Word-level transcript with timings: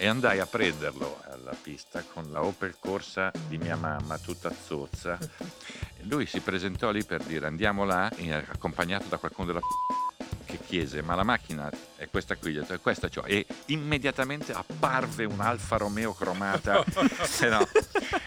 e 0.00 0.06
andai 0.06 0.40
a 0.40 0.46
prenderlo 0.46 1.20
alla 1.28 1.54
pista 1.60 2.02
con 2.02 2.32
la 2.32 2.42
Opel 2.42 2.76
Corsa 2.80 3.30
di 3.48 3.58
mia 3.58 3.76
mamma 3.76 4.16
tutta 4.16 4.50
zozza. 4.50 5.18
Lui 6.04 6.24
si 6.24 6.40
presentò 6.40 6.90
lì 6.90 7.04
per 7.04 7.22
dire 7.22 7.46
andiamo 7.46 7.84
là, 7.84 8.10
accompagnato 8.50 9.08
da 9.08 9.18
qualcuno 9.18 9.48
della 9.48 9.60
che 10.46 10.58
chiese 10.66 11.02
ma 11.02 11.14
la 11.14 11.22
macchina 11.22 11.70
è 11.96 12.08
questa 12.08 12.36
qui, 12.36 12.56
è 12.56 12.80
questa 12.80 13.10
ciò 13.10 13.22
e 13.24 13.44
immediatamente 13.66 14.54
apparve 14.54 15.26
un 15.26 15.38
Alfa 15.38 15.76
Romeo 15.76 16.14
cromata 16.14 16.82
no. 17.50 17.68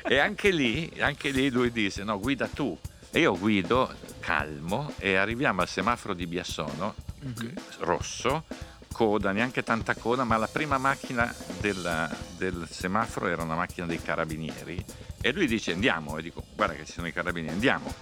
e 0.03 0.19
anche 0.19 0.51
lì, 0.51 0.93
anche 0.99 1.31
lì 1.31 1.49
lui 1.49 1.71
disse 1.71 2.03
no 2.03 2.19
guida 2.19 2.47
tu 2.47 2.77
e 3.09 3.21
io 3.21 3.35
guido 3.35 3.91
calmo 4.19 4.93
e 4.99 5.15
arriviamo 5.15 5.61
al 5.61 5.67
semaforo 5.67 6.13
di 6.13 6.27
Biassono 6.27 6.93
mm-hmm. 7.25 7.55
rosso 7.79 8.45
coda, 8.93 9.31
neanche 9.33 9.63
tanta 9.63 9.95
coda, 9.95 10.23
ma 10.23 10.37
la 10.37 10.47
prima 10.47 10.77
macchina 10.77 11.33
del, 11.63 12.09
del, 12.35 12.67
semaforo 12.69 13.27
era 13.27 13.41
una 13.41 13.55
macchina 13.55 13.85
dei 13.85 14.01
carabinieri 14.01 14.83
e 15.21 15.31
lui 15.31 15.47
dice 15.47 15.71
andiamo 15.71 16.17
e 16.17 16.21
dico 16.21 16.43
guarda 16.55 16.73
che 16.73 16.85
ci 16.85 16.91
sono 16.91 17.07
i 17.07 17.13
carabinieri, 17.13 17.53
andiamo 17.53 17.93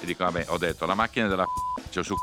e 0.00 0.06
dico 0.06 0.24
vabbè 0.24 0.46
ho 0.48 0.56
detto 0.56 0.86
la 0.86 0.94
macchina 0.94 1.28
della 1.28 1.44
c***o 1.90 2.02
su 2.02 2.14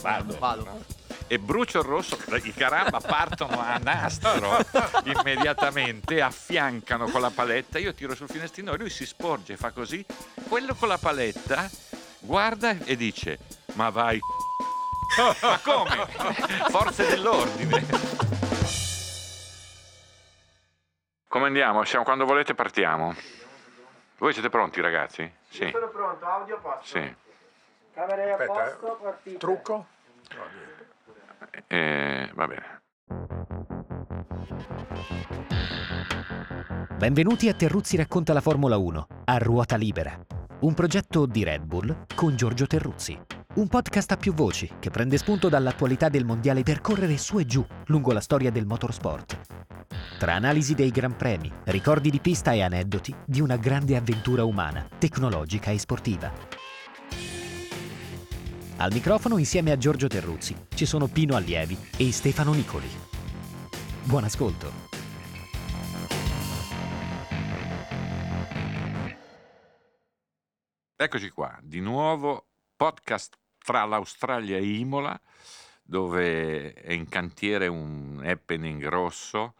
vado, 0.00 0.38
vado. 0.38 0.84
E 1.26 1.38
brucio 1.38 1.80
il 1.80 1.84
rosso, 1.84 2.18
i 2.42 2.52
caramba 2.52 3.00
partono 3.00 3.60
a 3.60 3.76
nastro 3.76 4.58
immediatamente, 5.04 6.22
affiancano 6.22 7.08
con 7.08 7.20
la 7.20 7.30
paletta, 7.30 7.78
io 7.78 7.92
tiro 7.92 8.14
sul 8.14 8.28
finestrino 8.28 8.72
e 8.72 8.78
lui 8.78 8.90
si 8.90 9.04
sporge, 9.04 9.58
fa 9.58 9.70
così, 9.70 10.04
quello 10.48 10.74
con 10.74 10.88
la 10.88 10.98
paletta 10.98 11.70
guarda 12.20 12.78
e 12.84 12.96
dice 12.96 13.38
ma 13.74 13.90
vai 13.90 14.18
ma 15.42 15.60
come? 15.62 16.06
Forze 16.70 17.06
dell'ordine. 17.06 18.23
Come 21.44 21.58
andiamo? 21.58 21.84
Siamo, 21.84 22.06
quando 22.06 22.24
volete 22.24 22.54
partiamo. 22.54 23.14
Voi 24.16 24.32
siete 24.32 24.48
pronti 24.48 24.80
ragazzi? 24.80 25.30
Sì. 25.50 25.68
sono 25.70 25.90
pronto, 25.90 26.24
audio 26.24 26.56
a 26.56 26.58
posto. 26.58 26.98
Sì. 26.98 27.16
Camere 27.92 28.30
a 28.30 28.32
Aspetta, 28.32 28.52
posto, 28.54 28.86
eh, 28.86 29.02
partite. 29.02 29.36
Trucco? 29.36 29.86
Eh, 31.66 32.30
va 32.32 32.46
bene. 32.46 32.80
Benvenuti 36.96 37.50
a 37.50 37.52
Terruzzi 37.52 37.98
racconta 37.98 38.32
la 38.32 38.40
Formula 38.40 38.78
1 38.78 39.06
a 39.26 39.36
ruota 39.36 39.76
libera. 39.76 40.18
Un 40.60 40.72
progetto 40.72 41.26
di 41.26 41.44
Red 41.44 41.64
Bull 41.64 42.06
con 42.14 42.36
Giorgio 42.36 42.66
Terruzzi. 42.66 43.20
Un 43.56 43.68
podcast 43.68 44.12
a 44.12 44.16
più 44.16 44.32
voci 44.32 44.76
che 44.80 44.88
prende 44.88 45.18
spunto 45.18 45.50
dall'attualità 45.50 46.08
del 46.08 46.24
mondiale 46.24 46.62
per 46.62 46.80
correre 46.80 47.18
su 47.18 47.38
e 47.38 47.44
giù 47.44 47.62
lungo 47.88 48.14
la 48.14 48.20
storia 48.20 48.50
del 48.50 48.64
motorsport. 48.64 49.73
Tra 50.18 50.34
analisi 50.34 50.74
dei 50.74 50.90
gran 50.90 51.16
premi, 51.16 51.50
ricordi 51.64 52.10
di 52.10 52.20
pista 52.20 52.52
e 52.52 52.62
aneddoti 52.62 53.14
di 53.24 53.40
una 53.40 53.56
grande 53.56 53.96
avventura 53.96 54.44
umana, 54.44 54.88
tecnologica 54.98 55.70
e 55.70 55.78
sportiva. 55.78 56.32
Al 58.78 58.92
microfono 58.92 59.38
insieme 59.38 59.70
a 59.70 59.76
Giorgio 59.76 60.08
Terruzzi 60.08 60.66
ci 60.74 60.84
sono 60.84 61.06
Pino 61.06 61.36
Allievi 61.36 61.78
e 61.96 62.12
Stefano 62.12 62.52
Nicoli. 62.52 62.88
Buon 64.02 64.24
ascolto. 64.24 64.72
Eccoci 70.96 71.28
qua, 71.30 71.58
di 71.62 71.80
nuovo 71.80 72.46
podcast 72.76 73.36
tra 73.58 73.84
l'Australia 73.84 74.56
e 74.56 74.78
Imola, 74.78 75.18
dove 75.82 76.72
è 76.72 76.92
in 76.92 77.08
cantiere 77.08 77.66
un 77.66 78.22
happening 78.24 78.84
rosso, 78.86 79.54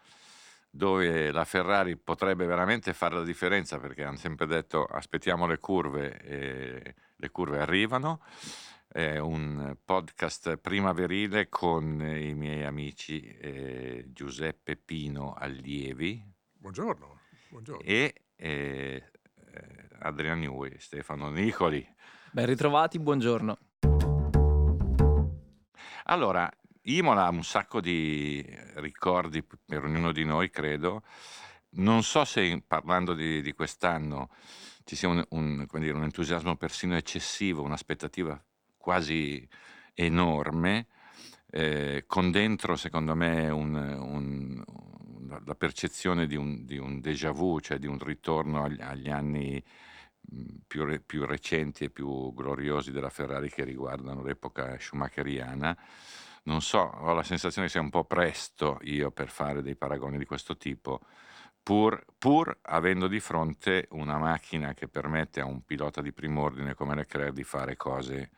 dove 0.74 1.30
la 1.30 1.44
Ferrari 1.44 1.96
potrebbe 1.96 2.46
veramente 2.46 2.92
fare 2.94 3.14
la 3.14 3.22
differenza 3.22 3.78
perché 3.78 4.02
hanno 4.02 4.16
sempre 4.16 4.44
detto 4.44 4.84
aspettiamo 4.84 5.46
le 5.46 5.58
curve 5.58 6.20
e 6.20 6.94
le 7.14 7.30
curve 7.30 7.60
arrivano. 7.60 8.20
È 8.88 9.18
un 9.18 9.76
podcast 9.84 10.56
primaverile 10.56 11.48
con 11.48 12.00
i 12.00 12.34
miei 12.34 12.64
amici 12.64 13.22
eh, 13.22 14.06
Giuseppe 14.08 14.74
Pino 14.74 15.34
Allievi. 15.34 16.20
Buongiorno. 16.52 17.20
buongiorno. 17.50 17.80
E 17.84 18.22
eh, 18.34 19.10
Adriano 20.00 20.40
Newey, 20.40 20.72
Stefano 20.78 21.30
Nicoli. 21.30 21.86
Ben 22.32 22.46
ritrovati, 22.46 22.98
buongiorno. 22.98 23.58
Allora, 26.06 26.50
Imola 26.86 27.26
ha 27.26 27.30
un 27.30 27.44
sacco 27.44 27.80
di 27.80 28.44
ricordi 28.74 29.42
per 29.42 29.84
ognuno 29.84 30.12
di 30.12 30.24
noi, 30.24 30.50
credo. 30.50 31.02
Non 31.76 32.02
so 32.02 32.24
se 32.24 32.62
parlando 32.66 33.14
di, 33.14 33.40
di 33.40 33.52
quest'anno 33.52 34.28
ci 34.84 34.94
sia 34.94 35.08
un, 35.08 35.24
un, 35.30 35.66
dire, 35.72 35.92
un, 35.92 36.02
entusiasmo 36.02 36.56
persino 36.56 36.94
eccessivo, 36.94 37.62
un'aspettativa 37.62 38.42
quasi 38.76 39.48
enorme, 39.94 40.88
eh, 41.50 42.04
con 42.06 42.30
dentro, 42.30 42.76
secondo 42.76 43.14
me, 43.14 43.48
un, 43.48 44.62
la 45.46 45.54
percezione 45.54 46.26
di 46.26 46.36
un, 46.36 46.66
di 46.66 47.00
déjà 47.00 47.30
vu, 47.30 47.60
cioè 47.60 47.78
di 47.78 47.86
un 47.86 47.98
ritorno 47.98 48.62
agli, 48.62 48.80
agli 48.82 49.08
anni 49.08 49.62
più, 50.66 50.84
re, 50.84 51.00
più, 51.00 51.24
recenti 51.24 51.84
e 51.84 51.90
più 51.90 52.32
gloriosi 52.34 52.92
della 52.92 53.10
Ferrari 53.10 53.50
che 53.50 53.64
riguardano 53.64 54.22
l'epoca 54.22 54.76
schumacheriana. 54.78 55.76
Non 56.46 56.60
so, 56.60 56.78
ho 56.78 57.14
la 57.14 57.22
sensazione 57.22 57.66
che 57.66 57.72
sia 57.72 57.80
un 57.80 57.90
po' 57.90 58.04
presto 58.04 58.78
io 58.82 59.10
per 59.10 59.30
fare 59.30 59.62
dei 59.62 59.76
paragoni 59.76 60.18
di 60.18 60.26
questo 60.26 60.56
tipo, 60.58 61.00
pur, 61.62 62.04
pur 62.18 62.58
avendo 62.62 63.08
di 63.08 63.18
fronte 63.18 63.88
una 63.92 64.18
macchina 64.18 64.74
che 64.74 64.88
permette 64.88 65.40
a 65.40 65.46
un 65.46 65.64
pilota 65.64 66.02
di 66.02 66.12
prim'ordine 66.12 66.74
come 66.74 66.94
Leclerc 66.94 67.32
di 67.32 67.44
fare 67.44 67.76
cose 67.76 68.30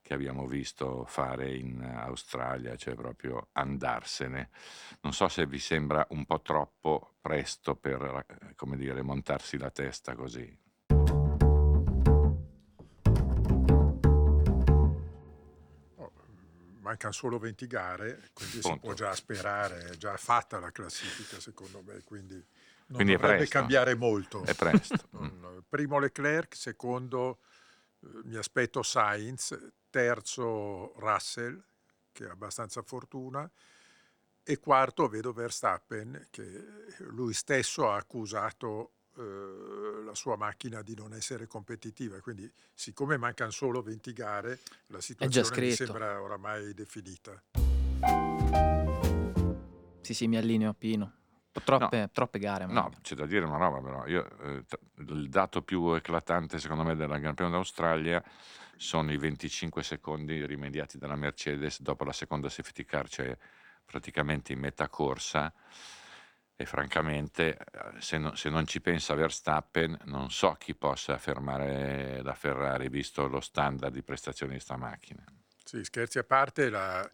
che 0.00 0.14
abbiamo 0.14 0.46
visto 0.46 1.04
fare 1.06 1.52
in 1.54 1.82
Australia, 1.82 2.76
cioè 2.76 2.94
proprio 2.94 3.48
andarsene. 3.52 4.50
Non 5.00 5.12
so 5.12 5.26
se 5.28 5.44
vi 5.46 5.58
sembra 5.58 6.06
un 6.10 6.24
po' 6.26 6.40
troppo 6.40 7.16
presto 7.20 7.74
per, 7.74 8.24
come 8.54 8.76
dire, 8.76 9.02
montarsi 9.02 9.58
la 9.58 9.70
testa 9.70 10.14
così. 10.14 10.67
Mancano 16.88 17.12
solo 17.12 17.38
20 17.38 17.66
gare, 17.66 18.30
quindi 18.32 18.60
Punto. 18.60 18.68
si 18.68 18.78
può 18.78 18.92
già 18.94 19.14
sperare, 19.14 19.90
è 19.90 19.96
già 19.96 20.16
fatta 20.16 20.58
la 20.58 20.70
classifica 20.70 21.38
secondo 21.38 21.82
me, 21.82 22.02
quindi 22.02 22.34
non 22.34 22.96
quindi 22.96 23.12
dovrebbe 23.12 23.46
cambiare 23.46 23.94
molto. 23.94 24.42
È 24.42 24.54
presto. 24.54 25.08
primo 25.68 25.98
Leclerc, 25.98 26.56
secondo 26.56 27.40
eh, 28.00 28.08
mi 28.24 28.36
aspetto 28.36 28.82
Sainz, 28.82 29.56
terzo 29.90 30.94
Russell, 30.98 31.62
che 32.10 32.24
ha 32.24 32.30
abbastanza 32.30 32.80
fortuna, 32.80 33.50
e 34.42 34.58
quarto 34.58 35.08
vedo 35.08 35.34
Verstappen, 35.34 36.28
che 36.30 36.64
lui 37.00 37.34
stesso 37.34 37.90
ha 37.90 37.96
accusato 37.96 38.92
eh, 39.18 40.02
la 40.04 40.14
sua 40.14 40.36
macchina 40.36 40.80
di 40.82 40.94
non 40.94 41.12
essere 41.12 41.46
competitiva. 41.46 42.20
Quindi, 42.20 42.50
siccome 42.72 43.16
mancano 43.16 43.50
solo 43.50 43.82
20 43.82 44.12
gare, 44.12 44.60
la 44.86 45.00
situazione 45.00 45.60
mi 45.60 45.72
sembra 45.72 46.22
oramai 46.22 46.72
definita. 46.72 47.42
Sì, 50.00 50.14
sì, 50.14 50.28
mi 50.28 50.36
allineo 50.36 50.70
a 50.70 50.74
Pino. 50.74 51.12
Troppe, 51.64 51.98
no, 51.98 52.10
troppe 52.12 52.38
gare. 52.38 52.66
No, 52.66 52.92
c'è 53.02 53.16
da 53.16 53.26
dire 53.26 53.44
una 53.44 53.56
roba 53.56 53.80
però. 53.80 54.06
Io, 54.06 54.28
eh, 54.42 54.64
il 55.08 55.28
dato 55.28 55.62
più 55.62 55.92
eclatante 55.94 56.58
secondo 56.58 56.84
me 56.84 56.94
del 56.94 57.08
Gran 57.08 57.34
Premio 57.34 57.54
d'Australia 57.54 58.22
sono 58.76 59.12
i 59.12 59.16
25 59.18 59.82
secondi 59.82 60.46
rimediati 60.46 60.98
dalla 60.98 61.16
Mercedes 61.16 61.82
dopo 61.82 62.04
la 62.04 62.12
seconda 62.12 62.48
safety 62.48 62.84
car, 62.84 63.08
cioè 63.08 63.36
praticamente 63.84 64.52
in 64.52 64.60
metà 64.60 64.88
corsa 64.88 65.52
e 66.60 66.66
francamente 66.66 67.56
eh, 67.56 68.00
se, 68.00 68.18
no, 68.18 68.34
se, 68.34 68.50
non 68.50 68.66
ci 68.66 68.80
pensa 68.80 69.14
Verstappen 69.14 69.96
non 70.06 70.28
so 70.32 70.56
chi 70.58 70.74
possa 70.74 71.16
fermare 71.16 72.20
la 72.24 72.34
Ferrari 72.34 72.88
visto 72.88 73.28
lo 73.28 73.40
standard 73.40 73.92
di 73.92 74.02
prestazioni 74.02 74.54
di 74.54 74.58
sta 74.60 74.76
macchina. 74.76 75.24
Sì, 75.62 75.84
scherzi 75.84 76.18
a 76.18 76.24
parte, 76.24 76.68
la, 76.68 77.08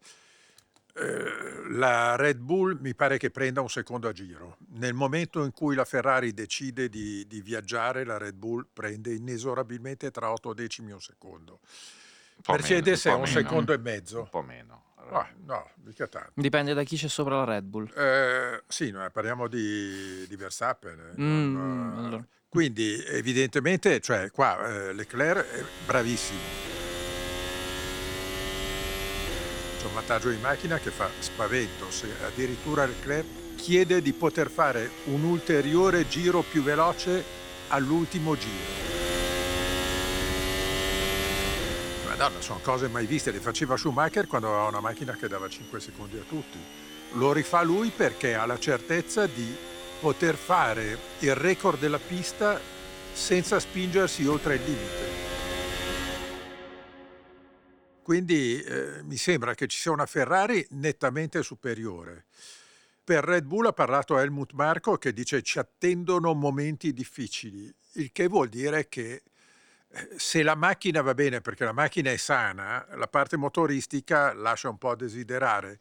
eh, 0.95 1.69
la 1.73 2.15
Red 2.15 2.39
Bull 2.39 2.79
mi 2.81 2.95
pare 2.95 3.19
che 3.19 3.29
prenda 3.29 3.61
un 3.61 3.69
secondo 3.69 4.07
a 4.07 4.13
giro. 4.13 4.57
Nel 4.69 4.95
momento 4.95 5.43
in 5.43 5.51
cui 5.51 5.75
la 5.75 5.85
Ferrari 5.85 6.33
decide 6.33 6.89
di, 6.89 7.27
di 7.27 7.41
viaggiare, 7.41 8.03
la 8.03 8.17
Red 8.17 8.35
Bull 8.35 8.65
prende 8.73 9.13
inesorabilmente 9.13 10.09
tra 10.09 10.31
8 10.31 10.55
decimi 10.55 10.91
un 10.91 11.01
secondo. 11.01 11.59
Mercedes 12.47 13.05
meno, 13.05 13.17
è 13.17 13.19
un 13.19 13.27
meno, 13.27 13.39
secondo 13.39 13.73
e 13.73 13.77
mezzo. 13.77 14.19
Un 14.21 14.29
po' 14.29 14.41
meno. 14.41 14.83
Ah, 15.11 15.27
no, 15.45 15.69
mica 15.83 16.07
tanto. 16.07 16.31
Dipende 16.33 16.73
da 16.73 16.83
chi 16.83 16.97
c'è 16.97 17.07
sopra 17.07 17.37
la 17.37 17.43
Red 17.45 17.63
Bull. 17.65 17.91
Eh, 17.95 18.63
sì, 18.67 18.91
no, 18.91 19.07
parliamo 19.11 19.47
di, 19.47 20.25
di 20.27 20.35
Verstappen. 20.35 20.99
Eh, 21.15 21.21
mm, 21.21 21.53
non, 21.53 21.93
allora. 21.97 22.25
Quindi 22.47 23.03
evidentemente, 23.05 23.99
cioè, 23.99 24.31
qua 24.31 24.65
eh, 24.67 24.93
Leclerc 24.93 25.45
è 25.45 25.63
bravissimo. 25.85 26.39
C'è 29.79 29.85
un 29.85 29.93
vantaggio 29.93 30.29
di 30.29 30.37
macchina 30.37 30.77
che 30.77 30.89
fa 30.89 31.09
spavento. 31.19 31.91
Se 31.91 32.07
addirittura 32.25 32.85
Leclerc 32.85 33.55
chiede 33.55 34.01
di 34.01 34.13
poter 34.13 34.49
fare 34.49 34.89
un 35.05 35.23
ulteriore 35.23 36.07
giro 36.07 36.41
più 36.41 36.63
veloce 36.63 37.23
all'ultimo 37.69 38.35
giro. 38.37 39.04
Madonna, 42.17 42.39
sono 42.39 42.59
cose 42.59 42.87
mai 42.87 43.05
viste, 43.05 43.29
le 43.29 43.41
faceva 43.41 43.75
Schumacher 43.75 44.25
quando 44.25 44.47
aveva 44.47 44.69
una 44.69 44.79
macchina 44.79 45.17
che 45.17 45.27
dava 45.27 45.49
5 45.49 45.81
secondi 45.81 46.17
a 46.17 46.23
tutti. 46.25 46.57
Lo 47.15 47.33
rifà 47.33 47.61
lui 47.61 47.89
perché 47.89 48.35
ha 48.35 48.45
la 48.45 48.57
certezza 48.57 49.27
di 49.27 49.53
poter 49.99 50.35
fare 50.35 50.97
il 51.19 51.35
record 51.35 51.77
della 51.77 51.99
pista 51.99 52.57
senza 53.11 53.59
spingersi 53.59 54.25
oltre 54.25 54.55
il 54.55 54.63
limite. 54.63 55.23
Quindi 58.01 58.61
eh, 58.61 59.03
mi 59.03 59.17
sembra 59.17 59.53
che 59.53 59.67
ci 59.67 59.77
sia 59.77 59.91
una 59.91 60.05
Ferrari 60.05 60.65
nettamente 60.69 61.43
superiore. 61.43 62.27
Per 63.03 63.25
Red 63.25 63.43
Bull 63.43 63.65
ha 63.65 63.73
parlato 63.73 64.17
Helmut 64.17 64.53
Marko 64.53 64.97
che 64.97 65.11
dice 65.11 65.41
ci 65.41 65.59
attendono 65.59 66.33
momenti 66.33 66.93
difficili, 66.93 67.69
il 67.95 68.13
che 68.13 68.27
vuol 68.29 68.47
dire 68.47 68.87
che 68.87 69.23
se 70.17 70.43
la 70.43 70.55
macchina 70.55 71.01
va 71.01 71.13
bene 71.13 71.41
perché 71.41 71.63
la 71.63 71.71
macchina 71.71 72.11
è 72.11 72.17
sana, 72.17 72.85
la 72.95 73.07
parte 73.07 73.37
motoristica 73.37 74.33
lascia 74.33 74.69
un 74.69 74.77
po' 74.77 74.91
a 74.91 74.95
desiderare. 74.95 75.79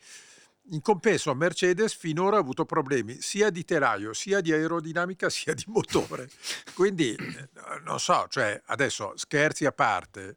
In 0.70 0.80
compenso 0.80 1.34
Mercedes 1.34 1.94
finora 1.94 2.36
ha 2.36 2.40
avuto 2.40 2.64
problemi 2.64 3.20
sia 3.20 3.50
di 3.50 3.64
telaio, 3.64 4.14
sia 4.14 4.40
di 4.40 4.52
aerodinamica, 4.52 5.28
sia 5.30 5.52
di 5.52 5.64
motore. 5.66 6.28
Quindi, 6.74 7.14
eh, 7.14 7.48
non 7.84 8.00
so, 8.00 8.26
cioè 8.28 8.60
adesso 8.66 9.12
scherzi 9.16 9.66
a 9.66 9.72
parte, 9.72 10.36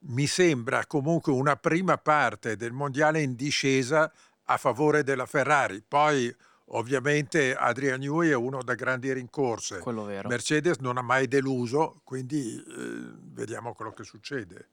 mi 0.00 0.26
sembra 0.26 0.86
comunque 0.86 1.32
una 1.32 1.56
prima 1.56 1.98
parte 1.98 2.56
del 2.56 2.72
mondiale 2.72 3.20
in 3.20 3.34
discesa 3.34 4.10
a 4.44 4.56
favore 4.56 5.02
della 5.02 5.26
Ferrari. 5.26 5.82
Poi 5.86 6.34
ovviamente 6.70 7.54
Adrian 7.54 8.00
Newey 8.00 8.30
è 8.30 8.34
uno 8.34 8.62
da 8.62 8.74
grandi 8.74 9.12
rincorse. 9.12 9.78
Quello 9.78 10.04
vero. 10.04 10.28
Mercedes 10.28 10.78
non 10.78 10.98
ha 10.98 11.02
mai 11.02 11.28
deluso, 11.28 12.00
quindi 12.04 12.56
eh, 12.56 13.12
vediamo 13.32 13.72
quello 13.72 13.92
che 13.92 14.04
succede. 14.04 14.70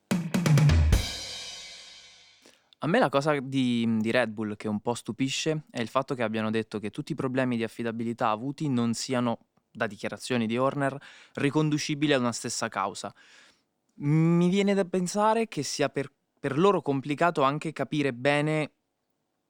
A 2.80 2.88
me 2.88 3.00
la 3.00 3.10
cosa 3.10 3.40
di, 3.40 3.98
di 4.00 4.12
Red 4.12 4.30
Bull 4.30 4.56
che 4.56 4.68
un 4.68 4.80
po' 4.80 4.94
stupisce 4.94 5.64
è 5.72 5.82
il 5.82 5.88
fatto 5.88 6.14
che 6.14 6.24
abbiano 6.24 6.52
detto 6.52 6.78
che 6.80 6.92
tutti 6.92 7.14
i 7.14 7.16
problemi 7.16 7.58
di 7.58 7.64
affidabilità 7.64 8.30
avuti 8.30 8.68
non 8.70 8.94
siano, 8.94 9.40
da 9.72 9.88
dichiarazioni 9.88 10.46
di 10.46 10.58
Horner, 10.58 10.96
riconducibili 11.34 12.14
a 12.14 12.20
una 12.20 12.32
stessa 12.32 12.68
causa. 12.68 13.14
Mi 13.96 14.50
viene 14.50 14.74
da 14.74 14.86
pensare 14.86 15.48
che 15.48 15.64
sia 15.64 15.90
per, 15.90 16.12
per 16.40 16.60
loro 16.60 16.82
complicato 16.82 17.42
anche 17.42 17.72
capire 17.72 18.14
bene 18.14 18.72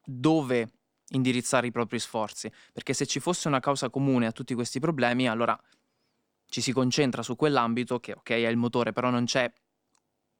dove 0.05 0.69
indirizzare 1.15 1.67
i 1.67 1.71
propri 1.71 1.99
sforzi, 1.99 2.51
perché 2.71 2.93
se 2.93 3.05
ci 3.05 3.19
fosse 3.19 3.47
una 3.47 3.59
causa 3.59 3.89
comune 3.89 4.27
a 4.27 4.31
tutti 4.31 4.53
questi 4.53 4.79
problemi, 4.79 5.27
allora 5.27 5.59
ci 6.47 6.61
si 6.61 6.71
concentra 6.71 7.23
su 7.23 7.35
quell'ambito 7.35 7.99
che 7.99 8.13
ok 8.13 8.29
è 8.29 8.47
il 8.47 8.57
motore, 8.57 8.93
però 8.93 9.09
non 9.09 9.25
c'è 9.25 9.51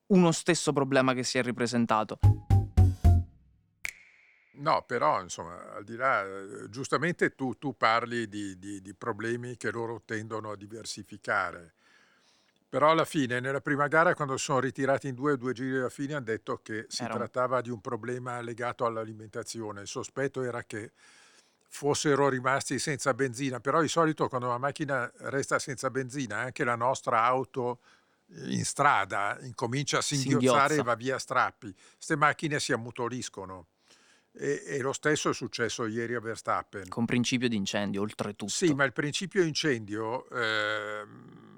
uno 0.07 0.31
stesso 0.31 0.71
problema 0.71 1.13
che 1.13 1.23
si 1.23 1.37
è 1.37 1.43
ripresentato. 1.43 2.19
No, 4.57 4.83
però 4.85 5.21
insomma, 5.21 5.73
al 5.73 5.83
di 5.83 5.95
là, 5.95 6.23
giustamente 6.69 7.35
tu, 7.35 7.57
tu 7.57 7.75
parli 7.75 8.29
di, 8.29 8.57
di- 8.57 8.81
di 8.81 8.93
problemi 8.93 9.57
che 9.57 9.69
loro 9.69 10.01
tendono 10.05 10.51
a 10.51 10.55
diversificare, 10.55 11.74
però 12.67 12.91
alla 12.91 13.05
fine, 13.05 13.39
nella 13.39 13.61
prima 13.61 13.87
gara, 13.87 14.13
quando 14.15 14.37
sono 14.37 14.59
ritirati 14.59 15.07
in 15.07 15.15
due 15.15 15.33
o 15.33 15.35
due 15.37 15.53
giri 15.53 15.77
alla 15.77 15.89
fine, 15.89 16.15
hanno 16.15 16.25
detto 16.25 16.59
che 16.61 16.85
si 16.89 17.03
Era 17.03 17.13
trattava 17.13 17.61
di 17.61 17.69
un 17.69 17.79
problema 17.79 18.41
legato 18.41 18.85
all'alimentazione. 18.85 19.81
Il 19.81 19.87
sospetto 19.87 20.41
era 20.41 20.63
che 20.63 20.91
fossero 21.67 22.29
rimasti 22.29 22.79
senza 22.79 23.13
benzina, 23.13 23.59
però 23.59 23.81
di 23.81 23.87
solito 23.87 24.27
quando 24.27 24.47
una 24.47 24.57
macchina 24.57 25.11
resta 25.17 25.59
senza 25.59 25.89
benzina, 25.89 26.37
anche 26.37 26.63
la 26.63 26.75
nostra 26.75 27.23
auto 27.23 27.79
eh, 28.27 28.53
in 28.53 28.65
strada 28.65 29.37
incomincia 29.41 29.97
a 29.99 30.01
singhiozzare 30.01 30.35
e 30.35 30.67
Singhiozza. 30.67 30.83
va 30.83 30.95
via 30.95 31.15
a 31.15 31.19
strappi. 31.19 31.73
Queste 31.95 32.15
macchine 32.15 32.59
si 32.59 32.71
ammutoliscono. 32.73 33.67
E, 34.37 34.63
e 34.65 34.79
lo 34.79 34.91
stesso 34.91 35.29
è 35.29 35.33
successo 35.33 35.85
ieri 35.85 36.13
a 36.13 36.19
Verstappen. 36.19 36.89
Con 36.89 37.05
principio 37.05 37.47
di 37.47 37.55
incendio, 37.55 38.01
oltretutto. 38.01 38.51
Sì, 38.51 38.73
ma 38.73 38.83
il 38.83 38.91
principio 38.91 39.41
incendio 39.43 40.29
ehm, 40.29 41.54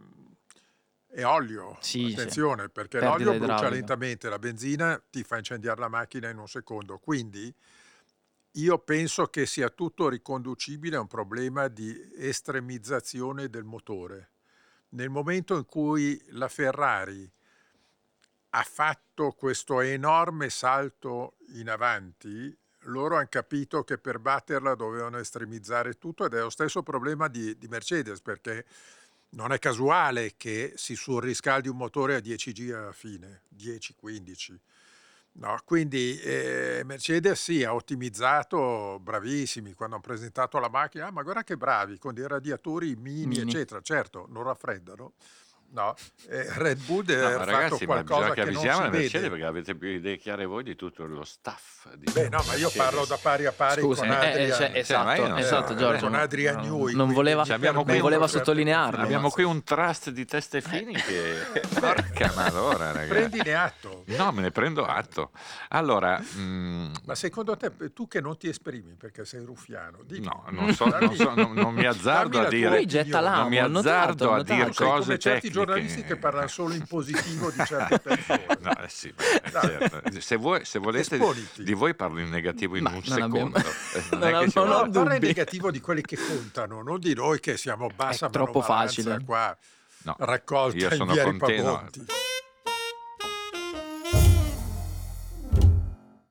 è 1.17 1.25
olio. 1.25 1.77
Sì, 1.79 2.09
sì. 2.09 2.13
Attenzione, 2.13 2.69
perché 2.69 2.99
Perdita 2.99 3.31
l'olio 3.31 3.39
brucia 3.39 3.43
idraulica. 3.55 3.69
lentamente, 3.69 4.29
la 4.29 4.37
benzina 4.37 5.01
ti 5.09 5.23
fa 5.23 5.37
incendiare 5.37 5.79
la 5.79 5.87
macchina 5.87 6.29
in 6.29 6.37
un 6.37 6.47
secondo. 6.47 6.99
Quindi 6.99 7.51
io 8.51 8.77
penso 8.77 9.25
che 9.25 9.47
sia 9.47 9.69
tutto 9.69 10.09
riconducibile 10.09 10.95
a 10.95 10.99
un 10.99 11.07
problema 11.07 11.69
di 11.69 11.95
estremizzazione 12.17 13.49
del 13.49 13.63
motore. 13.63 14.29
Nel 14.89 15.09
momento 15.09 15.57
in 15.57 15.65
cui 15.65 16.23
la 16.29 16.47
Ferrari 16.47 17.27
ha 18.51 18.63
fatto 18.63 19.31
questo 19.31 19.81
enorme 19.81 20.51
salto 20.51 21.37
in 21.55 21.67
avanti, 21.71 22.55
loro 22.81 23.15
hanno 23.15 23.25
capito 23.27 23.83
che 23.83 23.97
per 23.97 24.19
batterla 24.19 24.75
dovevano 24.75 25.17
estremizzare 25.17 25.97
tutto 25.97 26.25
ed 26.25 26.35
è 26.35 26.41
lo 26.41 26.51
stesso 26.51 26.83
problema 26.83 27.27
di, 27.27 27.57
di 27.57 27.67
Mercedes 27.67 28.21
perché 28.21 28.65
non 29.37 29.51
è 29.51 29.59
casuale 29.59 30.33
che 30.35 30.73
si 30.75 30.95
surriscaldi 30.95 31.69
un 31.69 31.77
motore 31.77 32.15
a 32.15 32.19
10 32.19 32.53
giri 32.53 32.71
alla 32.71 32.91
fine, 32.91 33.43
10-15. 33.55 34.55
No, 35.33 35.55
quindi 35.63 36.19
eh, 36.19 36.81
Mercedes 36.83 37.43
sì, 37.43 37.63
ha 37.63 37.75
ottimizzato, 37.75 38.99
bravissimi, 38.99 39.73
quando 39.73 39.93
hanno 39.95 40.03
presentato 40.03 40.57
la 40.57 40.69
macchina, 40.69 41.05
ah, 41.05 41.11
ma 41.11 41.21
guarda 41.21 41.43
che 41.43 41.55
bravi, 41.55 41.99
con 41.99 42.15
dei 42.15 42.27
radiatori 42.27 42.95
mini, 42.95 43.27
Mini. 43.27 43.41
eccetera, 43.41 43.79
certo, 43.81 44.25
non 44.29 44.41
raffreddano. 44.41 45.13
No, 45.69 45.93
eh, 46.29 46.45
Red 46.55 46.79
Bull 46.85 46.99
No, 46.99 47.03
deve 47.03 47.21
ma 47.21 47.27
aver 47.27 47.39
fatto 47.39 47.51
ragazzi, 47.51 47.85
ma 47.85 47.93
qualcosa 47.93 48.19
bisogna 48.19 48.33
che 48.33 48.39
che 48.39 48.45
non 48.45 48.55
avvisiamo 48.55 48.77
si 48.77 48.83
la 48.83 48.89
Mercedes 48.89 49.11
vede. 49.21 49.29
perché 49.29 49.45
avete 49.45 49.75
più 49.75 49.87
idee 49.89 50.17
chiare 50.17 50.45
voi 50.45 50.63
di 50.63 50.75
tutto 50.75 51.05
lo 51.05 51.23
staff. 51.25 51.93
Di 51.95 52.11
Beh, 52.11 52.29
no, 52.29 52.41
ma 52.47 52.53
io 52.55 52.71
parlo 52.75 53.05
da 53.05 53.17
pari 53.21 53.45
a 53.45 53.51
pari 53.51 53.81
Scusa, 53.81 54.01
con 54.01 54.11
eh, 54.11 54.13
eh, 54.13 54.29
Adrian. 54.29 54.57
cioè, 54.57 54.71
esatto, 54.73 55.25
so, 55.25 55.35
esatto, 55.35 55.73
eh, 55.73 55.75
Giorgio. 55.75 55.99
con 56.05 56.11
no, 56.13 56.17
Adrian 56.19 56.55
no, 56.55 56.61
Newey, 56.63 56.95
non 56.95 57.11
voleva, 57.13 57.43
Ci 57.43 57.51
abbiamo 57.51 57.75
non 57.77 57.83
qui 57.85 57.95
un- 57.95 58.01
voleva 58.01 58.27
sottolinearlo. 58.27 59.01
Abbiamo 59.03 59.29
qui 59.29 59.43
un 59.43 59.63
trust 59.63 60.09
di 60.09 60.25
teste 60.25 60.61
fini 60.61 60.93
che... 60.93 61.35
Porca 61.79 62.31
malora, 62.35 62.91
ragazzi. 62.93 63.07
Prendine 63.09 63.53
atto. 63.53 64.03
No, 64.07 64.31
me 64.31 64.41
ne 64.43 64.51
prendo 64.51 64.85
atto. 64.85 65.31
Allora, 65.69 66.21
mm, 66.37 66.94
Ma 67.06 67.15
secondo 67.15 67.56
te, 67.57 67.71
tu 67.94 68.07
che 68.07 68.21
non 68.21 68.37
ti 68.37 68.47
esprimi 68.47 68.95
perché 68.95 69.25
sei 69.25 69.44
ruffiano, 69.44 69.99
dimmi. 70.03 70.25
no, 70.25 70.45
non, 70.49 70.73
so, 70.73 70.85
non, 70.85 71.13
so- 71.13 71.33
non- 71.35 71.53
non 71.53 71.73
mi 71.73 71.85
azzardo 71.85 72.39
a 72.39 72.47
dire... 72.47 72.69
Lui 72.69 72.85
getta 72.85 73.18
opinione. 73.19 73.37
Non 73.37 73.47
mi 73.49 73.56
l'amo, 73.57 73.80
azzardo 73.80 74.33
a 74.33 74.44
dire 74.44 74.73
Sei 74.73 74.87
cose 74.87 75.18
tecniche. 75.18 75.56
Giornalisti 75.66 76.04
che 76.04 76.16
parlano 76.18 76.47
solo 76.47 76.73
in 76.73 76.85
positivo 76.85 77.49
di 77.52 77.64
certe 77.66 77.99
persone. 78.04 78.45
No, 78.59 78.78
eh 78.80 78.90
sì, 78.90 79.11
beh, 79.14 79.42
certo. 79.52 80.19
se, 80.21 80.35
vuoi- 80.35 80.66
se 80.66 80.80
volete 80.80 81.16
Esponiti. 81.16 81.64
di 81.64 81.73
voi 81.73 81.95
parlo 81.95 82.19
in 82.19 82.30
negativo 82.30 82.76
in 82.76 82.83
Ma 82.83 82.90
un 82.92 83.02
non 83.06 83.21
abbiamo- 83.21 83.52
secondo. 83.57 83.59
Eh, 83.97 84.02
Non 84.11 84.19
che 84.19 84.52
non 84.56 84.66
vuole- 84.66 84.73
ho 84.73 84.85
No, 84.85 84.92
parla 84.92 85.16
in 85.16 85.21
negativo 85.23 85.71
di 85.71 85.80
quelli 85.81 86.02
che 86.02 86.18
contano, 86.18 86.81
non 86.83 86.99
di 86.99 87.14
noi 87.14 87.40
che 87.40 87.57
siamo 87.57 87.90
bassa 87.95 88.28
È 88.28 88.30
troppo 88.30 88.61
facile. 88.61 89.21
qua 89.26 89.56
No, 90.04 90.16
raccolta 90.19 90.78
io 90.78 90.90
in 90.90 90.95
sono 90.95 91.11
via 91.14 91.23
contento. 91.23 91.90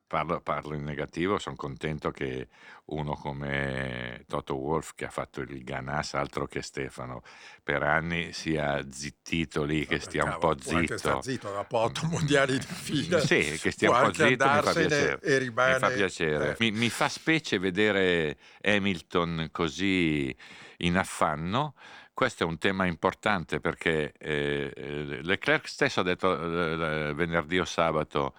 Parlo, 0.07 0.39
parlo 0.39 0.73
in 0.73 0.85
negativo, 0.85 1.37
sono 1.37 1.57
contento 1.57 2.11
che 2.11 2.47
uno 2.85 3.13
come 3.15 4.23
Toto 4.25 4.55
Wolf, 4.55 4.93
che 4.95 5.03
ha 5.03 5.09
fatto 5.09 5.41
il 5.41 5.61
Ganas 5.65 6.13
altro 6.13 6.47
che 6.47 6.61
Stefano, 6.61 7.23
per 7.61 7.83
anni 7.83 8.31
sia 8.31 8.85
zittito 8.89 9.65
lì, 9.65 9.85
che 9.85 9.99
stia 9.99 10.23
un 10.23 10.37
po' 10.39 10.51
anche 10.51 10.63
star 10.63 10.87
zitto. 10.87 11.21
zitto, 11.21 11.51
dopo 11.51 11.77
otto 11.79 12.07
mondiali 12.07 12.57
di 12.57 12.65
fila. 12.65 13.19
Sì, 13.19 13.59
che 13.59 13.71
stia 13.71 13.91
un 13.91 13.99
po' 14.05 14.13
zitto, 14.13 14.49
mi 14.49 14.61
fa 14.61 14.73
piacere. 14.73 15.19
E 15.21 15.37
rimane, 15.39 15.73
Mi 15.73 15.79
fa 15.79 15.89
piacere. 15.89 16.51
eh, 16.51 16.55
Mi, 16.59 16.71
mi 16.71 16.89
fa 16.89 17.09
specie 17.09 17.59
vedere 17.59 18.37
Hamilton 18.61 19.49
così 19.51 20.33
in 20.77 20.95
affanno. 20.95 21.73
Questo 22.13 22.43
è 22.43 22.47
un 22.47 22.57
tema 22.57 22.85
importante 22.85 23.59
perché 23.59 24.13
eh, 24.17 24.71
eh, 24.73 25.21
Leclerc 25.21 25.67
stesso 25.67 25.99
ha 25.99 26.03
detto 26.03 26.31
eh, 26.33 27.13
venerdì 27.13 27.59
o 27.59 27.65
sabato. 27.65 28.33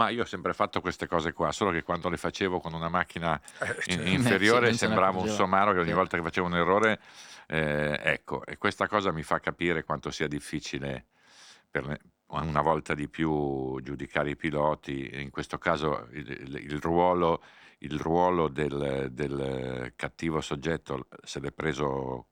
Ma 0.00 0.08
io 0.08 0.22
ho 0.22 0.24
sempre 0.26 0.54
fatto 0.54 0.80
queste 0.80 1.06
cose 1.06 1.34
qua, 1.34 1.52
solo 1.52 1.70
che 1.72 1.82
quando 1.82 2.08
le 2.08 2.16
facevo 2.16 2.58
con 2.58 2.72
una 2.72 2.88
macchina 2.88 3.38
eh, 3.60 3.92
in- 3.92 3.98
cioè, 3.98 4.08
inferiore 4.08 4.72
sembrava 4.72 5.18
un 5.18 5.28
somaro 5.28 5.72
che 5.74 5.80
ogni 5.80 5.92
volta 5.92 6.16
che 6.16 6.22
facevo 6.22 6.46
un 6.46 6.56
errore, 6.56 7.00
eh, 7.46 8.00
ecco, 8.02 8.46
e 8.46 8.56
questa 8.56 8.88
cosa 8.88 9.12
mi 9.12 9.22
fa 9.22 9.40
capire 9.40 9.84
quanto 9.84 10.10
sia 10.10 10.26
difficile 10.26 11.08
per 11.70 12.00
una 12.28 12.62
volta 12.62 12.94
di 12.94 13.08
più 13.10 13.78
giudicare 13.82 14.30
i 14.30 14.36
piloti, 14.36 15.10
in 15.20 15.28
questo 15.28 15.58
caso 15.58 16.08
il, 16.12 16.30
il- 16.30 16.56
il 16.56 16.80
ruolo, 16.80 17.42
il 17.80 17.98
ruolo 18.00 18.48
del, 18.48 19.08
del 19.12 19.92
cattivo 19.96 20.40
soggetto 20.40 21.08
se 21.22 21.40
l'è 21.40 21.52
preso 21.52 22.28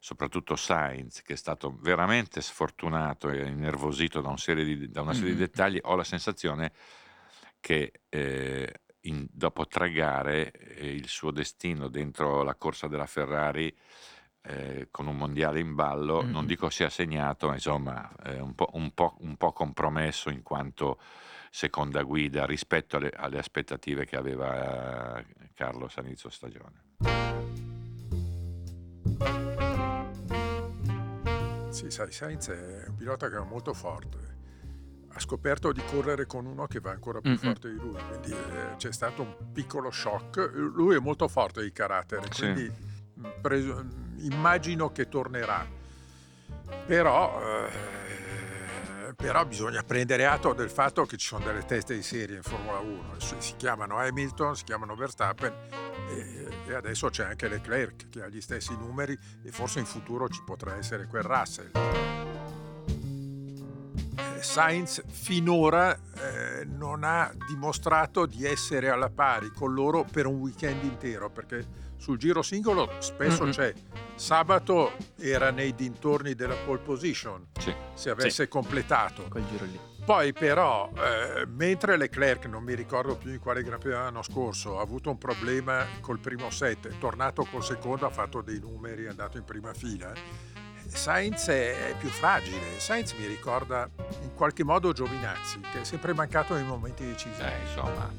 soprattutto 0.00 0.54
Sainz, 0.54 1.22
che 1.22 1.32
è 1.32 1.36
stato 1.36 1.78
veramente 1.80 2.40
sfortunato 2.42 3.30
e 3.30 3.46
innervosito 3.48 4.20
da, 4.20 4.28
un 4.28 4.36
serie 4.38 4.64
di- 4.64 4.90
da 4.90 5.00
una 5.00 5.14
serie 5.14 5.30
di 5.30 5.40
Mhm. 5.40 5.46
dettagli, 5.46 5.78
ho 5.82 5.96
la 5.96 6.04
sensazione 6.04 6.72
che 7.66 8.02
eh, 8.10 8.72
in- 9.00 9.26
dopo 9.28 9.66
tre 9.66 9.90
gare 9.90 10.52
eh, 10.52 10.88
il 10.88 11.08
suo 11.08 11.32
destino 11.32 11.88
dentro 11.88 12.44
la 12.44 12.54
corsa 12.54 12.86
della 12.86 13.06
Ferrari 13.06 13.76
eh, 14.42 14.86
con 14.92 15.08
un 15.08 15.16
mondiale 15.16 15.58
in 15.58 15.74
ballo, 15.74 16.22
non 16.22 16.42
Mm-mm. 16.42 16.46
dico 16.46 16.70
sia 16.70 16.88
segnato, 16.88 17.48
ma 17.48 17.54
insomma 17.54 18.08
è 18.22 18.38
un 18.38 18.54
po', 18.54 18.68
un 18.74 18.92
po'- 18.94 19.16
un 19.18 19.36
po' 19.36 19.50
compromesso 19.50 20.30
in 20.30 20.44
quanto 20.44 21.00
seconda 21.50 22.04
guida 22.04 22.46
rispetto 22.46 22.98
alle, 22.98 23.10
alle 23.12 23.38
aspettative 23.38 24.06
che 24.06 24.14
aveva 24.16 25.18
eh, 25.18 25.24
Carlos 25.52 25.98
stagione. 26.28 26.84
Sì, 31.70 31.90
sai, 31.90 32.12
Sainz 32.12 32.48
è 32.48 32.84
un 32.86 32.94
pilota 32.94 33.28
che 33.28 33.36
è 33.36 33.40
molto 33.44 33.74
forte. 33.74 34.35
Ha 35.16 35.20
scoperto 35.20 35.72
di 35.72 35.82
correre 35.90 36.26
con 36.26 36.44
uno 36.44 36.66
che 36.66 36.78
va 36.78 36.90
ancora 36.90 37.20
più 37.20 37.30
Mm-mm. 37.30 37.38
forte 37.38 37.70
di 37.70 37.76
lui, 37.78 37.96
quindi 38.06 38.32
eh, 38.32 38.76
c'è 38.76 38.92
stato 38.92 39.22
un 39.22 39.34
piccolo 39.50 39.90
shock. 39.90 40.50
Lui 40.54 40.94
è 40.94 40.98
molto 40.98 41.26
forte 41.26 41.62
di 41.62 41.72
carattere, 41.72 42.26
Sì. 42.30 42.42
quindi 42.42 42.70
mh, 43.14 43.28
preso- 43.40 43.82
mh, 43.82 44.18
immagino 44.30 44.92
che 44.92 45.08
tornerà. 45.08 45.66
Però, 46.86 47.40
eh, 47.66 49.14
però 49.14 49.46
bisogna 49.46 49.82
prendere 49.82 50.26
atto 50.26 50.52
del 50.52 50.68
fatto 50.68 51.06
che 51.06 51.16
ci 51.16 51.26
sono 51.28 51.44
delle 51.46 51.64
teste 51.64 51.94
di 51.94 52.02
serie 52.02 52.36
in 52.36 52.42
Formula 52.42 52.78
1. 52.78 53.18
Si 53.18 53.36
si 53.38 53.54
chiamano 53.56 53.96
Hamilton, 53.98 54.54
si 54.54 54.64
chiamano 54.64 54.94
Verstappen 54.96 55.50
e, 56.10 56.48
e 56.66 56.74
adesso 56.74 57.08
c'è 57.08 57.24
anche 57.24 57.48
Leclerc 57.48 58.10
che 58.10 58.22
ha 58.22 58.28
gli 58.28 58.42
stessi 58.42 58.76
numeri 58.76 59.18
e 59.42 59.50
forse 59.50 59.78
in 59.78 59.86
futuro 59.86 60.28
ci 60.28 60.42
potrà 60.44 60.76
essere 60.76 61.06
quel 61.06 61.22
Russell. 61.22 61.70
Eh, 64.16 64.42
Sainz 64.42 65.02
finora 65.08 65.94
eh, 65.94 66.64
non 66.64 67.04
ha 67.04 67.30
dimostrato 67.48 68.26
di 68.26 68.44
essere 68.44 68.88
alla 68.88 69.10
pari 69.10 69.50
con 69.50 69.74
loro 69.74 70.04
per 70.10 70.26
un 70.26 70.36
weekend 70.36 70.82
intero 70.84 71.30
perché 71.30 71.84
sul 71.98 72.18
giro 72.18 72.42
singolo 72.42 72.90
spesso 72.98 73.44
Mm-mm. 73.44 73.52
c'è 73.52 73.72
sabato 74.14 74.92
era 75.18 75.50
nei 75.50 75.74
dintorni 75.74 76.34
della 76.34 76.54
pole 76.64 76.78
position 76.78 77.46
Sì. 77.58 77.74
se 77.94 78.10
avesse 78.10 78.48
completato 78.48 79.24
Quel 79.28 79.44
giro 79.46 79.64
lì. 79.64 79.78
poi 80.04 80.32
però, 80.32 80.90
eh, 80.94 81.46
mentre 81.46 81.96
Leclerc, 81.96 82.44
non 82.46 82.62
mi 82.62 82.74
ricordo 82.74 83.16
più 83.16 83.32
in 83.32 83.38
quale 83.40 83.62
Gran 83.62 83.78
Premio 83.78 83.98
l'anno 83.98 84.22
scorso, 84.22 84.78
ha 84.78 84.82
avuto 84.82 85.10
un 85.10 85.18
problema 85.18 85.84
col 86.00 86.18
primo 86.20 86.48
set, 86.50 86.86
è 86.88 86.98
tornato 86.98 87.44
col 87.50 87.64
secondo, 87.64 88.06
ha 88.06 88.10
fatto 88.10 88.40
dei 88.42 88.58
numeri, 88.60 89.04
è 89.04 89.08
andato 89.08 89.36
in 89.38 89.44
prima 89.44 89.72
fila. 89.74 90.12
Sainz 90.96 91.46
è 91.48 91.94
più 91.98 92.08
fragile, 92.08 92.78
Sainz 92.78 93.12
mi 93.12 93.26
ricorda 93.26 93.88
in 94.22 94.34
qualche 94.34 94.64
modo 94.64 94.92
Giovinazzi, 94.92 95.60
che 95.60 95.82
è 95.82 95.84
sempre 95.84 96.14
mancato 96.14 96.54
nei 96.54 96.64
momenti 96.64 97.04
decisivi. 97.04 97.42
Eh, 97.42 97.60
insomma, 97.60 98.12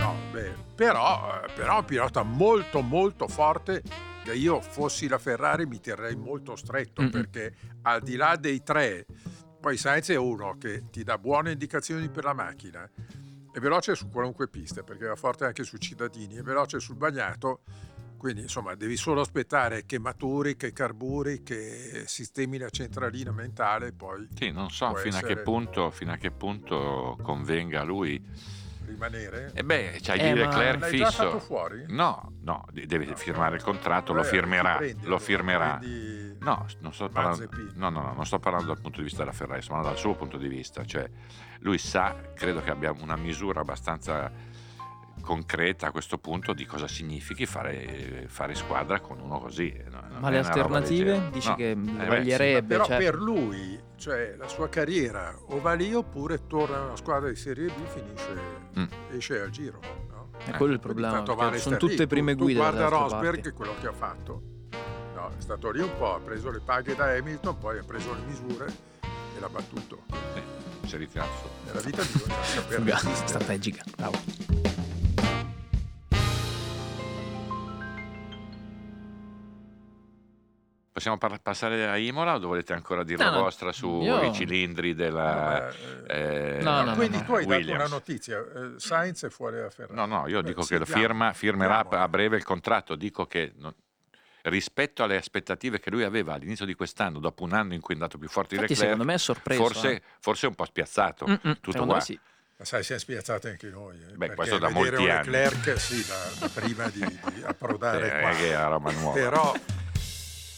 No, 0.00 0.16
beh, 0.30 0.54
però, 0.74 1.42
eh, 1.44 1.52
però 1.52 1.76
è 1.76 1.78
un 1.78 1.84
pilota 1.84 2.22
molto 2.22 2.80
molto 2.80 3.28
forte. 3.28 3.82
Che 4.24 4.34
io 4.34 4.60
fossi 4.60 5.08
la 5.08 5.18
Ferrari 5.18 5.66
mi 5.66 5.80
terrei 5.80 6.14
molto 6.14 6.54
stretto 6.54 7.02
Mm-mm. 7.02 7.10
perché 7.10 7.54
al 7.82 8.02
di 8.02 8.14
là 8.14 8.36
dei 8.36 8.62
tre, 8.62 9.04
poi 9.60 9.76
Sainz 9.76 10.10
è 10.10 10.16
uno 10.16 10.56
che 10.58 10.84
ti 10.90 11.02
dà 11.02 11.18
buone 11.18 11.50
indicazioni 11.52 12.08
per 12.08 12.22
la 12.22 12.32
macchina, 12.32 12.88
è 13.52 13.58
veloce 13.58 13.96
su 13.96 14.08
qualunque 14.08 14.46
pista 14.46 14.84
perché 14.84 15.06
va 15.06 15.16
forte 15.16 15.44
anche 15.44 15.64
sui 15.64 15.80
cittadini, 15.80 16.36
è 16.36 16.42
veloce 16.42 16.78
sul 16.78 16.94
bagnato, 16.94 17.62
quindi 18.22 18.42
insomma 18.42 18.76
devi 18.76 18.96
solo 18.96 19.20
aspettare 19.20 19.84
che 19.84 19.98
maturi, 19.98 20.54
che 20.56 20.72
carburi, 20.72 21.42
che 21.42 22.04
sistemi 22.06 22.56
la 22.56 22.70
centralina 22.70 23.32
mentale, 23.32 23.90
poi 23.92 24.28
sì, 24.32 24.52
non 24.52 24.70
so 24.70 24.94
fino 24.94 25.16
a, 25.16 25.18
che 25.18 25.24
essere- 25.32 25.42
punto, 25.42 25.90
fino 25.90 26.12
a 26.12 26.16
che 26.16 26.30
punto 26.30 27.18
convenga 27.20 27.80
a 27.80 27.82
lui. 27.84 28.24
rimanere. 28.86 29.50
E 29.54 29.64
beh, 29.64 29.98
c'hai 30.02 30.18
Eh, 30.20 30.32
di 30.34 30.40
ma 30.40 30.46
Leclerc 30.46 30.84
fisso. 30.86 31.38
fuori? 31.40 31.84
No, 31.88 32.34
no, 32.42 32.64
de- 32.72 32.86
deve 32.86 33.06
No. 33.06 33.16
firmare 33.16 33.56
il 33.56 33.62
contratto, 33.62 34.12
lo 34.12 34.20
Eh, 34.20 34.24
firmerà, 34.24 34.76
prendi, 34.76 35.06
lo 35.06 35.18
firmerà. 35.18 35.78
prendi- 35.78 36.36
No, 36.40 36.66
non 36.80 36.92
sto 36.92 37.08
parlando, 37.08 37.48
no, 37.74 37.88
no, 37.90 38.00
no, 38.02 38.12
non 38.14 38.26
sto 38.26 38.38
parlando 38.38 38.66
dal 38.72 38.80
punto 38.80 38.98
di 38.98 39.04
vista 39.04 39.20
della 39.20 39.32
Ferrari, 39.32 39.62
sto 39.62 39.70
parlando 39.70 39.94
dal 39.94 40.02
suo 40.04 40.14
punto 40.14 40.36
di 40.36 40.46
vista. 40.48 40.84
Cioè, 40.84 41.08
lui 41.60 41.78
sa, 41.78 42.14
credo 42.34 42.60
che 42.60 42.70
abbia 42.70 42.92
una 42.92 43.16
misura 43.16 43.60
abbastanza 43.60 44.30
concreta 45.22 45.86
a 45.86 45.90
questo 45.90 46.18
punto 46.18 46.52
di 46.52 46.66
cosa 46.66 46.86
significhi 46.86 47.46
fare, 47.46 48.26
fare 48.28 48.54
squadra 48.54 49.00
con 49.00 49.18
uno 49.20 49.38
così. 49.40 49.72
No, 49.90 50.00
non 50.10 50.20
Ma 50.20 50.28
le 50.28 50.38
alternative? 50.38 51.30
Dici 51.32 51.48
No, 51.48 51.54
che 51.54 51.70
eh, 51.70 51.74
beh, 51.76 52.22
sì. 52.58 52.62
Però 52.66 52.84
cioè- 52.84 52.98
per 52.98 53.14
lui, 53.14 53.80
cioè 53.96 54.34
la 54.36 54.48
sua 54.48 54.68
carriera, 54.68 55.34
o 55.46 55.60
va 55.60 55.72
lì 55.72 55.94
oppure 55.94 56.46
torna 56.46 56.76
a 56.76 56.84
una 56.86 56.96
squadra 56.96 57.28
di 57.30 57.36
Serie 57.36 57.68
B, 57.68 57.86
finisce, 57.86 58.60
Mm. 58.78 59.16
esce 59.16 59.40
al 59.40 59.50
giro. 59.50 59.78
no? 60.10 60.30
È 60.44 60.50
quello 60.56 60.72
il 60.72 60.80
problema. 60.80 61.20
vale 61.22 61.58
sono 61.58 61.76
star 61.76 61.82
lì. 61.82 61.88
tutte 61.94 62.06
prime 62.08 62.34
Tu- 62.34 62.42
guide. 62.42 62.58
Tu 62.58 62.64
guarda 62.66 62.88
Rosberg 62.88 63.34
parti. 63.42 63.50
quello 63.52 63.74
che 63.80 63.86
ha 63.86 63.92
fatto. 63.92 64.42
No, 65.14 65.28
è 65.38 65.40
stato 65.40 65.70
lì 65.70 65.80
un 65.80 65.90
po', 65.96 66.14
ha 66.16 66.18
preso 66.20 66.50
le 66.50 66.60
paghe 66.64 66.96
da 66.96 67.04
Hamilton, 67.16 67.58
poi 67.58 67.78
ha 67.78 67.84
preso 67.84 68.12
le 68.12 68.20
misure 68.26 68.66
e 69.36 69.38
l'ha 69.40 69.48
battuto. 69.48 70.02
Sì, 70.34 70.88
si 70.88 70.94
è 70.96 70.98
ritirato. 70.98 71.48
Nella 71.66 71.80
vita 71.80 72.02
bisogna 72.02 72.42
saper 72.42 72.80
Beh, 72.82 72.90
resistere. 72.92 73.26
Strategica. 73.28 73.84
Bravo. 73.96 74.71
Possiamo 80.92 81.16
par- 81.16 81.40
passare 81.40 81.88
a 81.88 81.96
Imola 81.96 82.34
o 82.34 82.38
volete 82.40 82.74
ancora 82.74 83.02
dire 83.02 83.24
No, 83.24 83.30
la 83.30 83.36
no, 83.36 83.42
vostra 83.44 83.72
sui 83.72 84.04
io- 84.04 84.30
cilindri 84.32 84.94
della... 84.94 85.70
Eh, 86.06 86.58
No, 86.60 86.82
no, 86.82 86.84
no, 86.90 86.94
Quindi 86.96 87.16
no. 87.16 87.24
tu 87.24 87.32
hai 87.32 87.46
dato 87.46 87.56
Williams? 87.56 87.80
una 87.80 87.88
notizia, 87.88 88.38
eh, 88.38 88.72
Sainz 88.76 89.24
è 89.24 89.30
fuori 89.30 89.56
dalla 89.56 89.70
Ferrari. 89.70 89.94
No, 89.94 90.04
no, 90.04 90.28
io 90.28 90.42
Beh, 90.42 90.48
dico 90.48 90.62
che 90.64 90.76
lo 90.76 90.84
firma, 90.84 91.32
firmerà 91.32 91.78
a 91.88 92.08
breve 92.08 92.36
il 92.36 92.44
contratto. 92.44 92.94
Dico 92.94 93.26
che 93.26 93.52
non- 93.56 93.74
rispetto 94.42 95.02
alle 95.02 95.16
aspettative 95.16 95.80
che 95.80 95.88
lui 95.88 96.02
aveva 96.02 96.34
all'inizio 96.34 96.66
di 96.66 96.74
quest'anno, 96.74 97.20
dopo 97.20 97.42
un 97.44 97.54
anno 97.54 97.72
in 97.72 97.80
cui 97.80 97.94
è 97.94 97.96
andato 97.96 98.18
più 98.18 98.28
forte 98.28 98.56
di 98.56 98.60
Infatti, 98.60 98.72
Leclerc, 98.74 98.90
secondo 98.92 99.10
me 99.10 99.14
è 99.14 99.18
sorpreso. 99.18 99.62
forse, 99.62 99.92
eh. 99.94 100.02
forse 100.20 100.44
è 100.46 100.48
un 100.50 100.54
po' 100.56 100.64
spiazzato. 100.66 101.26
Mm-mm, 101.26 101.56
Tutto 101.62 101.86
qua. 101.86 102.00
sì. 102.00 102.18
Ma 102.58 102.64
sai, 102.66 102.82
siamo 102.84 103.00
spiazzati 103.00 103.48
anche 103.48 103.68
noi. 103.70 103.96
eh, 103.96 104.12
Beh, 104.12 104.16
perché 104.18 104.34
questo 104.34 104.58
da 104.58 104.68
vedere 104.68 104.96
molti 104.98 105.10
anni. 105.10 105.30
Leclerc, 105.30 105.80
sì, 105.80 106.06
da, 106.06 106.46
da 106.46 106.48
prima 106.52 106.88
di, 106.90 107.00
di 107.32 107.42
approdare 107.44 108.18
Eh, 108.18 108.20
qua. 108.20 108.30
che 108.30 108.50
è 108.52 108.56
una 108.56 108.66
roba 108.66 108.90
nuova. 108.92 109.14
Però, 109.14 109.54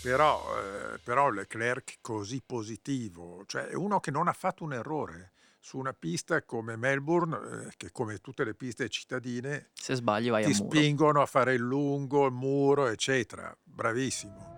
però, 0.04 0.44
eh, 0.58 0.98
però 1.02 1.30
Leclerc 1.30 1.96
così 2.02 2.42
positivo, 2.44 3.42
cioè 3.46 3.68
è 3.68 3.74
uno 3.74 4.00
che 4.00 4.10
non 4.10 4.28
ha 4.28 4.34
fatto 4.34 4.62
un 4.62 4.74
errore 4.74 5.32
su 5.60 5.78
una 5.78 5.94
pista 5.94 6.42
come 6.42 6.76
Melbourne, 6.76 7.36
eh, 7.68 7.72
che 7.78 7.90
come 7.90 8.18
tutte 8.18 8.44
le 8.44 8.52
piste 8.54 8.86
cittadine 8.90 9.70
Se 9.72 9.94
sbagli 9.94 10.28
vai 10.28 10.44
a 10.44 10.48
ti 10.48 10.52
muro. 10.52 10.66
spingono 10.76 11.22
a 11.22 11.26
fare 11.26 11.54
il 11.54 11.62
lungo, 11.62 12.26
il 12.26 12.32
muro, 12.32 12.86
eccetera. 12.88 13.56
Bravissimo. 13.62 14.52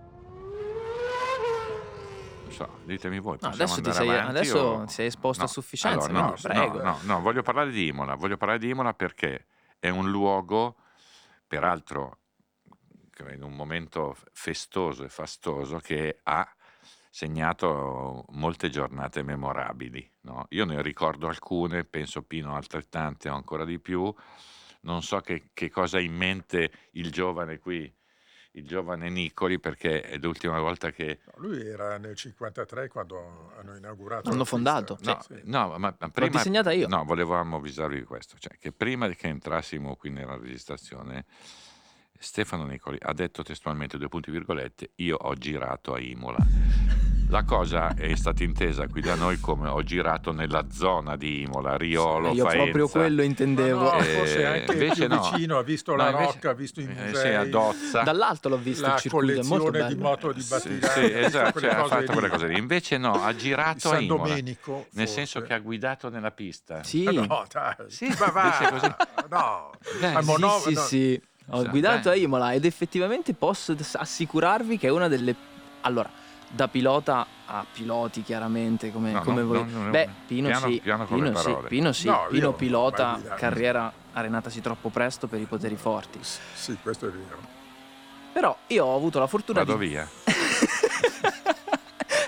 Non 2.43 2.51
so, 2.51 2.79
ditemi 2.83 3.19
voi. 3.19 3.37
No, 3.39 3.47
adesso 3.47 3.79
ti 3.79 3.93
sei, 3.93 4.09
avanti 4.09 4.29
adesso 4.29 4.59
o- 4.59 4.87
sei 4.89 5.05
esposto 5.07 5.43
a 5.43 5.45
No, 5.45 5.51
sufficienza, 5.51 6.07
allora, 6.07 6.25
no, 6.27 6.35
prego. 6.41 6.81
No, 6.81 6.83
no, 6.83 6.99
no, 7.03 7.21
voglio 7.21 7.41
parlare 7.41 7.71
di 7.71 7.87
Imola. 7.87 8.15
Voglio 8.15 8.35
parlare 8.35 8.59
di 8.59 8.67
Imola 8.69 8.93
perché 8.93 9.45
è 9.79 9.87
un 9.87 10.09
luogo, 10.11 10.75
peraltro, 11.47 12.17
che 13.23 13.33
in 13.33 13.43
un 13.43 13.53
momento 13.55 14.15
festoso 14.31 15.03
e 15.03 15.09
fastoso, 15.09 15.77
che 15.79 16.19
ha 16.23 16.47
segnato 17.09 18.25
molte 18.29 18.69
giornate 18.69 19.23
memorabili. 19.23 20.09
no? 20.21 20.45
Io 20.49 20.65
ne 20.65 20.81
ricordo 20.81 21.27
alcune, 21.27 21.83
penso 21.83 22.21
Pino 22.21 22.55
altrettante 22.55 23.29
o 23.29 23.35
ancora 23.35 23.65
di 23.65 23.79
più. 23.79 24.13
Non 24.81 25.01
so 25.01 25.19
che, 25.21 25.49
che 25.53 25.69
cosa 25.69 25.97
ha 25.97 26.01
in 26.01 26.13
mente 26.15 26.71
il 26.91 27.11
giovane 27.11 27.57
qui, 27.57 27.91
il 28.51 28.67
giovane 28.67 29.09
Nicoli, 29.09 29.59
perché 29.59 30.01
è 30.01 30.17
l'ultima 30.17 30.59
volta 30.59 30.91
che 30.91 31.19
No, 31.25 31.47
lui 31.47 31.59
era 31.67 31.97
nel 31.97 32.15
53 32.15 32.87
quando 32.87 33.51
hanno 33.57 33.75
inaugurato. 33.75 34.29
Hanno 34.29 34.45
fondato. 34.45 34.97
No, 35.01 35.19
Sì. 35.21 35.41
no, 35.45 35.69
ma 35.69 35.77
ma 35.77 35.95
L'ho 35.99 36.09
prima... 36.09 36.29
disegnata 36.29 36.71
io. 36.71 36.87
No, 36.87 37.03
volevamo 37.03 37.57
avvisarvi 37.57 37.97
di 37.99 38.05
questo, 38.05 38.37
cioè 38.37 38.57
che 38.57 38.71
prima 38.71 39.07
che 39.09 39.27
entrassimo 39.27 39.95
qui 39.95 40.11
nella 40.11 40.37
registrazione, 40.37 41.25
Stefano 42.19 42.65
Nicoli 42.65 42.97
ha 43.01 43.13
detto 43.13 43.43
testualmente, 43.43 43.97
due 43.97 44.07
punti 44.09 44.31
virgolette, 44.31 44.91
io 44.95 45.17
ho 45.17 45.33
girato 45.35 45.93
a 45.93 45.99
Imola. 45.99 46.37
La 47.29 47.43
cosa 47.43 47.93
è 47.93 48.15
stata 48.15 48.41
intesa 48.43 48.87
qui 48.87 49.01
da 49.01 49.15
noi 49.15 49.37
come 49.41 49.67
ho 49.67 49.83
girato 49.83 50.31
nella 50.31 50.65
zona 50.71 51.17
di 51.17 51.41
Imola, 51.41 51.75
Riolo, 51.75 52.31
Io 52.31 52.45
Faenza. 52.45 52.63
proprio 52.63 52.87
quello 52.87 53.21
intendevo. 53.21 53.81
No, 53.81 53.97
Eh, 53.99 54.03
forse 54.03 54.45
anche 54.45 54.71
invece 54.71 55.07
più 55.07 55.15
no. 55.15 55.29
vicino, 55.31 55.57
ha 55.57 55.63
visto 55.63 55.91
No, 55.91 55.97
la 55.97 56.09
invece- 56.11 56.31
Rocca, 56.31 56.49
ha 56.51 56.53
visto 56.53 56.79
i 56.79 56.83
eh, 56.85 56.87
musei, 56.87 57.13
sì, 57.15 57.27
a 57.35 57.43
Dozza. 57.45 58.01
Dall'alto 58.03 58.47
l'ho 58.47 58.57
visto 58.57 58.87
la 58.87 58.93
il 58.93 58.99
circuito, 59.01 59.41
è 59.41 59.43
molto 59.43 59.65
collezione 59.65 59.93
di 59.93 59.99
moto 60.01 60.31
di 60.31 60.41
Sì, 60.41 60.47
Battirani, 60.49 60.81
sì, 60.93 61.01
visto 61.01 61.17
esatto, 61.25 61.59
cioè, 61.59 61.69
ha 61.71 61.83
fatto 61.85 61.99
lì. 61.99 62.07
quelle 62.07 62.29
cose 62.29 62.47
lì. 62.47 62.57
Invece 62.57 62.97
no, 62.97 63.11
ha 63.21 63.35
girato 63.35 63.89
a 63.89 63.91
San 63.91 64.03
Imola. 64.03 64.23
Domenico, 64.23 64.71
Nel 64.71 64.85
forse. 65.07 65.13
senso 65.13 65.41
che 65.41 65.53
ha 65.53 65.59
guidato 65.59 66.07
nella 66.09 66.31
pista. 66.31 66.81
Sì, 66.83 67.03
no, 67.03 67.45
dai. 67.51 67.75
Sì, 67.89 68.07
ma 68.17 68.27
va, 68.31 68.57
dice 68.57 68.71
così. 68.71 68.95
no. 69.29 69.71
Sì, 69.99 70.25
mono- 70.25 70.59
sì, 70.59 70.73
no. 70.73 70.81
sì. 70.81 71.21
Ho 71.49 71.61
Sì, 71.61 71.67
guidato 71.69 72.09
a 72.09 72.15
Imola 72.15 72.53
ed 72.53 72.65
effettivamente 72.65 73.33
posso 73.33 73.75
assicurarvi 73.93 74.77
che 74.77 74.87
è 74.87 74.91
una 74.91 75.07
delle... 75.07 75.35
Allora, 75.81 76.09
da 76.49 76.67
pilota 76.67 77.25
a 77.45 77.65
piloti 77.71 78.21
chiaramente 78.23 78.91
come, 78.91 79.11
No, 79.11 79.21
come 79.21 79.41
no, 79.41 79.47
voi. 79.47 79.65
no, 79.71 79.89
Beh, 79.89 80.05
no. 80.05 80.13
Pino 80.27 80.47
Piano- 80.49 80.67
sì, 80.67 80.79
piano 80.81 81.05
Pino 81.05 81.35
sì. 81.35 81.55
Pino 81.67 81.91
sì, 81.93 82.07
No, 82.07 82.25
Pino 82.29 82.53
pilota, 82.53 83.19
carriera 83.37 83.91
arenatasi 84.13 84.61
troppo 84.61 84.89
presto 84.89 85.27
per 85.27 85.39
i 85.39 85.45
poteri 85.45 85.75
forti. 85.75 86.19
Sì, 86.21 86.77
questo 86.81 87.07
è 87.07 87.11
vero. 87.11 87.37
Però 88.33 88.55
io 88.67 88.85
ho 88.85 88.95
avuto 88.95 89.19
la 89.19 89.27
fortuna 89.27 89.63
Vado 89.63 89.77
di... 89.77 89.87
via. 89.87 90.07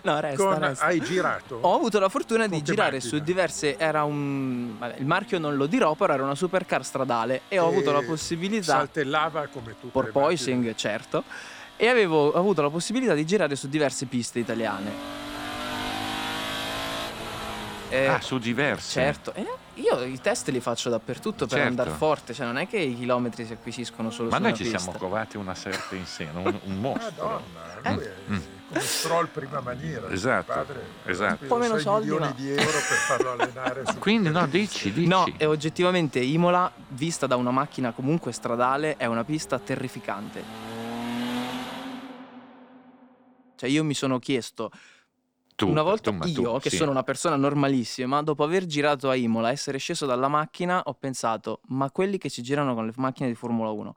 No, 0.04 0.20
resta, 0.20 0.44
Con- 0.44 0.60
resta. 0.60 0.86
hai 0.86 1.00
girato? 1.02 1.58
Ho 1.62 1.76
avuto 1.76 2.00
la 2.00 2.10
fortuna 2.10 2.48
Con 2.48 2.58
di 2.58 2.64
girare 2.64 2.98
macchina? 2.98 3.12
su 3.18 3.20
diverse. 3.20 3.78
Era 3.78 4.04
un. 4.04 4.76
vabbè, 4.78 4.96
il 5.00 5.06
marchio 5.06 5.40
non 5.40 5.56
lo 5.56 5.66
dirò, 5.66 5.94
però 5.96 6.14
era 6.14 6.24
una 6.24 6.36
supercar 6.36 6.84
stradale 6.84 7.42
e 7.48 7.60
ho 7.60 7.68
avuto 7.68 7.92
la 7.92 8.00
E 8.00 8.06
possibilità. 8.06 8.64
Saltellava 8.78 9.48
come 9.48 9.72
tutte 9.80 9.86
le 9.86 9.92
Porpoising, 9.92 10.76
certo. 10.76 11.24
E 11.78 11.88
avevo 11.88 12.34
avuto 12.34 12.62
la 12.62 12.70
possibilità 12.70 13.14
di 13.14 13.26
girare 13.26 13.56
su 13.56 13.70
diverse 13.70 14.06
piste 14.06 14.40
italiane. 14.40 15.19
Eh, 17.90 18.06
Ah, 18.08 18.22
su 18.22 18.38
diverse. 18.38 18.92
certo. 19.02 19.34
Eh, 19.34 19.46
io 19.76 20.04
i 20.04 20.20
test 20.22 20.48
li 20.50 20.60
faccio 20.60 20.90
dappertutto 20.90 21.46
per 21.48 21.58
Certo. 21.58 21.68
andare 21.68 21.90
forte, 21.92 22.34
cioè 22.34 22.46
non 22.46 22.58
è 22.58 22.68
che 22.68 22.78
i 22.78 22.96
chilometri 22.96 23.46
si 23.46 23.54
acquisiscono 23.54 24.12
solo 24.12 24.30
Ma 24.30 24.36
su 24.36 24.42
noi 24.42 24.52
una 24.52 24.58
ci 24.58 24.64
pista. 24.64 24.78
siamo 24.80 24.98
covati 24.98 25.38
una 25.38 25.56
serpe 25.56 25.96
in 25.96 26.06
seno, 26.06 26.42
un, 26.42 26.60
un 26.66 26.80
mostro. 26.80 27.42
Madonna, 27.84 27.96
lui 27.96 28.04
è 28.04 28.14
Mm. 28.30 28.38
come 28.68 28.80
Stroll 28.82 29.28
prima 29.30 29.60
maniera. 29.62 30.08
Esatto, 30.12 30.54
padre 30.54 30.84
esatto. 31.06 31.42
Un 31.44 31.48
po' 31.48 31.58
meno 31.58 31.74
6 31.76 31.82
soldi, 31.84 32.10
milioni 32.10 32.26
ma- 32.28 32.34
di 32.36 32.50
euro 32.50 32.64
per 32.72 32.82
farlo 33.08 33.32
allenare 33.32 33.84
su 33.88 33.98
Quindi 33.98 34.30
no, 34.30 34.46
dici, 34.46 34.92
dici. 34.94 35.08
No, 35.08 35.26
e 35.38 35.46
oggettivamente 35.46 36.20
Imola, 36.20 36.72
vista 36.90 37.26
da 37.26 37.36
una 37.38 37.50
macchina 37.52 37.92
comunque 37.92 38.32
stradale, 38.32 38.98
è 38.98 39.06
una 39.06 39.24
pista 39.24 39.58
terrificante. 39.58 40.44
Cioè 43.56 43.70
io 43.70 43.84
mi 43.84 43.94
sono 43.96 44.20
chiesto, 44.20 44.70
Tu, 45.66 45.70
una 45.70 45.82
volta 45.82 46.12
tu, 46.12 46.18
ma 46.18 46.26
io, 46.26 46.54
tu, 46.54 46.60
che 46.60 46.70
sì. 46.70 46.78
sono 46.78 46.92
una 46.92 47.04
persona 47.04 47.36
normalissima, 47.36 48.22
dopo 48.24 48.44
aver 48.44 48.66
girato 48.66 49.10
a 49.10 49.16
Imola, 49.16 49.52
essere 49.52 49.78
sceso 49.78 50.06
dalla 50.06 50.28
macchina, 50.30 50.82
ho 50.86 50.94
pensato, 50.94 51.60
ma 51.68 51.92
quelli 51.92 52.18
che 52.18 52.30
ci 52.30 52.42
girano 52.42 52.74
con 52.74 52.86
le 52.86 52.94
macchine 52.96 53.28
di 53.28 53.36
Formula 53.36 53.70
1, 53.70 53.94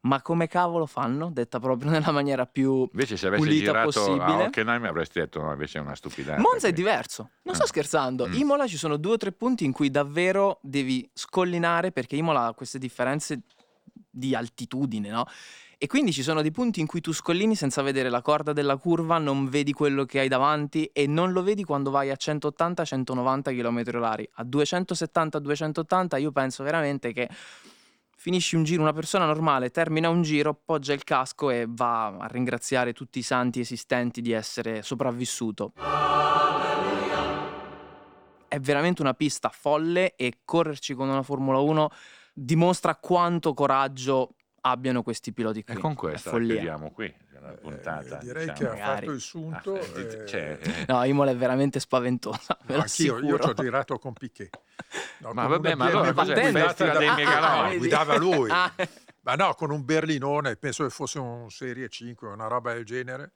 ma 0.00 0.20
come 0.20 0.46
cavolo 0.48 0.84
fanno? 0.84 1.30
Detta 1.30 1.58
proprio 1.58 1.88
nella 1.90 2.10
maniera 2.10 2.44
più... 2.46 2.86
Invece 2.92 3.16
se 3.16 3.28
avessi 3.28 3.48
girato 3.48 3.90
possibile. 3.90 4.24
a 4.24 4.46
Hockenheim 4.46 4.84
avresti 4.84 5.18
detto 5.20 5.40
no, 5.40 5.50
invece 5.52 5.78
è 5.78 5.80
una 5.80 5.94
stupidata. 5.94 6.38
Monza 6.40 6.56
è 6.68 6.72
quindi- 6.72 6.80
diverso, 6.82 7.30
non 7.44 7.54
sto 7.54 7.64
Mm. 7.64 7.68
scherzando. 7.68 8.28
Mm. 8.28 8.32
Imola 8.34 8.66
ci 8.66 8.76
sono 8.76 8.98
due 8.98 9.12
o 9.12 9.16
tre 9.16 9.32
punti 9.32 9.64
in 9.64 9.72
cui 9.72 9.90
davvero 9.90 10.58
devi 10.60 11.08
scollinare 11.14 11.92
perché 11.92 12.16
Imola 12.16 12.44
ha 12.46 12.52
queste 12.52 12.78
differenze 12.78 13.40
di 14.10 14.34
altitudine, 14.34 15.08
no? 15.08 15.24
E 15.78 15.86
quindi 15.86 16.12
ci 16.12 16.22
sono 16.22 16.40
dei 16.42 16.50
punti 16.50 16.80
in 16.80 16.86
cui 16.86 17.00
tu 17.00 17.12
scollini 17.12 17.54
senza 17.54 17.82
vedere 17.82 18.08
la 18.08 18.22
corda 18.22 18.52
della 18.52 18.76
curva, 18.76 19.18
non 19.18 19.48
vedi 19.48 19.72
quello 19.72 20.04
che 20.04 20.20
hai 20.20 20.28
davanti 20.28 20.84
e 20.92 21.06
non 21.06 21.32
lo 21.32 21.42
vedi 21.42 21.64
quando 21.64 21.90
vai 21.90 22.10
a 22.10 22.16
180-190 22.18 23.56
km 23.56 23.96
orari. 23.96 24.28
A 24.34 24.44
270-280 24.44 26.20
io 26.20 26.32
penso 26.32 26.62
veramente 26.62 27.12
che 27.12 27.28
finisci 28.16 28.56
un 28.56 28.64
giro, 28.64 28.80
una 28.80 28.92
persona 28.92 29.26
normale 29.26 29.70
termina 29.70 30.08
un 30.08 30.22
giro, 30.22 30.50
appoggia 30.50 30.92
il 30.92 31.04
casco 31.04 31.50
e 31.50 31.66
va 31.68 32.06
a 32.06 32.26
ringraziare 32.26 32.92
tutti 32.92 33.18
i 33.18 33.22
santi 33.22 33.60
esistenti 33.60 34.22
di 34.22 34.32
essere 34.32 34.82
sopravvissuto. 34.82 35.72
È 38.46 38.60
veramente 38.60 39.02
una 39.02 39.14
pista 39.14 39.48
folle 39.48 40.14
e 40.14 40.38
correrci 40.44 40.94
con 40.94 41.08
una 41.08 41.22
Formula 41.22 41.58
1 41.58 41.90
dimostra 42.32 42.96
quanto 42.96 43.52
coraggio 43.52 44.36
abbiano 44.66 45.02
questi 45.02 45.32
piloti 45.32 45.62
qui. 45.62 45.74
E 45.74 45.78
con 45.78 45.94
follia. 45.94 46.54
chiudiamo 46.54 46.90
qui, 46.90 47.14
una 47.38 47.52
puntata. 47.52 48.18
Eh, 48.18 48.24
direi 48.24 48.46
diciamo. 48.48 48.58
che 48.58 48.66
ha 48.66 48.70
magari. 48.86 49.00
fatto 49.06 49.12
il 49.12 49.20
sunto. 49.20 49.74
Ah, 49.74 49.78
eh, 49.98 50.00
eh, 50.22 50.26
cioè, 50.26 50.58
eh, 50.60 50.84
No, 50.88 51.04
Imola 51.04 51.30
è 51.30 51.36
veramente 51.36 51.80
spaventosa, 51.80 52.58
ve 52.64 52.74
no, 52.76 52.80
anch'io, 52.80 53.18
io 53.20 53.38
ci 53.38 53.48
ho 53.48 53.52
girato 53.54 53.98
con 53.98 54.12
Piquet. 54.14 54.58
No, 55.18 55.32
Ma 55.32 55.42
con 55.42 55.50
vabbè, 55.52 55.72
una 55.72 55.76
ma 55.76 55.90
allora 55.90 56.12
cos'è 56.12 56.44
il 56.44 56.52
festival 56.56 56.92
da- 56.92 56.98
dei 56.98 57.08
Ah, 57.08 57.14
megalomani? 57.14 57.72
no, 57.72 57.78
guidava 57.78 58.16
lui. 58.16 58.50
Ah, 58.50 58.72
Ma 59.26 59.34
no, 59.36 59.54
con 59.54 59.70
un 59.70 59.84
berlinone, 59.84 60.56
penso 60.56 60.84
che 60.84 60.90
fosse 60.90 61.18
un 61.18 61.50
Serie 61.50 61.88
5, 61.88 62.28
una 62.28 62.46
roba 62.46 62.72
del 62.74 62.84
genere. 62.84 63.32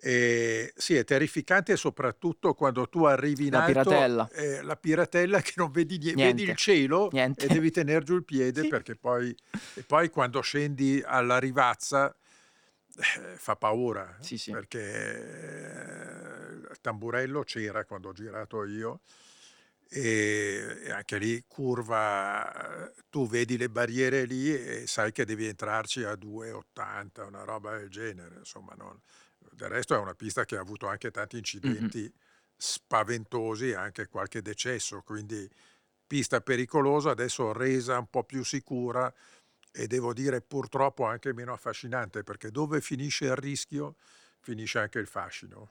E 0.00 0.72
sì, 0.76 0.94
è 0.94 1.04
terrificante 1.04 1.76
soprattutto 1.76 2.54
quando 2.54 2.88
tu 2.88 3.04
arrivi 3.04 3.46
in 3.46 3.52
La 3.52 3.62
alto. 3.62 3.90
piratella. 3.90 4.28
eh, 4.32 4.62
la 4.62 4.76
piratella 4.76 5.40
che 5.40 5.52
non 5.56 5.70
vedi 5.72 5.98
niente, 5.98 6.22
vedi 6.22 6.42
il 6.44 6.56
cielo 6.56 7.08
Niente. 7.10 7.44
e 7.44 7.48
devi 7.48 7.70
tenere 7.70 8.04
giù 8.04 8.14
il 8.14 8.24
piede 8.24 8.62
Sì. 8.62 8.68
perché 8.68 8.94
poi, 8.94 9.34
e 9.74 9.82
poi 9.82 10.08
quando 10.10 10.40
scendi 10.40 11.02
alla 11.04 11.38
rivazza 11.38 12.14
eh, 12.96 13.36
fa 13.36 13.56
paura. 13.56 14.16
Sì, 14.20 14.38
sì. 14.38 14.52
Perché 14.52 14.80
eh, 14.80 16.52
il 16.70 16.78
tamburello 16.80 17.42
c'era 17.42 17.84
quando 17.84 18.10
ho 18.10 18.12
girato 18.12 18.64
io 18.64 19.00
e 19.90 20.90
anche 20.92 21.16
lì 21.18 21.42
curva, 21.46 22.88
eh, 22.88 22.94
tu 23.08 23.26
vedi 23.26 23.56
le 23.56 23.70
barriere 23.70 24.24
lì 24.24 24.52
e 24.54 24.86
sai 24.86 25.12
che 25.12 25.24
devi 25.24 25.46
entrarci 25.46 26.04
a 26.04 26.14
2,80, 26.14 27.24
una 27.24 27.42
roba 27.44 27.76
del 27.78 27.88
genere, 27.88 28.36
insomma, 28.38 28.74
non- 28.76 29.00
del 29.58 29.68
resto 29.70 29.94
è 29.94 29.98
una 29.98 30.14
pista 30.14 30.44
che 30.44 30.56
ha 30.56 30.60
avuto 30.60 30.86
anche 30.86 31.10
tanti 31.10 31.36
incidenti 31.36 32.10
spaventosi 32.56 33.70
e 33.70 33.74
anche 33.74 34.06
qualche 34.06 34.40
decesso, 34.40 35.02
quindi 35.02 35.48
pista 36.06 36.40
pericolosa, 36.40 37.10
adesso 37.10 37.52
resa 37.52 37.98
un 37.98 38.08
po' 38.08 38.22
più 38.22 38.44
sicura 38.44 39.12
e 39.72 39.86
devo 39.88 40.12
dire 40.14 40.40
purtroppo 40.40 41.04
anche 41.06 41.32
meno 41.34 41.52
affascinante, 41.52 42.22
perché 42.22 42.50
dove 42.52 42.80
finisce 42.80 43.24
il 43.26 43.34
rischio 43.36 43.96
finisce 44.40 44.78
anche 44.78 45.00
il 45.00 45.08
fascino. 45.08 45.70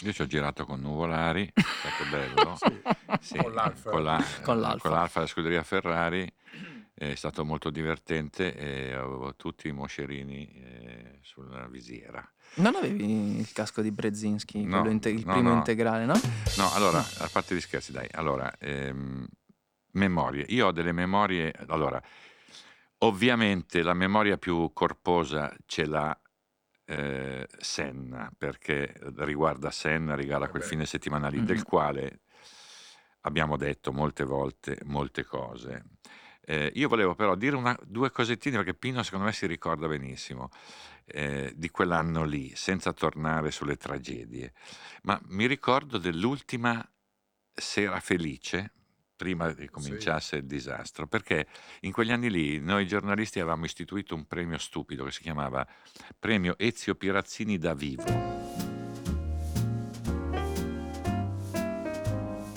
Io 0.00 0.12
ci 0.12 0.22
ho 0.22 0.26
girato 0.26 0.64
con 0.64 0.80
Nuvolari, 0.80 1.52
sai 1.54 1.92
che 1.98 2.10
bello. 2.10 2.58
Sì, 3.20 3.36
Con 3.36 3.52
l'Alfa. 3.52 3.90
Con, 3.90 4.02
la- 4.02 4.24
Con 4.42 4.60
l'Alfa. 4.60 4.78
con 4.88 4.90
l'Alfa 4.90 5.18
della 5.20 5.30
scuderia 5.30 5.62
Ferrari. 5.62 6.32
È 6.94 7.14
stato 7.14 7.44
molto 7.44 7.70
divertente 7.70 8.54
e 8.54 8.92
avevo 8.92 9.34
tutti 9.34 9.66
i 9.68 9.72
moscerini 9.72 10.46
eh, 10.52 11.18
sulla 11.22 11.66
visiera. 11.66 12.22
Non 12.56 12.76
avevi 12.76 13.38
il 13.38 13.50
casco 13.52 13.80
di 13.80 13.90
Brezinski, 13.90 14.62
No, 14.64 14.80
quello 14.80 14.90
inte- 14.90 15.08
il 15.08 15.24
no, 15.24 15.32
primo 15.32 15.48
no. 15.50 15.54
integrale, 15.56 16.04
no? 16.04 16.14
No, 16.58 16.70
allora, 16.72 16.98
a 16.98 17.28
parte 17.32 17.54
gli 17.54 17.60
scherzi, 17.60 17.92
dai. 17.92 18.06
Allora, 18.12 18.52
ehm, 18.58 19.26
memorie. 19.92 20.44
Io 20.48 20.66
ho 20.66 20.72
delle 20.72 20.92
memorie. 20.92 21.52
Allora, 21.68 22.00
ovviamente 22.98 23.82
la 23.82 23.94
memoria 23.94 24.36
più 24.36 24.70
corposa 24.74 25.52
ce 25.66 25.86
l'ha 25.86 26.16
eh, 26.84 27.48
Senna, 27.58 28.30
perché 28.36 28.94
riguarda 29.16 29.70
Senna, 29.70 30.14
riguarda 30.14 30.48
quel 30.48 30.60
Vabbè. 30.60 30.72
fine 30.74 30.84
settimana 30.86 31.28
lì, 31.28 31.38
Mhm. 31.38 31.44
del 31.46 31.62
quale 31.62 32.20
abbiamo 33.22 33.56
detto 33.56 33.92
molte 33.92 34.24
volte 34.24 34.78
molte 34.84 35.24
cose. 35.24 35.84
Eh, 36.44 36.72
io 36.74 36.88
volevo 36.88 37.14
però 37.14 37.34
dire 37.36 37.54
una- 37.54 37.78
due 37.84 38.10
cosettine 38.10 38.56
perché 38.56 38.74
Pino 38.74 39.02
secondo 39.02 39.26
me 39.26 39.32
si 39.32 39.46
ricorda 39.46 39.86
benissimo 39.86 40.50
eh, 41.04 41.52
di 41.54 41.70
quell'anno 41.70 42.24
lì, 42.24 42.52
senza 42.54 42.92
tornare 42.92 43.50
sulle 43.50 43.76
tragedie. 43.76 44.52
Ma 45.02 45.20
mi 45.26 45.46
ricordo 45.46 45.98
dell'ultima 45.98 46.84
sera 47.52 48.00
felice, 48.00 48.72
prima 49.14 49.52
che 49.54 49.70
cominciasse 49.70 50.36
il 50.36 50.46
disastro, 50.46 51.06
perché 51.06 51.46
in 51.80 51.92
quegli 51.92 52.10
anni 52.10 52.30
lì 52.30 52.58
noi 52.60 52.86
giornalisti 52.86 53.38
avevamo 53.38 53.64
istituito 53.64 54.14
un 54.14 54.26
premio 54.26 54.58
stupido 54.58 55.04
che 55.04 55.12
si 55.12 55.22
chiamava 55.22 55.66
Premio 56.18 56.56
Ezio 56.58 56.94
Pirazzini 56.94 57.58
da 57.58 57.74
Vivo. 57.74 58.04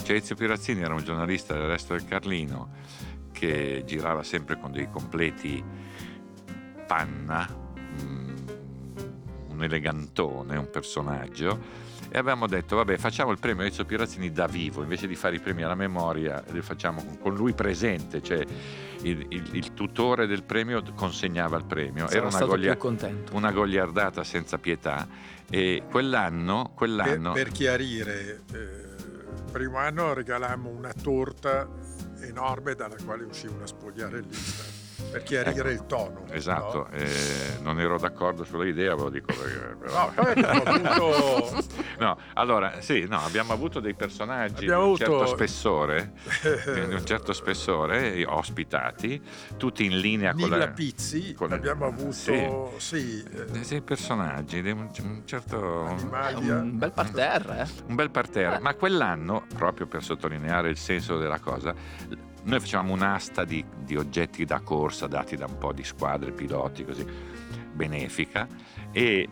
Cioè 0.04 0.15
Ezio 0.15 0.36
Pirazzini 0.36 0.82
era 0.82 0.93
un 0.93 1.04
giornalista 1.04 1.56
del 1.56 1.67
resto 1.67 1.93
del 1.93 2.06
Carlino 2.06 2.69
che 3.38 3.84
girava 3.86 4.24
sempre 4.24 4.58
con 4.60 4.71
dei 4.71 4.89
completi 4.89 5.62
panna, 6.88 7.48
mm, 8.02 8.36
un 9.50 9.63
elegantone, 9.63 10.58
un 10.58 10.69
personaggio 10.69 11.84
e 12.10 12.17
avevamo 12.17 12.48
detto 12.48 12.76
vabbè 12.78 12.98
facciamo 12.98 13.32
il 13.32 13.39
premio 13.39 13.65
Ezio 13.65 13.84
Pirazzini 13.84 14.32
da 14.32 14.45
vivo 14.48 14.84
invece 14.84 15.08
di 15.08 15.15
fare 15.15 15.36
i 15.36 15.39
premi 15.39 15.63
alla 15.63 15.76
memoria 15.76 16.41
li 16.52 16.62
facciamo 16.62 17.04
con- 17.19 17.34
lui 17.34 17.54
presente 17.54 18.21
cioè 18.21 18.45
il, 19.02 19.26
il- 19.30 19.50
il 19.54 19.74
tutore 19.74 20.28
del 20.28 20.43
premio 20.43 20.82
consegnava 20.95 21.58
il 21.58 21.65
premio. 21.65 22.06
Sarà 22.08 22.12
era 22.17 22.21
una, 22.28 22.36
stato 22.36 22.52
goglia- 22.52 22.76
una 23.34 23.52
gogliardata 23.52 24.24
senza 24.24 24.58
pietà. 24.58 25.08
E 25.50 25.84
quell'anno, 25.89 26.63
Per, 26.63 26.74
quell'anno 26.76 27.34
per 27.34 27.50
chiarire, 27.50 28.41
eh, 28.52 29.52
primo 29.52 29.78
anno 29.78 30.13
regalammo 30.13 30.69
una 30.69 30.91
torta 30.93 31.67
enorme 32.27 32.75
dalla 32.75 32.95
quale 33.03 33.23
uscì 33.23 33.47
una 33.47 33.65
spogliarellista. 33.65 34.74
Per 35.12 35.24
chiarire 35.24 35.72
Ecco, 35.72 35.82
il 35.82 35.86
tono. 35.88 36.24
Esatto, 36.32 36.88
no? 36.89 36.98
eh, 36.98 37.58
non 37.62 37.80
ero 37.80 37.98
d'accordo 37.98 38.44
sulla 38.44 38.65
idea, 38.65 38.96
ve 38.96 39.02
lo 39.04 39.10
dico 39.10 39.28
perché... 39.28 39.76
però- 39.78 39.94
No, 39.96 40.12
poi 40.15 40.32
abbiamo 40.44 40.63
avuto 41.04 41.63
No, 42.00 42.18
allora, 42.34 42.82
sì, 42.82 43.06
no, 43.08 43.20
abbiamo 43.20 43.54
avuto 43.54 43.80
dei 43.80 43.94
personaggi 43.94 44.63
Abbiamo 44.65 44.84
di 44.86 44.89
un 44.91 44.96
certo 44.98 45.15
avuto- 45.22 45.36
spessore, 45.36 46.12
di 46.41 46.94
un 46.94 47.02
certo 47.06 47.34
spessore, 47.34 48.13
eh, 48.15 48.26
ospitati, 48.26 49.22
tutti 49.58 49.86
in 49.86 50.00
linea 50.00 50.32
con 50.34 50.41
Nilla 50.44 50.58
la... 50.58 50.68
Pizzi, 50.70 51.34
con- 51.34 51.52
abbiamo 51.54 51.86
avuto 51.86 52.12
sì. 52.12 52.48
sì, 52.78 53.24
eh, 53.32 53.46
dei- 53.46 53.65
dei 53.65 53.82
personaggi 53.82 54.62
di 54.62 54.72
un, 54.72 54.89
un 55.04 55.22
certo... 55.26 55.84
Animalia. 55.86 56.56
Un 56.58 56.78
bel 56.78 56.91
parterre, 56.91 57.62
eh. 57.62 57.84
Un 57.88 57.96
bel 57.96 58.10
parterre, 58.12 58.60
ma 58.60 58.74
quell'anno, 58.76 59.46
proprio 59.56 59.88
per 59.88 60.04
sottolineare 60.04 60.70
il 60.70 60.78
senso 60.78 61.18
della 61.18 61.39
cosa, 61.39 61.74
noi 62.45 62.60
facevamo 62.60 62.93
un'asta 62.93 63.43
di, 63.43 63.63
di 63.84 63.95
oggetti 63.95 64.45
da 64.45 64.60
corsa 64.62 65.08
dati 65.08 65.36
da 65.36 65.45
un 65.45 65.58
po' 65.58 65.73
di 65.73 65.84
squadre, 65.84 66.31
piloti, 66.31 66.84
così, 66.86 67.05
benefica, 67.73 68.47
e 68.91 69.27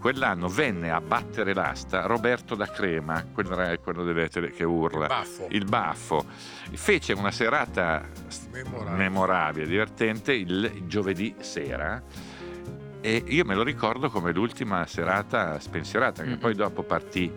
quell'anno 0.00 0.48
venne 0.48 0.90
a 0.90 1.00
battere 1.00 1.54
l'asta 1.54 2.06
Roberto 2.06 2.54
da 2.56 2.66
Crema, 2.68 3.24
quello, 3.32 3.56
quello 3.82 4.28
tele- 4.28 4.50
che 4.52 4.64
urla, 4.64 5.04
Il 5.04 5.08
baffo. 5.08 5.46
il 5.50 5.64
baffo, 5.64 6.24
fece 6.72 7.12
una 7.12 7.30
serata 7.30 8.02
Memorabile. 8.50 8.96
memorabile, 8.96 9.66
divertente 9.66 10.32
il 10.32 10.82
giovedì 10.86 11.34
sera 11.40 12.02
e 13.00 13.22
io 13.26 13.44
me 13.44 13.54
lo 13.54 13.62
ricordo 13.64 14.08
come 14.10 14.32
l'ultima 14.32 14.86
serata 14.86 15.58
spensierata, 15.60 16.22
che 16.22 16.30
Mm-mm. 16.30 16.38
poi 16.38 16.54
dopo 16.54 16.82
partì 16.84 17.30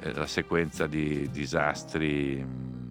eh, 0.00 0.12
la 0.12 0.26
sequenza 0.26 0.86
di 0.86 1.28
disastri 1.30 2.36
mh, 2.44 2.81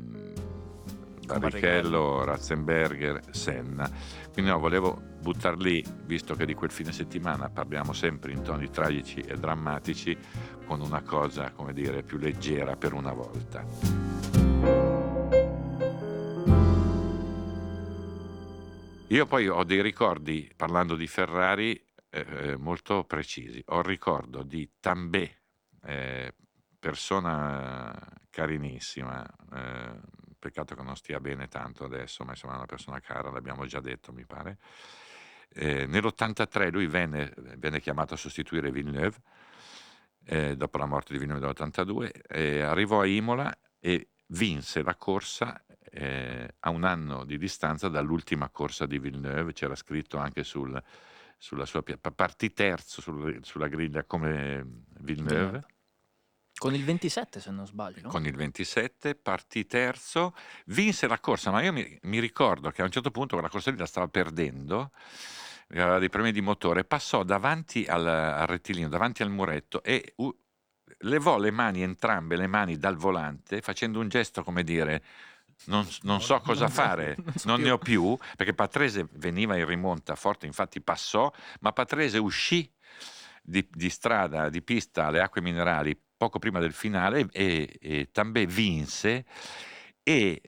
Barrichello, 1.26 2.24
Ratzenberger, 2.24 3.22
Senna. 3.32 3.90
Quindi 4.32 4.52
no, 4.52 4.60
volevo 4.60 5.02
buttar 5.20 5.58
lì, 5.58 5.84
visto 6.06 6.36
che 6.36 6.46
di 6.46 6.54
quel 6.54 6.72
fine 6.72 6.92
settimana 6.92 7.50
parliamo 7.50 7.94
sempre 7.94 8.32
in 8.32 8.42
toni 8.42 8.70
tragici 8.70 9.20
e 9.20 9.36
drammatici, 9.36 10.18
con 10.66 10.82
una 10.82 11.02
cosa, 11.02 11.52
come 11.52 11.74
dire, 11.74 12.04
più 12.04 12.18
leggera 12.18 12.76
per 12.76 12.94
una 12.94 13.14
volta. 13.14 13.66
Io 19.08 19.26
poi 19.26 19.50
ho 19.50 19.64
dei 19.66 19.82
ricordi, 19.82 20.50
parlando 20.56 20.96
di 20.96 21.06
Ferrari, 21.06 21.86
eh, 22.10 22.56
molto 22.58 23.04
precisi. 23.04 23.62
Ho 23.68 23.80
il 23.80 23.86
ricordo 23.86 24.44
di 24.44 24.70
Tambè, 24.80 25.36
eh, 25.84 26.34
persona 26.80 27.94
carinissima, 28.30 29.26
eh, 29.54 30.00
peccato 30.42 30.76
che 30.76 30.82
non 30.82 30.96
stia 30.96 31.20
bene 31.20 31.48
tanto 31.48 31.86
adesso, 31.86 32.26
ma 32.26 32.32
insomma 32.32 32.54
è 32.54 32.58
una 32.58 32.66
persona 32.66 33.00
cara, 33.00 33.30
l'abbiamo 33.30 33.66
già 33.66 33.80
detto 33.80 34.12
mi 34.12 34.26
pare. 34.26 34.58
Eh, 35.54 35.86
nell'83 35.86 36.72
lui 36.72 36.88
venne, 36.88 37.32
venne 37.58 37.80
chiamato 37.80 38.16
a 38.16 38.18
sostituire 38.18 38.72
Villeneuve, 38.72 39.18
eh, 40.26 40.56
dopo 40.58 40.78
la 40.78 40.86
morte 40.88 41.14
di 41.14 41.20
Villeneuve 41.20 41.46
nell'82, 41.46 42.12
eh, 42.28 42.62
arrivò 42.62 43.02
a 43.02 43.06
Imola 43.06 43.56
e 43.80 44.10
vinse 44.28 44.82
la 44.82 44.96
corsa 44.96 45.64
eh, 45.94 46.56
a 46.60 46.70
un 46.70 46.86
anno 46.86 47.26
di 47.26 47.38
distanza 47.38 47.90
dall'ultima 47.90 48.50
corsa 48.50 48.86
di 48.86 48.98
Villeneuve, 48.98 49.54
c'era 49.54 49.76
scritto 49.76 50.18
anche 50.18 50.44
sul- 50.44 50.82
sulla 51.38 51.66
sua 51.66 51.84
partì 51.84 52.54
terzo 52.54 53.02
sul- 53.02 53.40
sulla 53.44 53.68
griglia 53.68 54.06
come 54.06 54.64
Villeneuve, 55.00 55.02
Villeneuve. 55.02 55.66
Con 56.62 56.76
il 56.76 56.84
27, 56.84 57.40
se 57.40 57.50
non 57.50 57.66
sbaglio. 57.66 58.08
con 58.08 58.24
il 58.28 58.36
27, 58.36 59.16
partì 59.16 59.66
terzo, 59.66 60.36
vinse 60.68 61.08
la 61.08 61.20
corsa, 61.20 61.50
ma 61.50 61.64
io 61.64 61.74
mi, 61.74 61.98
mi 62.04 62.20
ricordo 62.20 62.70
che 62.70 62.84
a 62.84 62.86
un 62.86 62.92
certo 62.92 63.10
punto 63.10 63.34
quella 63.34 63.50
corsa 63.50 63.72
lì 63.72 63.78
la 63.78 63.88
stava 63.88 64.08
perdendo, 64.08 64.92
aveva 65.70 65.98
dei 65.98 66.10
problemi 66.10 66.32
di 66.32 66.42
motore, 66.42 66.84
passò 66.84 67.24
davanti 67.24 67.86
al, 67.86 68.06
al 68.06 68.46
rettilineo, 68.46 68.90
davanti 68.90 69.24
al 69.24 69.32
muretto 69.32 69.82
e 69.82 70.14
u- 70.18 70.38
levò 71.00 71.40
le 71.40 71.50
mani, 71.50 71.82
entrambe 71.82 72.36
le 72.36 72.46
mani 72.46 72.78
dal 72.78 72.96
volante, 72.96 73.62
facendo 73.62 74.00
un 74.00 74.08
gesto 74.08 74.44
come 74.44 74.64
dire 74.64 75.04
non, 75.66 75.88
non 76.04 76.22
so 76.22 76.42
cosa 76.42 76.68
fare, 76.68 77.16
non 77.18 77.34
so 77.38 77.48
non 77.48 77.56
più." 77.56 77.66
ne 77.66 77.72
ho 77.72 77.78
più, 77.80 78.16
perché 78.36 78.54
Patrese 78.54 79.08
veniva 79.14 79.58
in 79.58 79.66
rimonta 79.66 80.14
forte, 80.14 80.46
infatti 80.46 80.80
passò, 80.80 81.34
ma 81.62 81.74
Patrese 81.74 82.20
uscì 82.20 82.72
di, 83.42 83.68
di 83.68 83.90
strada, 83.90 84.50
di 84.50 84.62
pista 84.62 85.08
alle 85.08 85.22
acque 85.22 85.42
minerali 85.42 86.00
poco 86.22 86.38
prima 86.38 86.60
del 86.60 86.72
finale 86.74 87.28
e, 87.32 87.80
e 87.82 88.10
Tambè 88.12 88.46
vinse 88.46 89.26
e 90.04 90.40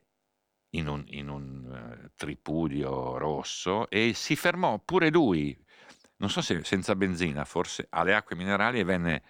in 0.70 0.86
un, 0.86 1.02
in 1.08 1.28
un, 1.28 1.98
eh, 2.04 2.10
tripudio 2.14 3.18
rosso 3.18 3.90
e 3.90 4.12
si 4.14 4.36
fermò 4.36 4.78
pure 4.78 5.10
lui, 5.10 5.56
non 6.18 6.30
so 6.30 6.40
se 6.42 6.62
senza 6.62 6.94
benzina, 6.94 7.44
forse 7.44 7.88
alle 7.90 8.14
acque 8.14 8.36
minerali 8.36 8.78
e 8.78 8.84
venne 8.84 9.22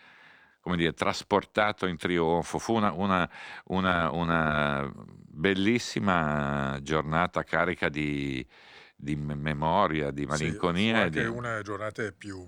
come 0.60 0.76
dire, 0.76 0.92
trasportato 0.92 1.86
in 1.86 1.96
trionfo. 1.96 2.58
Fu 2.58 2.74
una, 2.74 2.92
una- 2.92 3.30
una- 3.68 4.10
una 4.10 4.92
bellissima 4.94 6.78
giornata 6.82 7.42
carica 7.42 7.88
di, 7.88 8.46
di 8.94 9.16
me- 9.16 9.34
memoria, 9.34 10.10
di 10.10 10.22
Sì, 10.22 10.26
malinconia. 10.26 10.92
fu 10.92 10.98
e 10.98 11.02
anche 11.04 11.20
di- 11.22 11.26
una 11.26 11.48
delle 11.52 11.62
giornate 11.62 12.12
più 12.12 12.46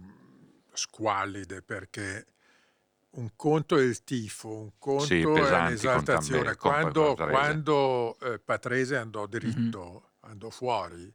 squallide 0.72 1.62
perché 1.62 2.26
un 3.16 3.30
conto 3.36 3.76
è 3.76 3.82
il 3.82 4.04
tifo, 4.04 4.48
un 4.56 4.72
conto 4.78 5.04
Sì, 5.04 5.20
è 5.20 5.28
pesanti 5.28 5.70
l'esaltazione. 5.70 6.42
Tambè, 6.42 6.56
con 6.56 6.70
Quando, 6.72 7.14
Patrese. 7.14 7.30
quando 7.30 8.18
eh, 8.20 8.38
Patrese 8.38 8.96
andò 8.96 9.26
dritto, 9.26 10.12
andò 10.20 10.50
fuori, 10.50 11.12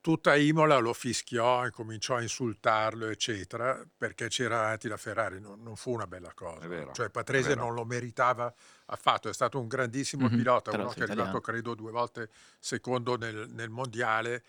tutta 0.00 0.36
Imola 0.36 0.76
lo 0.78 0.92
fischiò 0.92 1.64
e 1.64 1.70
cominciò 1.70 2.16
a 2.16 2.22
insultarlo, 2.22 3.06
eccetera, 3.08 3.82
perché 3.96 4.28
c'era 4.28 4.60
avanti 4.60 4.86
la 4.88 4.96
Ferrari. 4.98 5.40
Non, 5.40 5.62
non 5.62 5.76
fu 5.76 5.92
una 5.92 6.06
bella 6.06 6.32
cosa. 6.34 6.64
È 6.64 6.68
vero, 6.68 6.92
cioè 6.92 7.06
è 7.06 7.10
Patrese 7.10 7.54
non 7.54 7.72
lo 7.74 7.84
meritava 7.84 8.52
affatto, 8.86 9.28
è 9.28 9.32
stato 9.34 9.58
un 9.58 9.66
grandissimo 9.66 10.28
Mhm, 10.28 10.34
pilota, 10.36 10.70
però 10.70 10.84
uno 10.84 10.92
che 10.92 11.00
è 11.00 11.02
arrivato 11.04 11.40
italiano. 11.40 11.40
credo 11.40 11.74
due 11.74 11.90
volte 11.90 12.28
secondo 12.60 13.16
nel, 13.16 13.48
nel 13.50 13.70
mondiale 13.70 14.44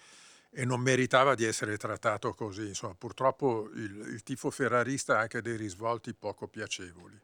e 0.58 0.63
non 0.63 0.80
meritava 0.80 1.36
di 1.36 1.44
essere 1.44 1.76
trattato 1.76 2.34
così. 2.34 2.68
Insomma, 2.68 2.96
purtroppo 2.98 3.70
il, 3.74 4.12
il 4.13 4.24
tifo 4.24 4.50
ferrarista 4.50 5.18
ha 5.18 5.22
anche 5.22 5.41
dei 5.41 5.58
risvolti 5.58 6.13
poco 6.13 6.48
piacevoli. 6.48 7.20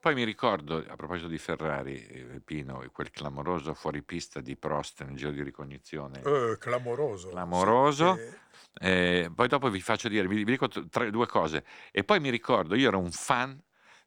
Poi 0.00 0.14
mi 0.14 0.22
ricordo, 0.22 0.84
a 0.86 0.94
proposito 0.94 1.26
di 1.26 1.38
Ferrari, 1.38 2.06
eh, 2.06 2.40
Pino, 2.44 2.84
quel 2.92 3.10
clamoroso 3.10 3.74
fuoripista 3.74 4.40
di 4.40 4.54
Prost 4.56 5.02
nel 5.04 5.16
giro 5.16 5.32
di 5.32 5.42
ricognizione. 5.42 6.22
Eh, 6.22 6.56
clamoroso. 6.60 7.28
Clamoroso. 7.30 8.14
Sì, 8.14 8.20
che- 8.20 8.46
Eh, 8.80 9.30
poi 9.34 9.48
dopo 9.48 9.68
vi 9.70 9.80
faccio 9.80 10.08
dire, 10.08 10.28
vi, 10.28 10.36
vi 10.36 10.44
dico 10.44 10.68
tre- 10.68 11.10
due 11.10 11.26
cose. 11.26 11.64
E 11.90 12.04
poi 12.04 12.20
mi 12.20 12.30
ricordo, 12.30 12.76
io 12.76 12.86
ero 12.88 12.98
un 13.00 13.10
fan 13.10 13.60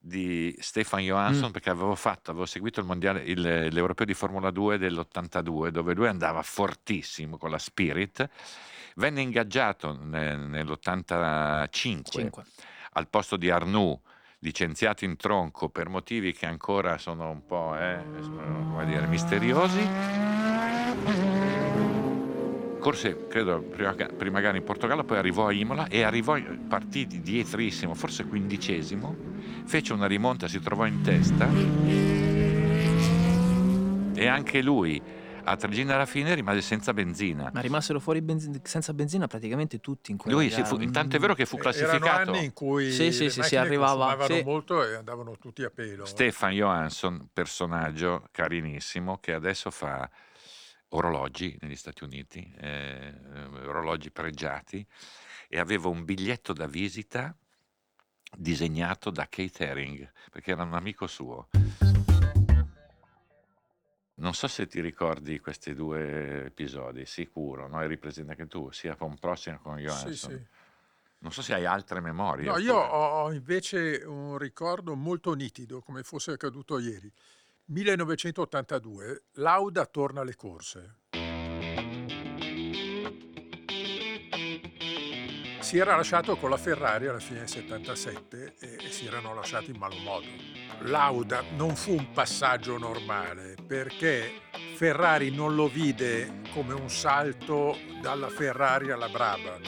di 0.04 0.56
Stefan 0.60 1.02
Johansson 1.02 1.50
Mm. 1.50 1.52
perché 1.52 1.70
avevo 1.70 1.94
fatto, 1.96 2.32
avevo 2.32 2.48
seguito 2.48 2.80
il 2.80 2.88
mondiale, 2.88 3.22
il- 3.22 3.68
l'europeo 3.72 4.06
di 4.06 4.16
Formula 4.16 4.50
2 4.50 4.80
dell'82 4.80 5.70
dove 5.70 5.94
lui 5.94 6.08
andava 6.08 6.42
fortissimo 6.42 7.38
con 7.38 7.52
la 7.52 7.60
Spirit. 7.60 8.28
Venne 8.96 9.22
ingaggiato 9.22 9.98
ne- 10.02 10.36
nell'85 10.36 11.70
5. 11.70 12.44
al 12.94 13.08
posto 13.10 13.38
di 13.38 13.50
Arnoux, 13.52 14.00
licenziato 14.40 15.06
in 15.06 15.16
tronco 15.18 15.70
per 15.70 15.88
motivi 15.88 16.34
che 16.34 16.48
ancora 16.48 16.98
sono 16.98 17.30
un 17.30 17.46
po' 17.46 17.78
eh, 17.78 18.04
dire, 18.86 19.06
misteriosi. 19.06 19.88
Corse, 22.82 23.28
credo, 23.28 23.62
prima, 23.62 23.94
prima 23.94 24.40
gara 24.42 24.58
in 24.58 24.64
Portogallo, 24.64 25.04
poi 25.04 25.18
arrivò 25.20 25.46
a 25.46 25.52
Imola 25.54 25.88
e 25.88 26.02
arrivò, 26.02 26.36
partì 26.68 27.06
di 27.06 27.22
dietrissimo, 27.22 27.94
forse 27.94 28.26
quindicesimo, 28.26 29.16
fece 29.66 29.94
una 29.94 30.08
rimonta, 30.08 30.48
si 30.48 30.60
trovò 30.60 30.88
in 30.88 31.02
testa 31.04 31.48
e 34.20 34.28
anche 34.28 34.64
lui 34.64 35.00
a 35.44 35.56
Trigina 35.58 35.94
alla 35.94 36.08
fine 36.08 36.34
rimase 36.34 36.62
senza 36.62 36.92
benzina. 36.92 37.52
Ma 37.54 37.62
rimasero 37.62 38.00
fuori 38.00 38.20
benzi- 38.22 38.60
senza 38.64 38.94
benzina 38.96 39.28
praticamente 39.28 39.80
tutti 39.80 40.10
in 40.10 40.18
quella 40.18 40.38
Lui, 40.38 40.50
si 40.50 40.62
gara. 40.62 40.66
fu, 40.68 40.82
intanto 40.82 41.16
è 41.16 41.20
vero 41.20 41.36
che 41.36 41.46
fu 41.46 41.58
Eh, 41.58 41.60
Erano 41.60 41.72
classificato. 41.80 42.32
anni 42.32 42.46
in 42.46 42.54
cui 42.54 42.92
Sì, 42.92 43.12
sì, 43.12 43.30
sì, 43.30 43.44
si 43.44 43.56
arrivava- 43.58 44.26
sì. 44.26 44.42
molto 44.44 44.84
e 44.84 44.96
andavano 44.96 45.38
tutti 45.40 45.64
a 45.64 45.70
pelo. 45.70 46.06
Stefan 46.06 46.52
Johansson, 46.54 47.28
personaggio 47.32 48.28
carinissimo 48.32 49.20
che 49.20 49.34
adesso 49.34 49.70
fa 49.70 50.10
orologi 50.94 51.58
negli 51.62 51.76
Stati 51.76 52.04
Uniti, 52.04 52.54
eh, 52.58 53.14
orologi 53.66 54.12
pregiati 54.12 54.86
e 55.48 55.60
aveva 55.60 55.90
un 55.90 56.04
biglietto 56.04 56.54
da 56.54 56.68
visita 56.68 57.36
disegnato 58.36 59.10
da 59.10 59.28
Kate 59.28 59.68
Herring 59.68 60.12
perché 60.32 60.52
era 60.52 60.64
un 60.64 60.74
amico 60.74 61.08
suo. 61.08 61.50
Non 64.16 64.34
so 64.34 64.48
se 64.48 64.68
ti 64.68 64.82
ricordi 64.82 65.40
questi 65.40 65.74
due 65.74 66.46
episodi, 66.46 67.06
sicuro, 67.06 67.68
no? 67.68 67.80
Hai 67.80 67.88
ripresente 67.88 68.32
anche 68.32 68.48
tu, 68.48 68.70
sia 68.72 68.96
con 68.96 69.18
Prost 69.18 69.46
che 69.50 69.58
con 69.58 69.78
Johansson. 69.78 70.12
Sì, 70.12 70.36
sì. 70.38 70.46
Non 71.20 71.32
so 71.32 71.42
se 71.42 71.54
hai 71.54 71.66
altre 71.66 72.02
memorie. 72.02 72.46
No, 72.50 72.58
io 72.58 72.76
oppure- 72.76 72.98
ho 72.98 73.32
invece 73.32 74.04
un 74.06 74.38
ricordo 74.38 74.96
molto 74.96 75.34
nitido, 75.34 75.82
come 75.82 76.04
fosse 76.04 76.32
accaduto 76.32 76.78
ieri. 76.80 77.12
1982, 77.66 79.24
Lauda 79.34 79.86
torna 79.86 80.22
alle 80.22 80.36
corse. 80.36 80.98
Si 85.60 85.78
era 85.78 85.96
lasciato 85.96 86.36
con 86.36 86.50
la 86.50 86.58
Ferrari 86.58 87.08
alla 87.08 87.20
fine 87.20 87.40
del 87.40 87.48
77 87.48 88.56
e 88.60 88.92
si 88.92 89.06
erano 89.06 89.34
lasciati 89.34 89.72
in 89.72 89.78
malo 89.78 89.96
modo. 90.00 90.26
Lauda 90.82 91.44
non 91.56 91.76
fu 91.78 91.94
un 91.94 92.12
passaggio 92.12 92.78
normale 92.78 93.56
perché 93.66 94.42
Ferrari 94.76 95.30
non 95.34 95.56
lo 95.56 95.70
vide 95.70 96.42
come 96.52 96.74
un 96.74 96.90
salto 96.90 97.78
dalla 98.02 98.28
Ferrari 98.28 98.92
alla 98.92 99.08
Brabham. 99.08 99.62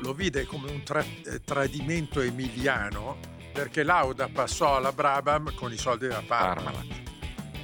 Lo 0.00 0.12
vide 0.12 0.44
come 0.44 0.70
un 0.70 0.82
tra- 0.82 1.02
eh, 1.02 1.40
tradimento 1.40 2.20
emiliano 2.20 3.35
perché 3.56 3.84
Lauda 3.84 4.28
passò 4.28 4.76
alla 4.76 4.92
Brabham 4.92 5.54
con 5.54 5.72
i 5.72 5.78
soldi 5.78 6.06
della 6.06 6.22
Parmalat. 6.26 7.04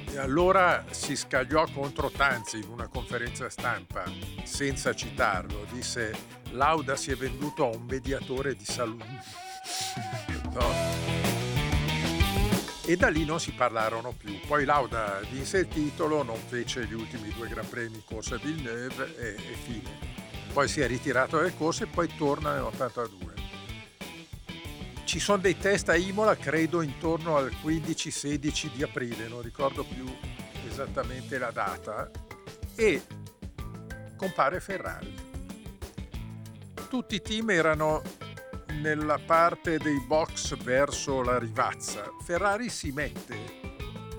E 0.09 0.17
allora 0.17 0.85
si 0.89 1.15
scagliò 1.15 1.67
contro 1.71 2.09
Tanzi 2.09 2.57
in 2.57 2.69
una 2.69 2.87
conferenza 2.87 3.47
stampa, 3.47 4.03
senza 4.43 4.95
citarlo, 4.95 5.67
disse 5.71 6.15
Lauda 6.49 6.95
si 6.95 7.11
è 7.11 7.15
venduto 7.15 7.65
a 7.65 7.75
un 7.75 7.83
mediatore 7.87 8.55
di 8.55 8.65
salute. 8.65 9.05
No? 10.53 10.69
E 12.85 12.95
da 12.95 13.09
lì 13.09 13.25
non 13.25 13.39
si 13.39 13.53
parlarono 13.53 14.13
più. 14.15 14.39
Poi 14.45 14.65
Lauda 14.65 15.19
vinse 15.31 15.59
il 15.59 15.67
titolo, 15.67 16.21
non 16.21 16.37
fece 16.37 16.85
gli 16.85 16.93
ultimi 16.93 17.29
due 17.29 17.47
Gran 17.47 17.67
Premi 17.67 18.03
corsa 18.05 18.37
Villeneuve 18.37 19.17
e, 19.17 19.27
e 19.29 19.55
fine. 19.63 19.97
Poi 20.53 20.67
si 20.67 20.81
è 20.81 20.85
ritirato 20.85 21.37
dalle 21.37 21.55
corse 21.55 21.85
e 21.85 21.87
poi 21.87 22.07
torna 22.15 22.53
nell'82 22.53 23.32
ci 25.13 25.19
sono 25.19 25.37
dei 25.37 25.59
test 25.59 25.89
a 25.89 25.95
Imola, 25.95 26.35
credo 26.35 26.81
intorno 26.81 27.37
al 27.37 27.51
15-16 27.63 28.71
di 28.73 28.81
aprile, 28.81 29.27
non 29.27 29.43
ricordo 29.43 29.83
più 29.83 30.11
esattamente 30.67 31.37
la 31.37 31.51
data, 31.51 32.09
e 32.73 32.99
compare 34.17 34.59
Ferrari. 34.59 35.13
Tutti 36.89 37.13
i 37.13 37.21
team 37.21 37.51
erano 37.51 38.01
nella 38.81 39.19
parte 39.23 39.77
dei 39.77 39.99
box 39.99 40.57
verso 40.57 41.21
la 41.21 41.37
rivazza. 41.37 42.11
Ferrari 42.23 42.69
si 42.69 42.91
mette 42.91 43.37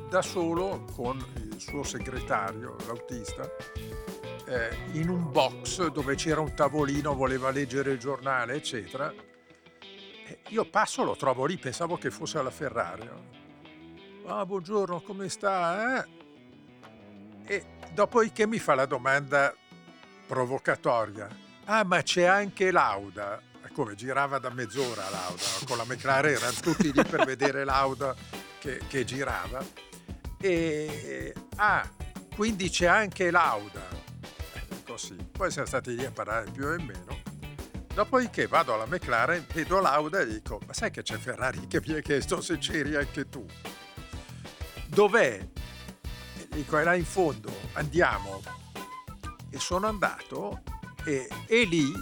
da 0.09 0.23
solo 0.23 0.85
con 0.95 1.17
il 1.35 1.59
suo 1.59 1.83
segretario, 1.83 2.77
l'autista, 2.87 3.43
eh, 4.47 4.77
in 4.93 5.09
un 5.09 5.33
box 5.33 5.89
dove 5.89 6.15
c'era 6.15 6.41
un 6.41 6.55
tavolino, 6.55 7.17
voleva 7.17 7.51
leggere 7.51 7.91
il 7.91 7.99
giornale, 7.99 8.55
eccetera 8.55 9.13
io 10.49 10.65
passo, 10.65 11.05
lo 11.05 11.17
trovo 11.17 11.45
lì, 11.45 11.57
pensavo 11.57 11.97
che 11.97 12.11
fosse 12.11 12.39
alla 12.39 12.51
Ferrari. 12.51 13.09
Ah, 14.27 14.47
buongiorno, 14.47 15.01
come 15.03 15.29
sta? 15.29 16.03
Eh? 16.03 16.09
E 17.47 17.65
dopodiché 17.93 18.47
mi 18.47 18.59
fa 18.59 18.75
la 18.75 18.87
domanda 18.87 19.55
provocatoria. 20.27 21.29
Ah, 21.65 21.85
ma 21.85 22.03
c'è 22.03 22.25
anche 22.25 22.71
Lauda. 22.71 23.41
Come 23.73 23.97
girava 23.97 24.39
da 24.39 24.51
mezz'ora 24.51 25.09
Lauda, 25.11 25.43
con 25.67 25.77
la 25.77 25.85
McLaren 25.85 26.35
erano 26.35 26.61
tutti 26.61 26.93
lì 26.93 27.03
per 27.05 27.25
vedere 27.25 27.65
Lauda 27.65 28.15
che, 28.61 28.81
che 28.87 29.05
girava. 29.05 29.65
E 30.41 31.35
ah, 31.57 31.91
quindi 32.37 32.71
c'è 32.71 32.87
anche 32.87 33.33
Lauda. 33.33 33.83
Così. 34.87 35.17
Poi 35.33 35.51
siamo 35.51 35.67
stati 35.67 35.97
lì 35.97 36.05
a 36.05 36.13
parlare 36.13 36.51
più 36.53 36.71
e 36.71 36.79
meno. 36.79 37.24
Dopodiché 37.95 38.49
vado 38.49 38.75
alla 38.75 38.87
McLaren, 38.87 39.47
vedo 39.53 39.81
Lauda 39.81 40.19
e 40.19 40.27
dico, 40.27 40.59
ma 40.67 40.73
sai 40.73 40.91
che 40.91 41.03
c'è 41.03 41.17
Ferrari 41.17 41.69
che 41.69 41.81
mi 41.87 41.95
ha 41.95 42.01
chiesto 42.01 42.41
se 42.41 42.59
c'eri 42.59 42.97
anche 42.97 43.29
tu? 43.29 43.47
Dov'è? 44.87 45.49
E 46.39 46.49
dico, 46.51 46.77
è 46.77 46.83
là 46.83 46.95
in 46.97 47.05
fondo, 47.05 47.53
andiamo. 47.75 48.43
E 49.49 49.61
sono 49.61 49.87
andato 49.87 50.61
e, 51.05 51.29
e 51.47 51.65
lì 51.67 51.93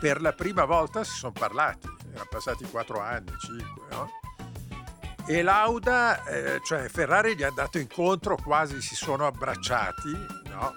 per 0.00 0.22
la 0.22 0.32
prima 0.32 0.64
volta 0.64 1.04
si 1.04 1.12
sono 1.12 1.32
parlati, 1.32 1.88
erano 2.08 2.28
passati 2.30 2.64
quattro 2.64 3.00
anni, 3.00 3.30
cinque, 3.38 3.82
no? 3.90 4.08
E 5.26 5.42
Lauda, 5.42 6.24
eh, 6.24 6.60
cioè 6.64 6.88
Ferrari 6.88 7.36
gli 7.36 7.42
è 7.42 7.46
andato 7.46 7.78
incontro, 7.78 8.36
quasi 8.36 8.80
si 8.80 8.94
sono 8.94 9.26
abbracciati, 9.26 10.10
no? 10.48 10.74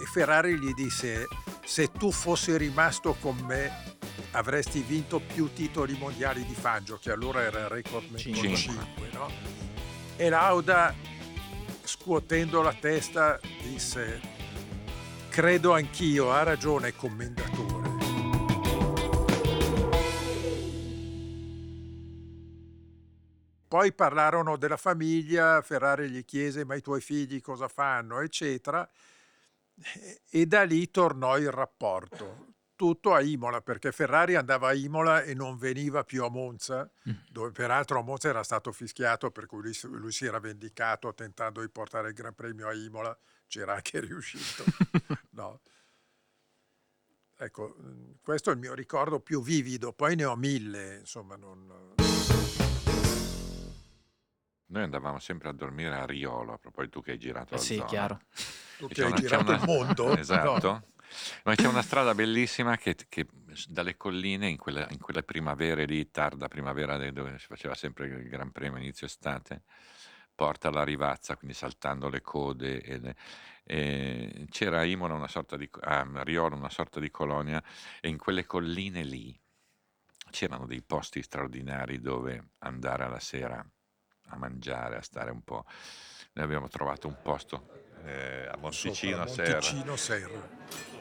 E 0.00 0.04
Ferrari 0.04 0.60
gli 0.60 0.72
disse, 0.74 1.26
se 1.64 1.90
tu 1.90 2.12
fossi 2.12 2.56
rimasto 2.56 3.16
con 3.20 3.36
me 3.38 3.95
avresti 4.36 4.82
vinto 4.82 5.18
più 5.18 5.50
titoli 5.52 5.96
mondiali 5.96 6.44
di 6.44 6.54
Fangio, 6.54 6.98
che 6.98 7.10
allora 7.10 7.40
era 7.40 7.60
il 7.60 7.68
record 7.68 8.06
con 8.06 8.18
Cinque. 8.18 8.54
5, 8.54 9.08
no? 9.12 9.30
E 10.16 10.28
Lauda, 10.28 10.94
scuotendo 11.82 12.60
la 12.60 12.74
testa, 12.74 13.40
disse, 13.62 14.20
credo 15.30 15.72
anch'io, 15.72 16.32
ha 16.32 16.42
ragione 16.42 16.94
commendatore. 16.94 17.84
Poi 23.68 23.92
parlarono 23.94 24.56
della 24.56 24.76
famiglia, 24.76 25.60
Ferrari 25.62 26.10
gli 26.10 26.24
chiese 26.24 26.64
ma 26.64 26.74
i 26.74 26.82
tuoi 26.82 27.00
figli 27.00 27.40
cosa 27.40 27.68
fanno, 27.68 28.20
eccetera, 28.20 28.88
e 30.30 30.46
da 30.46 30.62
lì 30.62 30.90
tornò 30.90 31.36
il 31.38 31.50
rapporto 31.50 32.45
tutto 32.76 33.14
a 33.14 33.20
Imola 33.22 33.60
perché 33.62 33.90
Ferrari 33.90 34.34
andava 34.36 34.68
a 34.68 34.74
Imola 34.74 35.22
e 35.22 35.34
non 35.34 35.56
veniva 35.56 36.04
più 36.04 36.22
a 36.22 36.28
Monza, 36.28 36.88
dove 37.30 37.50
peraltro 37.50 37.98
a 37.98 38.02
Monza 38.02 38.28
era 38.28 38.42
stato 38.44 38.70
fischiato 38.70 39.30
per 39.30 39.46
cui 39.46 39.62
lui, 39.62 39.74
si- 39.74 39.88
lui 39.88 40.12
si 40.12 40.26
era 40.26 40.38
vendicato 40.38 41.12
tentando 41.14 41.60
di 41.62 41.68
portare 41.68 42.08
il 42.08 42.14
Gran 42.14 42.34
Premio 42.34 42.68
a 42.68 42.74
Imola, 42.74 43.16
c'era 43.48 43.74
anche 43.74 43.98
riuscito. 44.06 44.64
No. 45.30 45.60
Ecco, 47.38 47.76
mm, 47.82 48.10
questo 48.22 48.50
è 48.50 48.52
il 48.54 48.58
mio 48.58 48.74
ricordo 48.74 49.20
più 49.20 49.42
vivido, 49.42 49.92
poi 49.92 50.14
ne 50.16 50.24
ho 50.24 50.36
mille, 50.36 50.98
insomma, 51.00 51.36
non... 51.36 51.94
Noi 54.68 54.82
andavamo 54.82 55.18
sempre 55.20 55.48
a 55.48 55.52
dormire 55.52 55.94
a 55.94 56.04
Riolo, 56.06 56.58
proprio 56.58 56.88
tu 56.88 57.00
che 57.00 57.12
hai 57.12 57.18
girato 57.18 57.54
Eh 57.54 57.56
la 57.58 57.62
sì, 57.62 57.74
zona. 57.76 57.86
chiaro. 57.88 58.20
Tu 58.78 58.88
che 58.88 59.04
hai 59.04 59.12
c'è 59.12 59.18
girato 59.20 59.50
una- 59.52 59.56
il 59.56 59.64
mondo. 59.64 60.16
Esatto. 60.18 60.66
no? 60.72 60.82
Ma 61.44 61.54
c'è 61.54 61.66
una 61.66 61.82
strada 61.82 62.14
bellissima 62.14 62.76
che, 62.76 62.96
che 63.08 63.26
dalle 63.68 63.96
colline, 63.96 64.48
in 64.48 64.56
quelle, 64.56 64.86
in 64.90 64.98
quelle 64.98 65.22
primavere 65.22 65.84
lì, 65.84 66.10
tarda 66.10 66.48
primavera, 66.48 66.96
dove 67.10 67.38
si 67.38 67.46
faceva 67.46 67.74
sempre 67.74 68.06
il 68.06 68.28
Gran 68.28 68.52
Premio 68.52 68.78
inizio 68.78 69.06
estate, 69.06 69.62
porta 70.34 70.68
alla 70.68 70.84
rivazza, 70.84 71.36
quindi 71.36 71.56
saltando 71.56 72.08
le 72.08 72.20
code. 72.20 72.82
e 72.82 72.98
le- 72.98 73.16
e 73.68 74.46
c'era 74.48 74.78
a 74.78 74.84
Imola 74.84 75.14
una 75.14 75.26
sorta 75.26 75.56
di, 75.56 75.68
a 75.80 76.06
Riolo 76.22 76.54
una 76.54 76.70
sorta 76.70 77.00
di 77.00 77.10
colonia 77.10 77.60
e 78.00 78.08
in 78.08 78.16
quelle 78.16 78.46
colline 78.46 79.02
lì 79.02 79.36
c'erano 80.30 80.66
dei 80.66 80.82
posti 80.82 81.20
straordinari 81.20 82.00
dove 82.00 82.50
andare 82.58 83.02
alla 83.02 83.18
sera 83.18 83.64
a 84.28 84.36
mangiare, 84.36 84.98
a 84.98 85.02
stare 85.02 85.32
un 85.32 85.42
po'. 85.42 85.64
Noi 86.34 86.44
abbiamo 86.44 86.68
trovato 86.68 87.08
un 87.08 87.16
posto 87.20 87.66
eh, 88.04 88.46
a 88.48 88.56
Monticino, 88.56 89.26
Sopra 89.26 89.26
Serra 89.26 89.72
Monticino 89.72 89.96
Serra. 89.96 90.95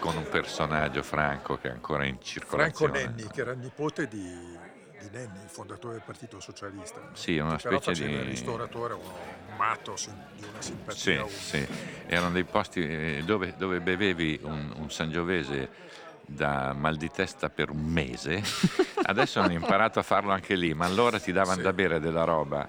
Con 0.00 0.16
un 0.16 0.28
personaggio 0.28 1.02
Franco 1.02 1.56
che 1.56 1.68
è 1.68 1.72
ancora 1.72 2.04
in 2.06 2.16
Franco 2.18 2.26
circolazione. 2.26 2.92
Nenni, 3.06 3.28
che 3.28 3.40
era 3.40 3.52
il 3.52 3.58
nipote 3.58 4.06
di, 4.06 4.56
di 4.98 5.08
Nenni, 5.10 5.42
il 5.42 5.48
fondatore 5.48 5.94
del 5.94 6.02
Partito 6.04 6.40
Socialista. 6.40 7.00
Sì, 7.14 7.38
una 7.38 7.56
Che 7.56 7.60
specie 7.80 7.92
di- 7.92 8.12
il 8.12 8.24
ristoratore, 8.24 8.94
un 8.94 9.02
matto 9.56 9.96
di 10.36 10.44
una 10.44 10.60
Sì, 10.60 10.68
simpatia 10.68 11.20
unica. 11.22 11.36
sì, 11.36 11.66
erano 12.06 12.30
dei 12.32 12.44
posti 12.44 12.80
eh, 12.80 13.22
dove, 13.24 13.54
dove 13.56 13.80
bevevi 13.80 14.38
un, 14.42 14.72
un 14.76 14.90
sangiovese 14.90 15.68
da 16.24 16.72
mal 16.74 16.96
di 16.96 17.10
testa 17.10 17.48
per 17.50 17.70
un 17.70 17.82
mese. 17.84 18.42
Adesso 19.02 19.40
hanno 19.40 19.52
imparato 19.52 19.98
a 19.98 20.02
farlo 20.02 20.32
anche 20.32 20.54
lì, 20.54 20.74
ma 20.74 20.84
allora 20.86 21.18
ti 21.18 21.32
davano 21.32 21.56
Sì. 21.56 21.62
da 21.62 21.72
bere 21.72 21.98
della 22.00 22.24
roba 22.24 22.68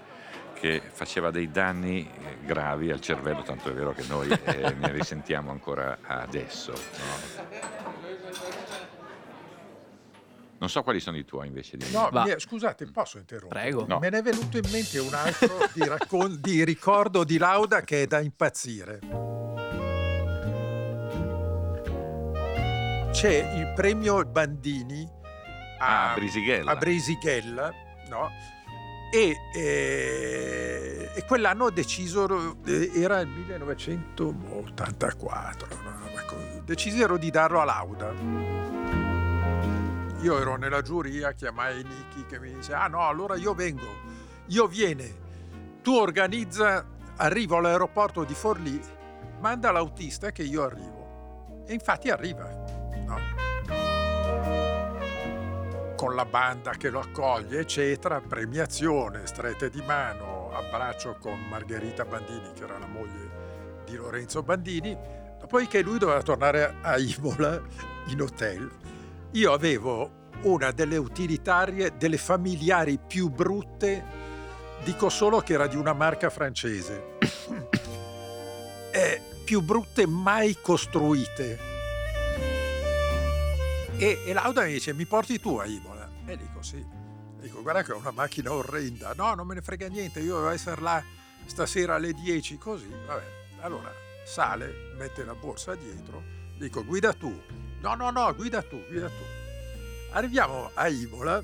che 0.59 0.81
faceva 0.91 1.31
dei 1.31 1.49
danni 1.51 2.01
eh, 2.09 2.37
gravi 2.45 2.91
al 2.91 2.99
cervello, 2.99 3.41
tanto 3.43 3.69
è 3.69 3.73
vero 3.73 3.93
che 3.93 4.03
noi 4.07 4.29
eh, 4.29 4.73
ne 4.77 4.91
risentiamo 4.91 5.51
ancora 5.51 5.99
adesso. 6.03 6.71
no? 6.73 7.47
Non 10.57 10.67
so 10.69 10.83
quali 10.83 10.99
sono 10.99 11.15
i 11.17 11.23
tuoi 11.23 11.47
invece 11.47 11.77
di 11.77 11.85
No, 11.91 12.09
Va. 12.11 12.25
scusate, 12.37 12.85
posso 12.91 13.17
interrompere? 13.17 13.61
Prego. 13.61 13.85
No. 13.87 13.99
Me 13.99 14.09
ne 14.09 14.17
è 14.17 14.21
venuto 14.21 14.57
in 14.57 14.67
mente 14.69 14.99
un 14.99 15.13
altro 15.13 15.69
di, 15.73 15.87
raccon- 15.87 16.37
di 16.41 16.65
ricordo 16.65 17.23
di 17.23 17.37
Lauda 17.37 17.81
che 17.81 18.03
è 18.03 18.07
da 18.07 18.19
impazzire. 18.19 18.99
C'è 23.11 23.53
il 23.55 23.71
premio 23.73 24.23
Bandini 24.25 25.07
a, 25.79 26.11
Ah, 26.11 26.13
Brisighella. 26.15 26.71
a 26.71 26.75
Brisighella, 26.75 27.73
no? 28.09 28.29
E, 29.11 29.35
eh, 29.53 31.09
e 31.15 31.25
quell'anno 31.25 31.71
decisero, 31.71 32.57
eh, 32.65 32.91
era 32.93 33.19
il 33.21 33.27
1984, 33.27 35.67
no? 35.83 35.97
Decisero 36.63 37.17
di 37.17 37.31
darlo 37.31 37.61
a 37.61 37.63
Lauda. 37.63 38.13
io 40.21 40.37
ero 40.37 40.57
nella 40.57 40.83
giuria, 40.83 41.31
chiamai 41.31 41.83
Nicky 41.83 42.27
che 42.27 42.39
mi 42.39 42.53
dice, 42.53 42.73
ah 42.73 42.85
no, 42.87 43.07
allora 43.07 43.35
io 43.35 43.55
vengo, 43.55 43.87
io 44.47 44.67
viene, 44.67 45.11
tu 45.81 45.95
organizza, 45.95 46.85
arrivo 47.15 47.57
all'aeroporto 47.57 48.23
di 48.23 48.35
Forlì, 48.35 48.79
manda 49.39 49.71
l'autista 49.71 50.31
che 50.31 50.43
io 50.43 50.63
arrivo. 50.63 51.63
E 51.65 51.73
infatti 51.73 52.09
arriva, 52.09 52.58
Con 55.99 56.15
la 56.15 56.23
banda 56.23 56.71
che 56.77 56.89
lo 56.89 57.01
accoglie, 57.01 57.59
eccetera, 57.59 58.21
premiazione, 58.21 59.27
strette 59.27 59.69
di 59.69 59.81
mano, 59.85 60.49
abbraccio 60.53 61.17
con 61.19 61.37
Margherita 61.49 62.05
Bandini, 62.05 62.53
che 62.53 62.63
era 62.63 62.77
la 62.79 62.87
moglie 62.87 63.83
di 63.83 63.97
Lorenzo 63.97 64.41
Bandini. 64.41 64.97
Dopodiché 65.37 65.81
lui 65.81 65.97
doveva 65.97 66.21
tornare 66.21 66.77
a 66.83 66.97
Imola 66.97 67.61
in 68.07 68.21
hotel. 68.21 68.71
Io 69.31 69.51
avevo 69.51 70.27
una 70.43 70.71
delle 70.71 70.95
utilitarie, 70.95 71.91
delle 71.97 72.17
familiari 72.17 72.97
più 73.05 73.27
brutte, 73.27 74.01
dico 74.85 75.09
solo 75.09 75.41
che 75.41 75.51
era 75.51 75.67
di 75.67 75.75
una 75.75 75.91
marca 75.91 76.29
francese, 76.29 77.17
eh, 78.93 79.21
più 79.43 79.59
brutte 79.59 80.07
mai 80.07 80.55
costruite. 80.61 81.68
E, 84.01 84.23
e 84.25 84.31
Lauda 84.31 84.63
mi 84.63 84.71
dice, 84.71 84.93
mi 84.93 85.05
porti 85.05 85.41
tu 85.41 85.57
a 85.57 85.65
Imola? 85.65 86.09
E 86.25 86.37
dico 86.37 86.61
sì. 86.61 86.81
Dico, 87.41 87.61
guarda 87.61 87.83
che 87.83 87.91
è 87.91 87.95
una 87.95 88.11
macchina 88.11 88.53
orrenda. 88.53 89.13
No, 89.13 89.33
non 89.33 89.45
me 89.45 89.55
ne 89.55 89.61
frega 89.61 89.87
niente, 89.87 90.21
io 90.21 90.37
devo 90.37 90.49
essere 90.51 90.79
là 90.79 91.03
stasera 91.45 91.95
alle 91.95 92.13
10, 92.13 92.57
così. 92.57 92.87
Vabbè, 92.87 93.23
allora 93.59 93.91
sale, 94.23 94.93
mette 94.97 95.25
la 95.25 95.35
borsa 95.35 95.75
dietro, 95.75 96.23
dico, 96.57 96.85
guida 96.85 97.11
tu. 97.11 97.41
No, 97.81 97.95
no, 97.95 98.09
no, 98.09 98.33
guida 98.35 98.61
tu, 98.61 98.81
guida 98.87 99.07
tu. 99.07 99.23
Arriviamo 100.11 100.71
a 100.75 100.87
Imola, 100.87 101.43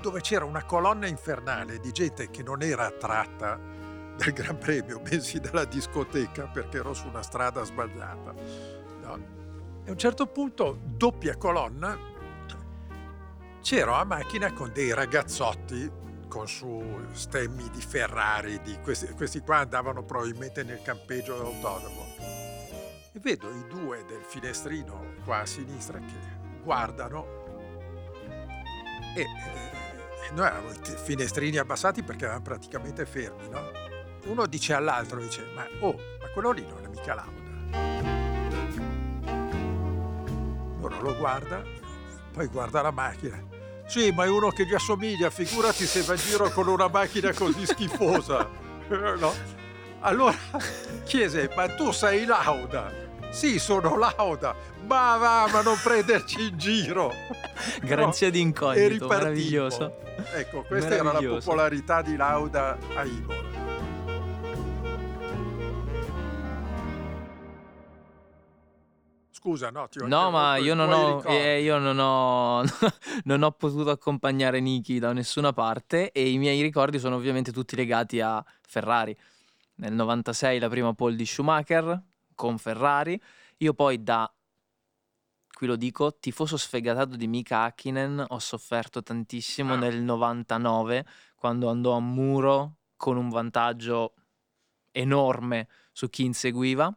dove 0.00 0.20
c'era 0.20 0.44
una 0.44 0.62
colonna 0.62 1.08
infernale 1.08 1.80
di 1.80 1.90
gente 1.90 2.30
che 2.30 2.44
non 2.44 2.62
era 2.62 2.86
attratta 2.86 3.58
dal 4.16 4.32
Gran 4.32 4.56
Premio, 4.56 5.00
bensì 5.00 5.40
dalla 5.40 5.64
discoteca, 5.64 6.44
perché 6.44 6.76
ero 6.76 6.94
su 6.94 7.08
una 7.08 7.22
strada 7.22 7.64
sbagliata. 7.64 8.34
No. 9.02 9.37
A 9.88 9.92
un 9.92 9.96
certo 9.96 10.26
punto, 10.26 10.78
doppia 10.84 11.38
colonna, 11.38 11.98
c'era 13.62 13.92
una 13.92 14.04
macchina 14.04 14.52
con 14.52 14.70
dei 14.70 14.92
ragazzotti 14.92 15.90
con 16.28 16.46
su 16.46 17.06
stemmi 17.12 17.70
di 17.70 17.80
Ferrari, 17.80 18.60
di 18.60 18.78
questi, 18.82 19.06
questi 19.14 19.40
qua 19.40 19.60
andavano 19.60 20.04
probabilmente 20.04 20.62
nel 20.62 20.82
campeggio 20.82 21.38
dell'autodromo. 21.38 22.04
E 23.12 23.18
vedo 23.18 23.48
i 23.48 23.66
due 23.66 24.04
del 24.06 24.20
finestrino 24.20 25.14
qua 25.24 25.38
a 25.38 25.46
sinistra 25.46 25.98
che 25.98 26.60
guardano 26.62 27.26
e, 29.16 29.22
e 29.22 30.32
noi 30.34 30.46
avevamo 30.48 30.70
i 30.70 30.96
finestrini 31.02 31.56
abbassati 31.56 32.02
perché 32.02 32.24
eravamo 32.24 32.44
praticamente 32.44 33.06
fermi, 33.06 33.48
no? 33.48 33.70
Uno 34.26 34.44
dice 34.44 34.74
all'altro, 34.74 35.18
dice, 35.18 35.46
ma 35.54 35.66
oh, 35.80 35.94
ma 36.20 36.28
quello 36.34 36.50
lì 36.50 36.66
non 36.66 36.84
è 36.84 36.88
mica 36.88 37.14
Lauda. 37.14 38.17
Uno 40.80 41.00
lo 41.00 41.16
guarda, 41.16 41.62
poi 42.32 42.46
guarda 42.46 42.82
la 42.82 42.90
macchina. 42.90 43.42
Sì, 43.86 44.10
ma 44.12 44.24
è 44.24 44.28
uno 44.28 44.50
che 44.50 44.66
gli 44.66 44.74
assomiglia, 44.74 45.30
figurati 45.30 45.86
se 45.86 46.02
va 46.02 46.12
in 46.14 46.20
giro 46.20 46.50
con 46.50 46.68
una 46.68 46.88
macchina 46.88 47.32
così 47.32 47.66
schifosa. 47.66 48.48
No? 48.88 49.34
Allora 50.00 50.34
chiese, 51.04 51.50
ma 51.54 51.68
tu 51.74 51.90
sei 51.92 52.24
Lauda? 52.24 52.90
Sì, 53.28 53.58
sono 53.58 53.98
Lauda. 53.98 54.54
Ma 54.86 55.18
va, 55.18 55.46
ma 55.52 55.60
non 55.60 55.76
prenderci 55.82 56.48
in 56.48 56.56
giro. 56.56 57.12
Garanzia 57.82 58.30
di 58.30 58.38
E 58.38 58.42
incognito, 58.42 59.06
meraviglioso. 59.08 59.98
Ecco, 60.32 60.62
questa 60.62 60.94
era 60.94 61.02
la 61.02 61.12
Meraviglioso. 61.12 61.44
popolarità 61.50 62.00
di 62.00 62.16
Lauda 62.16 62.78
a 62.94 63.04
Imola. 63.04 63.47
Scusa, 69.48 69.70
no, 69.70 69.88
ti 69.88 69.98
ho 69.98 70.06
No, 70.06 70.30
ma 70.30 70.58
i 70.58 70.64
io 70.64 70.74
non 70.74 70.92
ho, 70.92 71.22
eh, 71.22 71.62
io 71.62 71.78
non 71.78 71.98
ho, 71.98 72.62
non 73.24 73.42
ho 73.42 73.50
potuto 73.52 73.88
accompagnare 73.88 74.60
Niki 74.60 74.98
da 74.98 75.14
nessuna 75.14 75.54
parte 75.54 76.12
e 76.12 76.30
i 76.30 76.36
miei 76.36 76.60
ricordi 76.60 76.98
sono 76.98 77.16
ovviamente 77.16 77.50
tutti 77.50 77.74
legati 77.74 78.20
a 78.20 78.44
Ferrari. 78.60 79.16
Nel 79.76 79.94
96 79.94 80.58
la 80.58 80.68
prima 80.68 80.92
pole 80.92 81.16
di 81.16 81.24
Schumacher 81.24 82.02
con 82.34 82.58
Ferrari. 82.58 83.18
Io 83.58 83.72
poi 83.72 84.02
da, 84.02 84.30
qui 85.50 85.66
lo 85.66 85.76
dico, 85.76 86.18
tifoso 86.18 86.58
sfegatato 86.58 87.16
di 87.16 87.26
Mika 87.26 87.62
Hakkinen 87.62 88.26
ho 88.28 88.38
sofferto 88.38 89.02
tantissimo 89.02 89.74
Ah. 89.74 89.78
nel 89.78 90.02
99 90.02 91.06
quando 91.34 91.70
andò 91.70 91.92
a 91.92 92.00
muro 92.00 92.74
con 92.96 93.16
un 93.16 93.30
vantaggio 93.30 94.12
enorme 94.92 95.68
su 95.90 96.10
chi 96.10 96.24
inseguiva. 96.24 96.94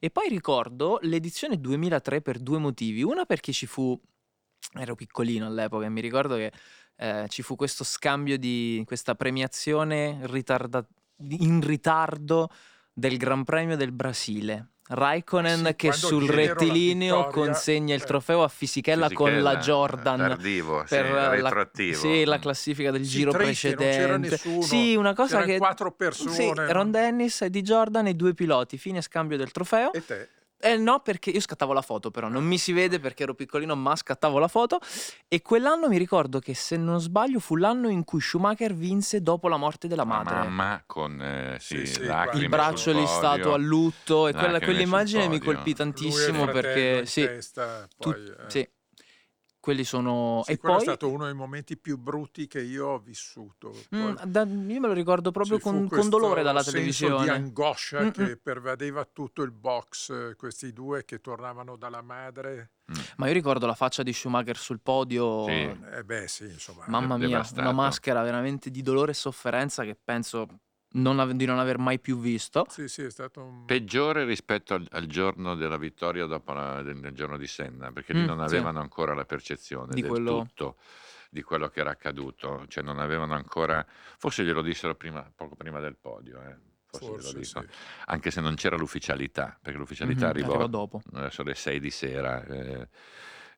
E 0.00 0.10
poi 0.10 0.28
ricordo 0.28 0.98
l'edizione 1.02 1.60
2003 1.60 2.22
per 2.22 2.38
due 2.38 2.58
motivi. 2.58 3.02
Una 3.02 3.24
perché 3.24 3.52
ci 3.52 3.66
fu, 3.66 4.00
ero 4.74 4.94
piccolino 4.94 5.46
all'epoca 5.46 5.86
e 5.86 5.88
mi 5.88 6.00
ricordo 6.00 6.36
che 6.36 6.52
eh, 6.96 7.26
ci 7.28 7.42
fu 7.42 7.56
questo 7.56 7.84
scambio 7.84 8.38
di 8.38 8.82
questa 8.86 9.14
premiazione 9.14 10.20
ritarda- 10.22 10.86
in 11.18 11.60
ritardo 11.60 12.48
del 12.98 13.16
Gran 13.16 13.44
Premio 13.44 13.76
del 13.76 13.92
Brasile. 13.92 14.70
Raikkonen 14.90 15.66
Sì, 15.66 15.76
che 15.76 15.92
sul 15.92 16.24
la 16.24 16.34
rettilineo 16.34 17.16
vittoria, 17.26 17.30
consegna 17.52 17.94
il 17.94 18.00
eh. 18.02 18.04
trofeo 18.06 18.42
a 18.42 18.48
Fisichella, 18.48 19.10
con 19.12 19.30
la 19.30 19.50
Fisichella, 19.50 19.56
Jordan 19.58 20.18
tardivo, 20.18 20.80
sì, 20.80 20.86
per 20.88 21.10
la, 21.10 21.28
retroattivo. 21.28 21.98
sì, 21.98 22.24
la 22.24 22.38
classifica 22.38 22.90
del 22.90 23.04
Sì, 23.04 23.10
giro 23.10 23.30
triste, 23.32 23.68
non 23.74 23.76
c'era 23.84 24.18
precedente. 24.18 24.28
nessuno, 24.30 24.62
Sì, 24.62 24.96
una 24.96 25.12
cosa 25.14 25.42
che 25.42 25.58
quattro 25.58 25.92
persone, 25.92 26.32
Sì? 26.32 26.52
Ron 26.54 26.90
Dennis 26.90 27.42
e 27.42 27.50
di 27.50 27.60
Jordan 27.60 28.06
e 28.06 28.14
due 28.14 28.32
piloti, 28.32 28.78
fine 28.78 29.02
scambio 29.02 29.36
del 29.36 29.52
trofeo. 29.52 29.92
E 29.92 30.04
te? 30.04 30.28
Eh 30.60 30.76
no, 30.76 31.00
perché 31.00 31.30
io 31.30 31.40
scattavo 31.40 31.72
la 31.72 31.82
foto, 31.82 32.10
però 32.10 32.28
non 32.28 32.42
mi 32.44 32.58
si 32.58 32.72
vede 32.72 32.98
perché 32.98 33.22
ero 33.22 33.34
piccolino, 33.34 33.76
ma 33.76 33.94
scattavo 33.94 34.38
la 34.40 34.48
foto. 34.48 34.80
E 35.28 35.40
quell'anno 35.40 35.88
mi 35.88 35.98
ricordo 35.98 36.40
che, 36.40 36.52
se 36.54 36.76
non 36.76 37.00
sbaglio, 37.00 37.38
fu 37.38 37.54
l'anno 37.54 37.88
in 37.88 38.02
cui 38.04 38.20
Schumacher 38.20 38.74
vinse 38.74 39.22
dopo 39.22 39.46
la 39.46 39.56
morte 39.56 39.86
della 39.86 40.02
La 40.04 40.08
madre. 40.22 40.34
mamma 40.34 40.82
con 40.84 41.20
eh, 41.22 41.58
sì, 41.60 41.78
Sì, 41.78 41.86
sì, 41.86 42.04
lacrime 42.06 42.42
Il 42.42 42.48
braccio 42.48 42.92
lì 42.92 43.06
stato 43.06 43.52
a 43.52 43.56
lutto 43.56 44.26
e 44.26 44.32
quella- 44.34 44.60
quell'immagine 44.60 45.28
mi 45.28 45.38
colpì 45.38 45.74
tantissimo 45.74 46.46
perché 46.46 46.98
in 47.00 47.06
sì, 47.06 47.24
testa, 47.24 47.86
tu- 47.96 48.10
poi, 48.10 48.26
eh. 48.26 48.34
sì, 48.50 48.68
quelli 49.68 49.84
sono... 49.84 50.40
Sì, 50.46 50.52
e 50.52 50.56
quello 50.56 50.76
poi... 50.76 50.84
è 50.84 50.88
stato 50.88 51.10
uno 51.10 51.26
dei 51.26 51.34
momenti 51.34 51.76
più 51.76 51.98
brutti 51.98 52.46
che 52.46 52.62
io 52.62 52.86
ho 52.86 52.98
vissuto. 52.98 53.74
Mm, 53.94 54.14
da- 54.24 54.44
io 54.44 54.80
me 54.80 54.86
lo 54.86 54.94
ricordo 54.94 55.30
proprio 55.30 55.58
con, 55.58 55.86
con 55.88 56.08
dolore 56.08 56.42
dalla 56.42 56.62
senso 56.62 56.78
televisione. 56.78 57.24
di 57.24 57.28
angoscia 57.28 58.00
Mm, 58.04 58.08
che 58.08 58.22
mm. 58.22 58.32
pervadeva 58.42 59.04
tutto 59.04 59.42
il 59.42 59.50
box, 59.50 60.36
questi 60.36 60.72
due 60.72 61.04
che 61.04 61.20
tornavano 61.20 61.76
dalla 61.76 62.00
madre. 62.00 62.70
Ma 63.16 63.26
io 63.26 63.34
ricordo 63.34 63.66
la 63.66 63.74
faccia 63.74 64.02
di 64.02 64.14
Schumacher 64.14 64.56
sul 64.56 64.80
podio. 64.80 65.44
Sì. 65.44 65.76
Eh 65.92 66.02
beh, 66.02 66.28
sì, 66.28 66.44
insomma. 66.44 66.84
Mamma 66.86 67.18
mia, 67.18 67.28
devastato. 67.28 67.60
una 67.60 67.72
maschera 67.72 68.22
veramente 68.22 68.70
di 68.70 68.80
dolore 68.80 69.10
e 69.10 69.14
sofferenza 69.14 69.84
che 69.84 69.98
penso 70.02 70.60
non 70.92 71.18
ave- 71.20 71.34
di 71.36 71.44
non 71.44 71.58
aver 71.58 71.78
mai 71.78 71.98
più 71.98 72.18
visto. 72.18 72.66
Sì, 72.68 72.88
sì, 72.88 73.02
è 73.02 73.10
stato 73.10 73.42
un... 73.42 73.64
Peggiore 73.66 74.24
rispetto 74.24 74.74
al, 74.74 74.86
al 74.90 75.06
giorno 75.06 75.54
della 75.54 75.76
vittoria 75.76 76.26
dopo 76.26 76.52
la- 76.52 76.82
del, 76.82 77.00
del 77.00 77.12
giorno 77.12 77.36
di 77.36 77.46
Senna, 77.46 77.92
perché 77.92 78.12
lì 78.14 78.22
Mm, 78.22 78.26
non 78.26 78.38
sì. 78.38 78.44
avevano 78.44 78.80
ancora 78.80 79.14
la 79.14 79.24
percezione 79.24 79.94
Di 79.94 80.00
del 80.00 80.10
quello- 80.10 80.40
tutto 80.42 80.76
di 81.30 81.42
quello 81.42 81.68
che 81.68 81.80
era 81.80 81.90
accaduto, 81.90 82.64
cioè 82.68 82.82
non 82.82 82.98
avevano 82.98 83.34
ancora, 83.34 83.84
forse 84.16 84.44
glielo 84.44 84.62
dissero 84.62 84.94
prima, 84.94 85.30
poco 85.36 85.56
prima 85.56 85.78
del 85.78 85.94
podio, 85.96 86.40
eh, 86.42 86.56
forse, 86.86 87.12
glielo 87.12 87.32
Forse, 87.32 87.38
dicono. 87.44 87.66
sì. 87.68 87.76
anche 88.06 88.30
se 88.30 88.40
non 88.40 88.54
c'era 88.54 88.76
l'ufficialità, 88.76 89.58
perché 89.60 89.78
l'ufficialità 89.78 90.24
Mhm, 90.24 90.30
arrivò 90.30 90.52
arrivò 90.52 90.66
dopo. 90.68 91.02
verso 91.12 91.42
le 91.42 91.54
6 91.54 91.80
di 91.80 91.90
sera. 91.90 92.42
eh, 92.46 92.88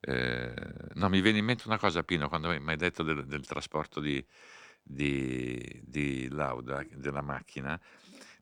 eh, 0.01 0.55
no, 0.95 1.09
mi 1.09 1.21
viene 1.21 1.39
in 1.39 1.45
mente 1.45 1.63
una 1.67 1.79
cosa, 1.79 2.03
Pino, 2.03 2.29
quando 2.29 2.49
mi 2.49 2.71
hai 2.71 2.77
detto 2.77 3.03
del, 3.05 3.25
del 3.27 3.47
trasporto 3.47 4.01
di, 4.01 4.25
di, 4.93 5.81
di 5.85 6.29
Lauda, 6.31 6.85
della 6.93 7.23
macchina, 7.23 7.81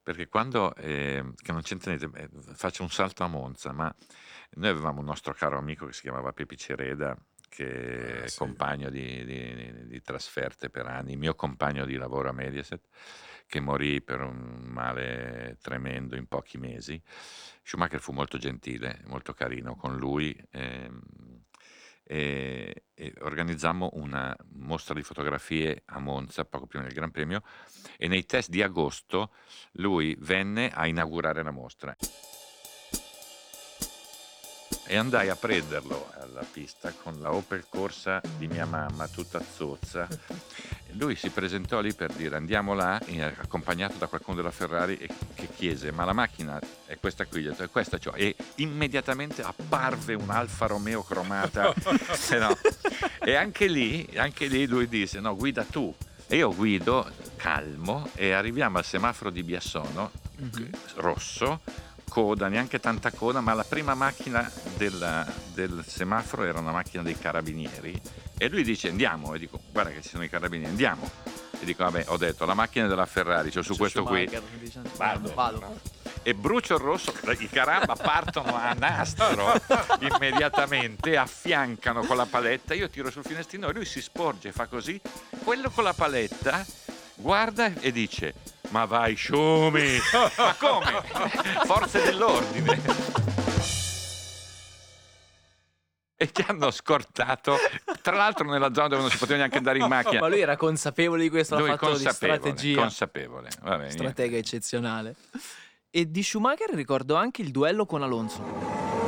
perché 0.02 0.28
quando, 0.28 0.74
eh, 0.76 1.32
che 1.36 1.52
non 1.52 1.62
c'entra 1.62 1.94
niente, 1.94 2.18
eh, 2.20 2.28
faccio 2.54 2.82
un 2.82 2.90
salto 2.90 3.24
a 3.24 3.28
Monza, 3.28 3.72
ma 3.72 3.94
noi 4.52 4.68
avevamo 4.70 5.00
un 5.00 5.06
nostro 5.06 5.34
caro 5.34 5.58
amico 5.58 5.86
che 5.86 5.92
si 5.92 6.02
chiamava 6.02 6.32
Pepi 6.32 6.56
Cereda, 6.56 7.16
che 7.48 8.24
Ah, 8.24 8.26
è 8.26 8.26
sì. 8.26 8.38
compagno 8.38 8.90
di, 8.90 9.24
di- 9.24 9.86
di 9.86 10.02
trasferte 10.02 10.70
per 10.70 10.86
anni, 10.86 11.16
mio 11.16 11.34
compagno 11.34 11.84
di 11.84 11.96
lavoro 11.96 12.28
a 12.28 12.32
Mediaset, 12.32 12.88
che 13.46 13.60
morì 13.60 14.02
per 14.02 14.20
un 14.20 14.64
male 14.68 15.56
tremendo 15.60 16.16
in 16.16 16.26
pochi 16.26 16.58
mesi. 16.58 17.00
Schumacher 17.62 18.00
fu 18.00 18.12
molto 18.12 18.38
gentile, 18.38 19.02
molto 19.06 19.32
carino 19.34 19.74
con 19.76 19.96
lui 19.96 20.36
ehm, 20.50 21.00
e, 22.10 22.84
e 22.94 23.12
organizzammo 23.20 23.90
una 23.92 24.34
mostra 24.52 24.94
di 24.94 25.02
fotografie 25.02 25.82
a 25.84 26.00
Monza 26.00 26.46
poco 26.46 26.66
prima 26.66 26.84
del 26.84 26.94
Gran 26.94 27.10
Premio 27.10 27.42
e 27.98 28.08
nei 28.08 28.24
test 28.24 28.48
di 28.48 28.62
agosto 28.62 29.32
lui 29.72 30.16
venne 30.18 30.70
a 30.70 30.86
inaugurare 30.86 31.42
la 31.42 31.50
mostra. 31.50 31.94
E 34.90 34.96
andai 34.96 35.28
a 35.28 35.36
prenderlo 35.36 36.10
alla 36.18 36.42
pista 36.50 36.92
con 37.02 37.20
la 37.20 37.32
Opel 37.32 37.66
Corsa 37.68 38.22
di 38.38 38.48
mia 38.48 38.64
mamma 38.64 39.06
tutta 39.06 39.38
zozza. 39.54 40.08
Lui 40.92 41.14
si 41.14 41.28
presentò 41.28 41.80
lì 41.80 41.92
per 41.92 42.10
dire 42.14 42.36
andiamo 42.36 42.72
là, 42.72 42.98
accompagnato 43.38 43.98
da 43.98 44.06
qualcuno 44.06 44.36
della 44.36 44.50
Ferrari 44.50 44.96
e 44.96 45.08
che 45.34 45.48
chiese 45.54 45.92
ma 45.92 46.04
la 46.06 46.14
macchina 46.14 46.58
è 46.86 46.98
questa 46.98 47.26
qui, 47.26 47.42
Gli 47.42 47.46
ho 47.48 47.50
detto, 47.50 47.64
è 47.64 47.70
questa 47.70 47.98
ciò. 47.98 48.12
e 48.14 48.34
immediatamente 48.56 49.42
apparve 49.42 50.14
un 50.14 50.30
Alfa 50.30 50.66
Romeo 50.66 51.02
cromata 51.02 51.72
no. 52.38 52.56
e 53.20 53.34
anche 53.34 53.66
lì, 53.66 54.08
anche 54.16 54.46
lì 54.46 54.66
lui 54.66 54.88
disse 54.88 55.20
no 55.20 55.36
guida 55.36 55.64
tu 55.64 55.94
e 56.26 56.36
io 56.36 56.54
guido 56.54 57.10
calmo 57.36 58.08
e 58.14 58.32
arriviamo 58.32 58.78
al 58.78 58.84
semaforo 58.84 59.28
di 59.30 59.42
Biassono 59.42 60.10
Mhm. 60.38 60.70
rosso 60.96 61.60
coda, 62.08 62.48
neanche 62.48 62.80
tanta 62.80 63.10
coda, 63.10 63.40
ma 63.40 63.54
la 63.54 63.64
prima 63.64 63.94
macchina 63.94 64.50
del, 64.76 65.26
del 65.54 65.84
semaforo 65.86 66.44
era 66.44 66.58
una 66.58 66.72
macchina 66.72 67.02
dei 67.02 67.18
carabinieri. 67.18 68.00
E 68.36 68.48
lui 68.48 68.62
dice 68.64 68.88
andiamo. 68.88 69.34
E 69.34 69.38
dico 69.38 69.60
guarda 69.70 69.90
che 69.90 70.02
ci 70.02 70.08
sono 70.08 70.24
i 70.24 70.28
carabinieri, 70.28 70.70
andiamo. 70.70 71.10
E 71.60 71.64
dico 71.64 71.84
vabbè 71.84 72.04
ho 72.08 72.16
detto 72.16 72.44
la 72.44 72.54
macchina 72.54 72.86
della 72.86 73.06
Ferrari, 73.06 73.50
cioè 73.50 73.62
su 73.62 73.72
C'è 73.72 73.78
questo 73.78 74.02
qui. 74.04 74.28
Vado, 74.96 75.34
vado. 75.34 75.80
e 76.22 76.34
brucio 76.34 76.74
il 76.74 76.80
rosso, 76.80 77.12
i 77.38 77.48
caramba 77.48 77.94
partono 77.94 78.54
a 78.54 78.72
nastro 78.74 79.54
immediatamente, 80.00 81.16
affiancano 81.16 82.02
con 82.02 82.16
la 82.16 82.26
paletta, 82.26 82.74
io 82.74 82.88
tiro 82.88 83.10
sul 83.10 83.24
finestrino 83.24 83.68
e 83.68 83.72
lui 83.72 83.84
si 83.84 84.00
sporge, 84.00 84.52
fa 84.52 84.66
così, 84.66 85.00
quello 85.42 85.70
con 85.70 85.84
la 85.84 85.94
paletta 85.94 86.64
guarda 87.16 87.72
e 87.80 87.90
dice 87.90 88.34
ma 88.70 88.84
vai 88.84 89.14
sciumi, 89.14 89.98
ma 90.36 90.54
come? 90.58 91.02
Forze 91.64 92.02
dell'ordine. 92.02 93.26
E 96.20 96.30
ci 96.32 96.44
hanno 96.48 96.72
scortato, 96.72 97.56
tra 98.02 98.16
l'altro 98.16 98.50
nella 98.50 98.74
zona 98.74 98.88
dove 98.88 99.02
non 99.02 99.10
si 99.10 99.18
poteva 99.18 99.38
neanche 99.38 99.58
andare 99.58 99.78
in 99.78 99.86
macchina. 99.86 100.18
Ma 100.20 100.26
lui 100.26 100.40
era 100.40 100.56
consapevole 100.56 101.22
di 101.22 101.30
questo, 101.30 101.54
l'ha 101.54 101.60
Lui 101.60 101.70
fatto 101.70 101.86
di 101.96 102.02
consapevole, 102.02 102.38
strategia. 102.40 102.80
consapevole. 102.80 103.48
Vabbè, 103.62 103.76
niente. 103.76 103.92
Stratega 103.92 104.36
eccezionale. 104.36 105.14
E 105.90 106.10
di 106.10 106.22
Schumacher 106.24 106.70
ricordo 106.74 107.14
anche 107.14 107.40
il 107.42 107.52
duello 107.52 107.86
con 107.86 108.02
Alonso. 108.02 109.07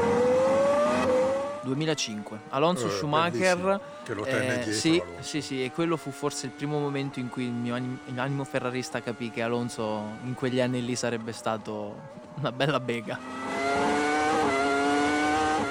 2005. 1.63 2.39
Alonso 2.51 2.87
Eh, 2.87 2.91
Schumacher. 2.91 3.81
che 4.05 4.15
lo 4.15 4.23
tenne 4.23 4.59
dietro 4.59 4.71
sì, 4.73 5.03
sì, 5.21 5.43
sì, 5.43 5.65
e 5.65 5.71
quello 5.71 5.97
fu 5.97 6.11
forse 6.11 6.47
il 6.47 6.53
primo 6.53 6.79
momento 6.79 7.19
in 7.21 7.29
cui 7.29 7.45
il 7.45 7.53
mio 7.53 7.75
anim- 7.75 7.99
animo 8.17 8.45
ferrarista 8.45 9.01
capì 9.01 9.31
che 9.31 9.43
Alonso 9.43 10.17
in 10.25 10.35
quegli 10.35 10.61
anni 10.61 10.85
lì 10.85 10.97
sarebbe 10.97 11.33
stato 11.33 11.97
una 12.37 12.53
bella 12.53 12.81
bega. 12.81 13.19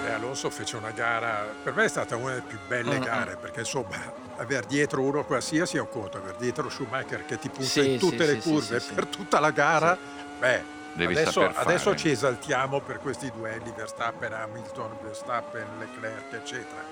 E 0.05 0.11
Alonso 0.11 0.49
fece 0.49 0.75
una 0.77 0.91
gara, 0.91 1.45
per 1.63 1.73
me 1.73 1.83
è 1.85 1.87
stata 1.87 2.15
una 2.15 2.29
delle 2.29 2.41
più 2.47 2.57
belle 2.67 2.97
Mm, 2.99 3.03
gare, 3.03 3.35
perché 3.39 3.59
insomma, 3.59 3.95
aver 4.37 4.65
dietro 4.65 5.01
uno 5.01 5.23
qualsiasi 5.23 5.77
è 5.77 5.79
un 5.79 5.89
conto, 5.89 6.17
aver 6.17 6.35
dietro 6.35 6.69
Schumacher 6.69 7.25
che 7.25 7.37
ti 7.37 7.49
punta 7.49 7.69
Sì, 7.69 7.93
in 7.93 7.99
tutte 7.99 8.25
sì, 8.25 8.33
le 8.35 8.41
sì, 8.41 8.49
curve 8.49 8.79
per 8.93 9.05
tutta 9.07 9.39
la 9.39 9.51
gara, 9.51 9.97
beh, 10.39 10.63
Devi 10.93 11.15
adesso, 11.15 11.41
adesso 11.53 11.95
ci 11.95 12.09
esaltiamo 12.09 12.81
per 12.81 12.99
questi 12.99 13.31
duelli 13.31 13.71
Verstappen, 13.75 14.33
Hamilton, 14.33 14.97
Verstappen, 15.01 15.65
Leclerc, 15.79 16.33
eccetera. 16.33 16.83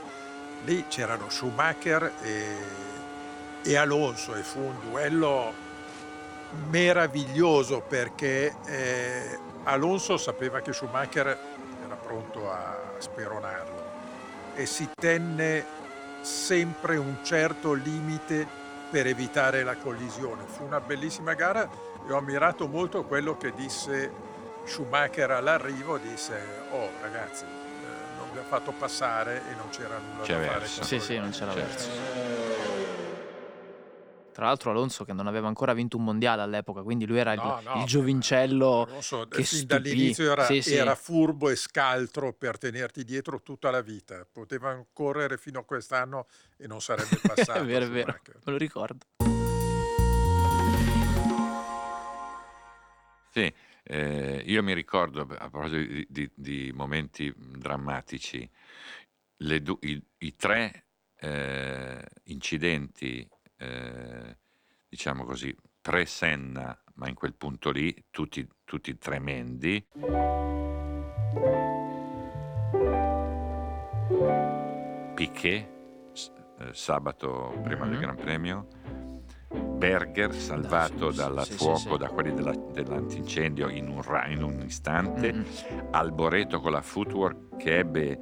Lì 0.63 0.85
c'erano 0.87 1.29
Schumacher 1.29 2.13
e, 2.21 2.55
e 3.63 3.75
Alonso 3.75 4.35
e 4.35 4.41
fu 4.41 4.59
un 4.59 4.75
duello 4.89 5.53
meraviglioso 6.69 7.81
perché 7.81 8.55
eh, 8.65 9.39
Alonso 9.63 10.17
sapeva 10.17 10.61
che 10.61 10.73
Schumacher 10.73 11.27
era 11.85 11.95
pronto 11.95 12.49
a 12.49 12.95
speronarlo 12.97 13.85
e 14.55 14.65
si 14.65 14.89
tenne 14.95 15.65
sempre 16.21 16.97
un 16.97 17.17
certo 17.23 17.73
limite 17.73 18.65
per 18.89 19.07
evitare 19.07 19.63
la 19.63 19.75
collisione. 19.75 20.43
Fu 20.45 20.63
una 20.63 20.79
bellissima 20.79 21.33
gara 21.33 21.69
e 22.07 22.11
ho 22.11 22.17
ammirato 22.17 22.67
molto 22.67 23.03
quello 23.03 23.37
che 23.37 23.53
disse 23.53 24.25
Schumacher 24.63 25.31
all'arrivo, 25.31 25.97
disse 25.97 26.39
oh 26.71 26.89
ragazzi 27.01 27.43
eh, 27.45 28.17
non 28.17 28.27
vi 28.33 28.39
ha 28.39 28.43
fatto 28.43 28.71
passare 28.71 29.41
e 29.49 29.55
non 29.55 29.69
c'era 29.69 29.97
nulla 29.97 30.23
C'è 30.23 30.33
da 30.39 30.45
fare. 30.45 30.59
verso. 30.59 30.79
contro 30.81 30.99
Sì, 30.99 31.05
sì, 31.05 31.17
non 31.19 31.29
c'era 31.31 31.51
Certo. 31.53 31.67
verso. 31.67 32.36
Tra 34.37 34.45
l'altro 34.45 34.69
Alonso 34.69 35.03
che 35.03 35.13
non 35.13 35.25
aveva 35.25 35.47
ancora 35.47 35.73
vinto 35.73 35.97
un 35.97 36.03
mondiale 36.03 36.43
all'epoca, 36.43 36.83
quindi 36.83 37.07
lui 37.07 37.17
era 37.17 37.33
il, 37.33 37.39
No, 37.41 37.59
no, 37.59 37.79
il 37.79 37.85
giovincello 37.87 38.81
Alonso 38.83 39.27
che 39.27 39.37
fin 39.37 39.45
stupì. 39.45 39.65
dall'inizio 39.65 40.31
era, 40.31 40.45
Sì, 40.45 40.61
sì. 40.61 40.75
era 40.75 40.93
furbo 40.93 41.49
e 41.49 41.55
scaltro 41.55 42.33
per 42.33 42.59
tenerti 42.59 43.03
dietro 43.03 43.41
tutta 43.41 43.71
la 43.71 43.81
vita. 43.81 44.27
Poteva 44.31 44.79
correre 44.93 45.39
fino 45.39 45.57
a 45.61 45.63
quest'anno 45.65 46.27
e 46.55 46.67
non 46.67 46.81
sarebbe 46.81 47.17
passato. 47.25 47.61
è 47.61 47.65
vero, 47.65 47.85
è 47.85 47.89
vero, 47.89 48.11
me 48.11 48.51
lo 48.51 48.57
ricordo. 48.57 49.05
Sì, 53.31 53.51
eh, 53.85 54.43
io 54.45 54.61
mi 54.61 54.73
ricordo, 54.75 55.21
a 55.21 55.49
proposito 55.49 55.77
di, 55.77 56.05
di- 56.07 56.31
di 56.35 56.71
momenti 56.75 57.33
drammatici, 57.35 58.47
le 59.37 59.61
du- 59.63 59.79
i, 59.81 59.99
i 60.19 60.35
tre 60.35 60.85
eh, 61.21 62.05
incidenti, 62.25 63.27
eh, 63.57 64.37
diciamo 64.87 65.23
così, 65.23 65.55
pre-Senna, 65.81 66.81
ma 66.95 67.07
in 67.07 67.15
quel 67.15 67.35
punto 67.35 67.71
lì, 67.71 68.05
tutti, 68.09 68.47
tutti 68.63 68.97
tremendi. 68.97 69.85
Piquet, 75.15 75.67
eh, 76.59 76.73
sabato 76.73 77.59
prima 77.63 77.85
del 77.85 77.95
Mhm. 77.95 78.01
Gran 78.01 78.15
Premio, 78.15 78.67
Berger 79.49 80.33
salvato 80.33 81.11
sì, 81.11 81.17
dal 81.17 81.43
sì, 81.45 81.51
sì, 81.51 81.57
fuoco 81.57 81.79
sì. 81.93 81.97
da 81.97 82.09
quelli 82.09 82.33
della- 82.33 82.55
dell'antincendio 82.73 83.69
in 83.69 83.87
un, 83.87 84.01
in 84.29 84.41
un 84.43 84.61
istante, 84.65 85.31
Mm-mm. 85.33 85.43
Alboreto 85.91 86.59
con 86.59 86.71
la 86.71 86.81
footwork 86.81 87.57
che 87.57 87.77
ebbe 87.77 88.19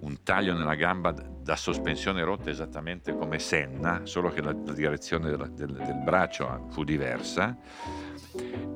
un 0.00 0.22
taglio 0.22 0.54
nella 0.54 0.74
gamba 0.74 1.12
da 1.12 1.56
sospensione 1.56 2.22
rotta 2.24 2.50
esattamente 2.50 3.14
come 3.14 3.38
Senna, 3.38 4.00
solo 4.04 4.30
che 4.30 4.40
la, 4.42 4.52
la 4.64 4.72
direzione 4.72 5.28
del, 5.28 5.50
del- 5.52 5.72
del 5.84 5.98
braccio 6.02 6.66
fu 6.70 6.84
diversa 6.84 7.56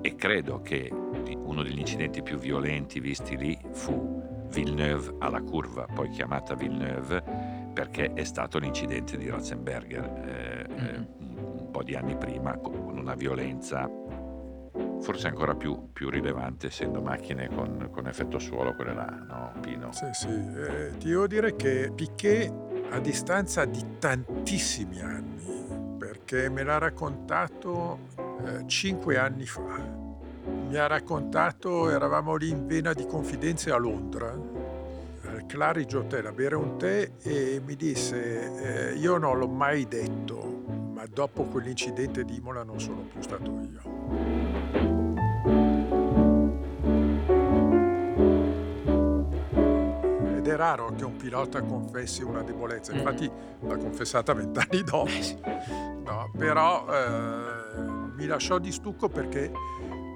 e 0.00 0.14
credo 0.16 0.60
che 0.62 0.90
uno 0.92 1.62
degli 1.62 1.78
incidenti 1.78 2.22
più 2.22 2.38
violenti 2.38 3.00
visti 3.00 3.36
lì 3.36 3.58
fu 3.72 4.14
Villeneuve 4.50 5.14
alla 5.18 5.40
curva, 5.40 5.86
poi 5.92 6.08
chiamata 6.10 6.54
Villeneuve 6.54 7.22
perché 7.72 8.12
è 8.14 8.24
stato 8.24 8.58
l'incidente 8.58 9.16
di 9.16 9.28
Ratzenberger 9.28 10.04
eh, 10.24 10.66
eh, 10.68 10.98
Mhm. 10.98 11.06
un 11.20 11.25
po' 11.76 11.82
di 11.82 11.94
anni 11.94 12.16
prima 12.16 12.56
con 12.56 12.96
una 12.96 13.14
violenza 13.14 13.86
forse 15.00 15.28
ancora 15.28 15.54
più, 15.54 15.92
più 15.92 16.08
rilevante 16.08 16.68
essendo 16.68 17.02
macchine 17.02 17.48
con, 17.54 17.90
con 17.92 18.08
effetto 18.08 18.38
suolo 18.38 18.74
quelle 18.74 18.94
là, 18.94 19.04
no 19.28 19.52
Pino? 19.60 19.92
Sì, 19.92 20.06
sì. 20.12 20.28
eh, 20.28 20.96
ti 20.96 21.08
devo 21.08 21.26
dire 21.26 21.54
che 21.54 21.92
Piquet 21.94 22.50
a 22.90 22.98
distanza 22.98 23.66
di 23.66 23.84
tantissimi 23.98 25.00
anni, 25.02 25.96
perché 25.98 26.48
me 26.48 26.62
l'ha 26.62 26.78
raccontato 26.78 27.98
eh, 28.16 28.66
cinque 28.66 29.18
anni 29.18 29.44
fa. 29.44 30.04
Mi 30.68 30.76
ha 30.76 30.86
raccontato, 30.86 31.90
eravamo 31.90 32.36
lì 32.36 32.48
in 32.48 32.66
vena 32.66 32.94
di 32.94 33.04
confidenze 33.04 33.70
a 33.70 33.76
Londra, 33.76 34.28
al 34.28 35.44
Claridge 35.46 35.96
Hotel 35.96 36.26
a 36.26 36.32
bere 36.32 36.54
un 36.54 36.78
tè 36.78 37.10
e 37.22 37.60
mi 37.64 37.76
disse, 37.76 38.92
eh, 38.92 38.94
io 38.94 39.18
non 39.18 39.38
l'ho 39.38 39.48
mai 39.48 39.86
detto, 39.86 40.45
ma 40.96 41.04
dopo 41.12 41.42
quell'incidente 41.44 42.24
di 42.24 42.36
Imola 42.36 42.62
non 42.62 42.80
sono 42.80 43.02
più 43.02 43.20
stato 43.20 43.50
io. 43.70 44.84
Ed 50.36 50.46
è 50.46 50.56
raro 50.56 50.92
che 50.96 51.04
un 51.04 51.16
pilota 51.16 51.60
confessi 51.62 52.22
una 52.22 52.42
debolezza, 52.42 52.92
Mm. 52.92 52.96
infatti 52.96 53.30
l'ha 53.60 53.76
confessata 53.76 54.32
vent'anni 54.32 54.82
dopo. 54.82 55.10
No, 56.04 56.30
però 56.36 56.86
eh, 56.88 57.80
mi 58.16 58.26
lasciò 58.26 58.58
di 58.58 58.70
stucco 58.72 59.08
perché 59.08 59.50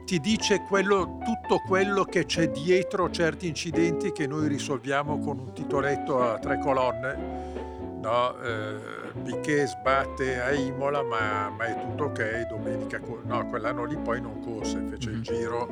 ti 0.04 0.18
dice 0.18 0.62
quello- 0.68 1.18
tutto 1.24 1.60
quello 1.66 2.04
che 2.04 2.24
c'è 2.26 2.48
dietro 2.50 3.10
certi 3.10 3.46
incidenti 3.48 4.12
che 4.12 4.26
noi 4.26 4.48
risolviamo 4.48 5.18
con 5.18 5.38
un 5.38 5.52
titoletto 5.52 6.22
a 6.22 6.38
tre 6.38 6.58
colonne. 6.58 7.59
No, 8.00 8.34
eh, 8.40 8.78
Piquet 9.24 9.66
sbatte 9.66 10.40
a 10.40 10.52
Imola, 10.52 11.02
ma, 11.02 11.50
ma 11.50 11.64
è 11.66 11.78
tutto 11.80 12.04
ok. 12.04 12.46
Domenica, 12.48 12.98
no, 13.24 13.46
quell'anno 13.48 13.84
lì 13.84 13.96
poi 13.98 14.20
non 14.20 14.40
corse, 14.40 14.82
fece 14.88 15.10
il 15.10 15.16
Mhm. 15.16 15.22
giro 15.22 15.66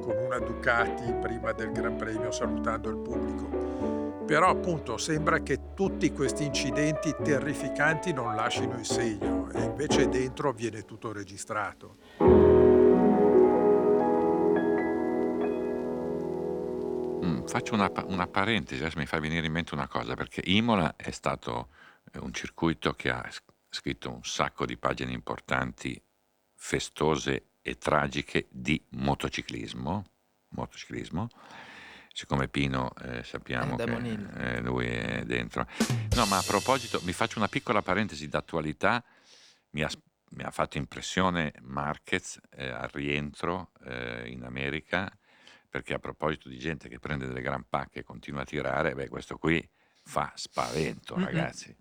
con 0.00 0.16
una 0.16 0.38
Ducati 0.38 1.12
prima 1.20 1.52
del 1.52 1.72
Gran 1.72 1.96
Premio 1.96 2.30
salutando 2.30 2.90
il 2.90 2.96
pubblico. 2.96 4.24
Però 4.26 4.48
appunto 4.48 4.98
sembra 4.98 5.40
che 5.40 5.72
tutti 5.74 6.12
questi 6.12 6.44
incidenti 6.44 7.14
terrificanti 7.22 8.12
non 8.12 8.34
lasciano 8.34 8.78
il 8.78 8.84
segno 8.84 9.48
e 9.54 9.62
invece 9.62 10.08
dentro 10.08 10.52
viene 10.52 10.84
tutto 10.84 11.12
registrato. 11.12 11.96
Faccio 17.46 17.74
una, 17.74 17.90
una 18.06 18.26
parentesi, 18.26 18.80
adesso 18.80 18.98
mi 18.98 19.06
fa 19.06 19.18
venire 19.18 19.46
in 19.46 19.52
mente 19.52 19.74
una 19.74 19.88
cosa, 19.88 20.14
perché 20.14 20.42
Imola 20.44 20.96
è 20.96 21.10
stato 21.10 21.68
eh, 22.12 22.18
un 22.18 22.32
circuito 22.32 22.94
che 22.94 23.10
ha 23.10 23.28
scritto 23.68 24.12
un 24.12 24.24
sacco 24.24 24.66
di 24.66 24.76
pagine 24.76 25.12
importanti, 25.12 26.00
festose 26.54 27.52
e 27.62 27.78
tragiche 27.78 28.46
di 28.50 28.82
motociclismo. 28.90 30.04
motociclismo. 30.48 31.28
Siccome 32.12 32.48
Pino 32.48 32.92
eh, 33.02 33.24
sappiamo 33.24 33.78
È 33.78 33.84
che 33.84 34.56
eh, 34.56 34.60
lui 34.60 34.86
è 34.86 35.24
dentro. 35.24 35.66
No, 36.14 36.26
ma 36.26 36.36
a 36.36 36.42
proposito, 36.42 37.00
mi 37.04 37.12
faccio 37.12 37.38
una 37.38 37.48
piccola 37.48 37.80
parentesi 37.80 38.28
d'attualità. 38.28 39.02
Mi 39.70 39.82
ha, 39.82 39.88
mi 40.30 40.42
ha 40.42 40.50
fatto 40.50 40.76
impressione 40.76 41.54
Marquez 41.62 42.38
eh, 42.50 42.68
al 42.68 42.90
rientro 42.92 43.70
eh, 43.84 44.28
in 44.28 44.44
America, 44.44 45.10
perché 45.72 45.94
a 45.94 45.98
proposito 45.98 46.50
di 46.50 46.58
gente 46.58 46.86
che 46.90 46.98
prende 46.98 47.26
delle 47.26 47.40
gran 47.40 47.64
pacche 47.66 48.00
e 48.00 48.02
continua 48.02 48.42
a 48.42 48.44
tirare, 48.44 48.94
beh, 48.94 49.08
questo 49.08 49.38
qui 49.38 49.66
fa 50.04 50.30
spavento, 50.36 51.16
Mm-mm. 51.16 51.24
ragazzi. 51.24 51.74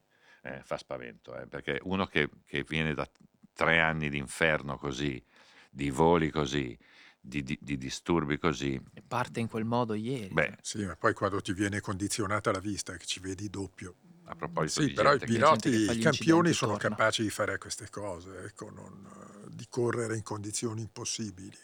Eh, 0.43 0.61
fa 0.63 0.77
spavento, 0.77 1.37
eh, 1.37 1.45
perché 1.45 1.77
uno 1.83 2.05
che, 2.05 2.29
che 2.45 2.63
viene 2.63 2.93
da 2.93 3.05
tre 3.53 3.79
anni 3.81 4.09
di 4.09 4.17
inferno 4.17 4.77
così, 4.77 5.21
di 5.69 5.89
voli 5.89 6.29
così, 6.31 6.77
di, 7.19 7.43
di- 7.43 7.59
di 7.61 7.77
disturbi 7.77 8.37
così, 8.37 8.81
E 8.93 9.01
parte 9.01 9.39
in 9.41 9.47
quel 9.49 9.65
modo 9.65 9.93
ieri. 9.93 10.33
beh, 10.35 10.57
Sì, 10.61 10.85
ma 10.85 10.95
poi 10.95 11.13
quando 11.13 11.41
ti 11.41 11.51
viene 11.53 11.81
condizionata 11.81 12.51
la 12.51 12.59
vista, 12.59 12.95
che 12.95 13.05
ci 13.05 13.19
vedi 13.19 13.49
doppio. 13.49 13.95
a 14.25 14.35
proposito 14.35 14.81
Sì, 14.81 14.89
di 14.89 14.93
però 14.93 15.13
i 15.13 15.19
piloti, 15.19 15.69
i 15.69 15.99
campioni 15.99 16.53
sono 16.53 16.75
torna. 16.75 16.89
capaci 16.89 17.23
di 17.23 17.29
fare 17.29 17.57
queste 17.57 17.89
cose, 17.89 18.43
ecco, 18.45 18.69
non, 18.69 19.47
di 19.49 19.65
correre 19.69 20.15
in 20.15 20.23
condizioni 20.23 20.81
impossibili. 20.81 21.57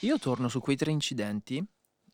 Io 0.00 0.18
torno 0.18 0.48
su 0.48 0.60
quei 0.60 0.76
tre 0.76 0.90
incidenti, 0.90 1.62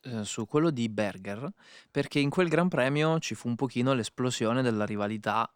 eh, 0.01 0.23
su 0.25 0.45
quello 0.45 0.69
di 0.71 0.89
Berger, 0.89 1.49
perché 1.89 2.19
in 2.19 2.29
quel 2.29 2.49
Gran 2.49 2.67
Premio 2.67 3.19
ci 3.19 3.33
fu 3.35 3.47
un 3.47 3.55
pochino 3.55 3.93
l'esplosione 3.93 4.61
della 4.61 4.85
rivalità 4.85 5.49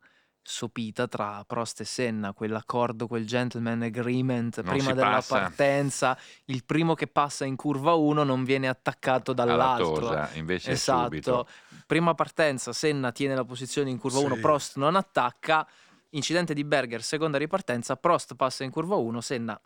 sopita 0.44 1.08
tra 1.08 1.44
Prost 1.46 1.82
e 1.82 1.86
Senna, 1.86 2.34
quell'accordo, 2.34 3.06
quel 3.06 3.28
gentleman 3.28 3.84
agreement 3.84 4.62
Non 4.62 4.74
prima 4.74 4.90
si 4.90 4.94
della 4.96 5.10
passa. 5.12 5.40
partenza, 5.40 6.18
il 6.46 6.64
primo 6.66 6.96
che 6.96 7.06
passa 7.08 7.46
in 7.46 7.56
curva 7.56 7.94
1 7.94 8.24
non 8.24 8.44
viene 8.44 8.68
attaccato 8.68 9.32
alla 9.32 9.46
dall'altro. 9.46 9.94
tosa, 10.00 10.30
invece 10.34 10.72
Esatto, 10.72 11.04
subito. 11.04 11.48
prima 11.86 12.16
partenza 12.16 12.74
Senna 12.74 13.12
tiene 13.12 13.36
la 13.36 13.44
posizione 13.46 13.92
in 13.92 14.00
curva 14.00 14.20
1, 14.20 14.36
Sì. 14.36 14.42
Prost 14.42 14.78
non 14.78 14.96
attacca, 14.96 15.68
incidente 16.12 16.54
di 16.56 16.64
Berger, 16.64 17.04
seconda 17.04 17.38
ripartenza, 17.38 17.96
Prost 17.98 18.34
passa 18.36 18.64
in 18.64 18.72
curva 18.72 18.96
1, 18.96 19.22
Senna 19.22 19.62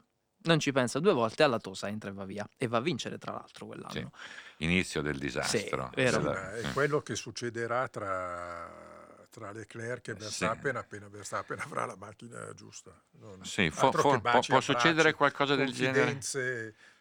non 0.45 0.59
ci 0.59 0.71
pensa 0.71 0.99
due 0.99 1.13
volte, 1.13 1.43
alla 1.43 1.59
tosa 1.59 1.87
entra 1.87 2.09
e 2.09 2.13
va 2.13 2.25
via. 2.25 2.47
E 2.57 2.67
va 2.67 2.77
a 2.77 2.81
vincere 2.81 3.17
tra 3.17 3.33
l'altro 3.33 3.65
quell'anno. 3.67 3.91
Sì. 4.57 4.63
Inizio 4.63 5.01
del 5.01 5.17
disastro. 5.17 5.91
vero. 5.93 6.17
Sì, 6.17 6.23
Della- 6.23 6.33
ma 6.33 6.55
è 6.55 6.61
sì. 6.61 6.71
quello 6.73 7.01
che 7.01 7.15
succederà 7.15 7.87
tra, 7.87 9.27
tra 9.29 9.51
Leclerc 9.51 10.07
e 10.07 10.13
Sì. 10.13 10.19
Verstappen 10.19 10.75
appena 10.77 11.07
Verstappen 11.09 11.59
avrà 11.59 11.85
la 11.85 11.95
macchina 11.97 12.53
giusta. 12.53 12.91
Non- 13.19 13.43
Sì, 13.43 13.69
fo- 13.69 13.91
fo- 13.91 14.19
baci, 14.19 14.51
può 14.51 14.61
succedere 14.61 15.13
qualcosa 15.13 15.55
del 15.55 15.71
genere? 15.71 16.19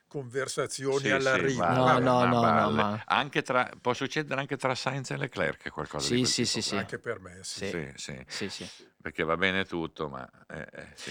conversazioni 0.07 0.99
Sì, 0.99 1.07
sì, 1.07 1.11
all'arrivo. 1.11 1.57
balle, 1.59 1.83
No, 1.83 1.85
Vabbè, 1.85 2.05
no, 2.05 2.25
ma 2.25 2.51
no, 2.51 2.61
no, 2.61 2.71
ma- 2.71 3.03
Anche 3.07 3.43
tra, 3.43 3.69
può 3.81 3.95
succedere 3.95 4.41
anche 4.41 4.57
tra 4.57 4.75
Sainz 4.77 5.11
e 5.11 5.17
Leclerc 5.17 5.71
qualcosa 5.71 6.09
di 6.09 6.15
Sì, 6.15 6.21
quel 6.21 6.31
sì, 6.31 6.47
sì, 6.47 6.63
sì. 6.63 6.77
Anche 6.77 6.99
per 7.01 7.19
me, 7.21 7.39
sì. 7.43 7.67
Sì. 7.67 7.93
Sì, 7.97 8.15
sì, 8.15 8.25
Sì, 8.29 8.49
sì. 8.49 8.71
perché 9.03 9.25
va 9.25 9.37
bene 9.37 9.65
tutto, 9.65 10.09
ma 10.09 10.29
eh, 10.49 10.69
eh, 10.73 10.87
sì. 10.95 11.11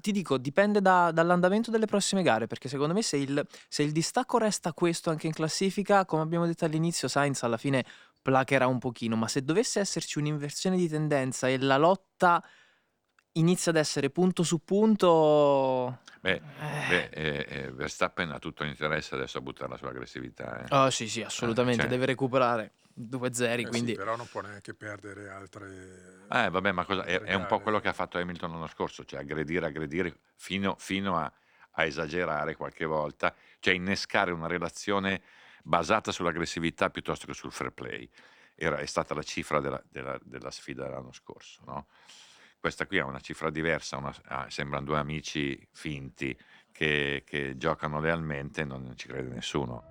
Ti 0.00 0.10
dico, 0.10 0.38
dipende 0.38 0.80
da- 0.80 1.12
dall'andamento 1.12 1.70
delle 1.70 1.86
prossime 1.86 2.22
gare, 2.22 2.46
perché 2.48 2.68
secondo 2.68 2.92
me 2.94 3.02
se 3.02 3.16
il, 3.16 3.46
se 3.68 3.82
il 3.84 3.92
distacco 3.92 4.38
resta 4.38 4.72
questo 4.72 5.10
anche 5.10 5.28
in 5.28 5.32
classifica, 5.32 6.04
come 6.04 6.22
abbiamo 6.22 6.46
detto 6.46 6.64
all'inizio, 6.64 7.06
Sainz 7.06 7.44
alla 7.44 7.56
fine 7.56 7.84
placherà 8.20 8.66
un 8.66 8.78
pochino, 8.78 9.14
ma 9.14 9.28
se 9.28 9.44
dovesse 9.44 9.80
esserci 9.80 10.18
un'inversione 10.18 10.76
di 10.76 10.88
tendenza 10.88 11.48
e 11.48 11.58
la 11.58 11.76
lotta 11.76 12.42
inizia 13.34 13.70
ad 13.72 13.78
essere 13.78 14.10
punto 14.10 14.42
su 14.42 14.64
punto... 14.64 16.00
Beh, 16.20 16.32
eh, 16.32 16.40
beh, 16.88 17.08
eh, 17.12 17.46
eh, 17.48 17.70
Verstappen 17.72 18.30
ha 18.30 18.38
tutto 18.38 18.64
l'interesse 18.64 19.14
adesso 19.14 19.38
a 19.38 19.40
buttarla 19.40 19.76
sull'aggressività. 19.76 20.64
eh. 20.64 20.74
oh, 20.74 20.90
sì, 20.90 21.08
sì, 21.08 21.22
assolutamente, 21.22 21.82
cioè- 21.82 21.90
deve 21.90 22.06
recuperare 22.06 22.72
due 22.94 23.32
zeri, 23.32 23.62
Eh 23.62 23.64
sì, 23.64 23.70
quindi... 23.70 23.94
però 23.94 24.16
non 24.16 24.26
può 24.30 24.40
neanche 24.40 24.72
perdere 24.74 25.28
altre... 25.28 26.26
Eh, 26.30 26.48
vabbè, 26.48 26.72
ma 26.72 26.84
cosa, 26.84 27.04
è, 27.04 27.20
è 27.20 27.34
un 27.34 27.46
po' 27.46 27.60
quello 27.60 27.80
che 27.80 27.88
ha 27.88 27.92
fatto 27.92 28.18
Hamilton 28.18 28.52
l'anno 28.52 28.68
scorso, 28.68 29.04
cioè 29.04 29.20
aggredire, 29.20 29.66
aggredire 29.66 30.16
fino, 30.36 30.76
fino 30.78 31.18
a, 31.18 31.30
a 31.72 31.84
esagerare 31.84 32.56
qualche 32.56 32.86
volta, 32.86 33.34
cioè 33.58 33.74
innescare 33.74 34.32
una 34.32 34.46
relazione 34.46 35.20
basata 35.62 36.10
sull'aggressività 36.12 36.88
piuttosto 36.90 37.26
che 37.26 37.34
sul 37.34 37.52
fair 37.52 37.70
play. 37.72 38.08
Era, 38.54 38.78
è 38.78 38.86
stata 38.86 39.14
la 39.14 39.22
cifra 39.22 39.60
della, 39.60 39.82
della- 39.88 40.18
della 40.22 40.50
sfida 40.50 40.84
dell'anno 40.84 41.12
scorso. 41.12 41.62
no? 41.66 41.86
Questa 42.64 42.86
qui 42.86 42.98
ha 42.98 43.04
una 43.04 43.20
cifra 43.20 43.50
diversa, 43.50 43.98
una- 43.98 44.14
ah, 44.28 44.46
sembrano 44.48 44.86
due 44.86 44.96
amici 44.96 45.68
finti 45.72 46.34
che, 46.72 47.22
che 47.26 47.58
giocano 47.58 48.00
lealmente 48.00 48.62
e 48.62 48.64
non 48.64 48.90
ci 48.96 49.06
crede 49.06 49.28
nessuno. 49.28 49.84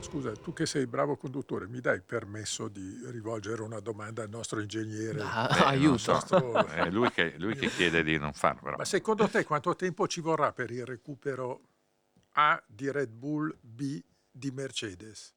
Scusa, 0.00 0.32
tu 0.32 0.52
che 0.52 0.66
sei 0.66 0.88
bravo 0.88 1.14
conduttore, 1.16 1.68
mi 1.68 1.78
dai 1.78 2.00
permesso 2.00 2.66
di 2.66 3.02
rivolgere 3.04 3.62
una 3.62 3.78
domanda 3.78 4.24
al 4.24 4.30
nostro 4.30 4.60
ingegnere? 4.60 5.20
Ah, 5.20 5.46
Beh, 5.46 5.58
non 5.62 5.66
aiuto. 5.68 5.98
so, 5.98 6.12
Nostro- 6.14 6.66
è 6.66 6.90
lui 6.90 7.12
che, 7.12 7.34
lui 7.38 7.54
che 7.54 7.68
chiede 7.68 8.02
di 8.02 8.18
non 8.18 8.32
farlo. 8.32 8.62
però. 8.62 8.76
Ma 8.78 8.84
secondo 8.84 9.28
te 9.28 9.44
quanto 9.44 9.76
tempo 9.76 10.08
ci 10.08 10.20
vorrà 10.20 10.52
per 10.52 10.72
il 10.72 10.84
recupero 10.84 11.60
A 12.32 12.60
di 12.66 12.90
Red 12.90 13.10
Bull, 13.10 13.56
B 13.60 14.02
di 14.28 14.50
Mercedes? 14.50 15.36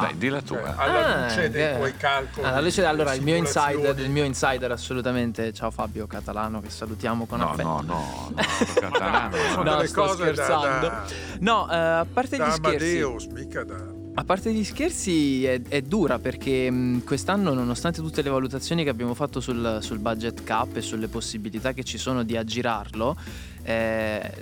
Dai, 0.00 0.16
di 0.16 0.28
la 0.28 0.42
Cioè, 0.42 0.58
tua. 0.60 0.76
alla 0.76 1.04
Ah, 1.06 1.22
luce 1.24 1.50
dei 1.50 1.70
che- 1.70 1.76
tuoi 1.76 1.96
calcoli. 1.96 2.46
Alla 2.46 2.60
luce- 2.60 2.84
allora, 2.84 3.14
il 3.14 3.22
mio, 3.22 3.36
insider, 3.36 3.98
il 3.98 4.10
mio 4.10 4.24
insider 4.24 4.72
assolutamente, 4.72 5.52
ciao 5.52 5.70
Fabio 5.70 6.06
Catalano 6.06 6.60
che 6.60 6.70
salutiamo 6.70 7.26
con 7.26 7.38
No, 7.40 7.50
affetto. 7.50 7.68
no, 7.68 7.82
no, 7.82 8.30
no, 8.34 8.42
Catalano. 8.80 9.36
No, 9.62 9.84
sto 9.86 10.02
cose 10.02 10.16
da- 10.16 10.32
scherzando. 10.32 10.86
Da, 10.88 11.04
No, 11.40 11.70
eh, 11.70 11.76
a 11.76 12.06
parte 12.10 12.36
gli 12.36 12.40
scherzi, 12.40 12.60
Amadeus, 13.00 13.26
mica 13.26 13.64
da... 13.64 13.76
a 14.14 14.24
parte 14.24 14.52
gli 14.52 14.64
scherzi 14.64 15.44
è, 15.44 15.60
è 15.68 15.82
dura 15.82 16.18
perché 16.18 16.70
mh, 16.70 17.04
quest'anno, 17.04 17.52
nonostante 17.52 18.00
tutte 18.00 18.22
le 18.22 18.30
valutazioni 18.30 18.84
che 18.84 18.90
abbiamo 18.90 19.12
fatto 19.14 19.40
sul, 19.40 19.78
sul 19.82 19.98
budget 19.98 20.42
cap 20.42 20.74
e 20.76 20.80
sulle 20.80 21.08
possibilità 21.08 21.72
che 21.72 21.84
ci 21.84 21.98
sono 21.98 22.22
di 22.22 22.36
aggirarlo, 22.36 23.14
eh, 23.62 24.32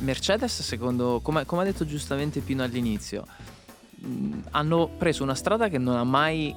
Mercedes, 0.00 0.62
secondo, 0.62 1.20
come, 1.22 1.44
come 1.44 1.62
ha 1.62 1.64
detto 1.64 1.84
giustamente 1.84 2.40
Pino 2.40 2.62
all'inizio, 2.62 3.26
hanno 4.50 4.88
preso 4.96 5.22
una 5.22 5.34
strada 5.34 5.68
che 5.68 5.78
non 5.78 5.96
ha 5.96 6.04
mai 6.04 6.54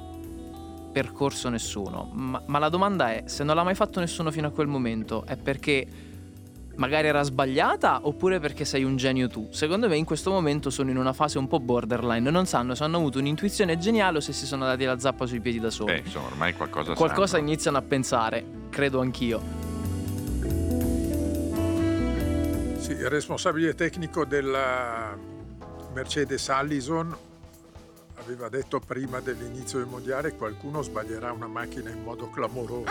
percorso 0.91 1.49
nessuno. 1.49 2.09
Ma, 2.13 2.41
ma 2.45 2.59
la 2.59 2.69
domanda 2.69 3.11
è: 3.11 3.23
se 3.25 3.43
non 3.43 3.55
l'ha 3.55 3.63
mai 3.63 3.75
fatto 3.75 3.99
nessuno 3.99 4.31
fino 4.31 4.47
a 4.47 4.51
quel 4.51 4.67
momento, 4.67 5.25
è 5.25 5.37
perché 5.37 5.87
magari 6.75 7.07
era 7.07 7.21
sbagliata 7.21 7.99
oppure 8.03 8.39
perché 8.39 8.65
sei 8.65 8.83
un 8.83 8.95
genio 8.95 9.27
tu? 9.27 9.47
Secondo 9.51 9.87
me 9.87 9.97
in 9.97 10.05
questo 10.05 10.31
momento 10.31 10.69
sono 10.69 10.89
in 10.89 10.97
una 10.97 11.13
fase 11.13 11.37
un 11.37 11.47
po' 11.47 11.59
borderline, 11.59 12.29
non 12.29 12.45
sanno 12.45 12.75
se 12.75 12.83
hanno 12.83 12.97
avuto 12.97 13.19
un'intuizione 13.19 13.77
geniale 13.77 14.17
o 14.17 14.21
se 14.21 14.33
si 14.33 14.45
sono 14.45 14.65
dati 14.65 14.85
la 14.85 14.97
zappa 14.97 15.25
sui 15.25 15.39
piedi 15.41 15.59
da 15.59 15.69
soli. 15.69 15.93
Beh, 15.93 15.99
insomma, 15.99 16.27
ormai 16.27 16.53
qualcosa 16.53 16.93
Qualcosa 16.93 17.35
sanno. 17.37 17.47
iniziano 17.47 17.77
a 17.77 17.81
pensare, 17.81 18.45
credo 18.69 18.99
anch'io. 19.01 19.41
Sì, 22.77 22.91
il 22.91 23.09
responsabile 23.09 23.75
tecnico 23.75 24.25
della 24.25 25.15
Mercedes 25.93 26.49
Allison 26.49 27.15
aveva 28.23 28.49
detto 28.49 28.79
prima 28.79 29.19
dell'inizio 29.19 29.79
del 29.79 29.87
mondiale 29.87 30.35
qualcuno 30.35 30.81
sbaglierà 30.81 31.31
una 31.31 31.47
macchina 31.47 31.89
in 31.89 32.03
modo 32.03 32.29
clamoroso 32.29 32.85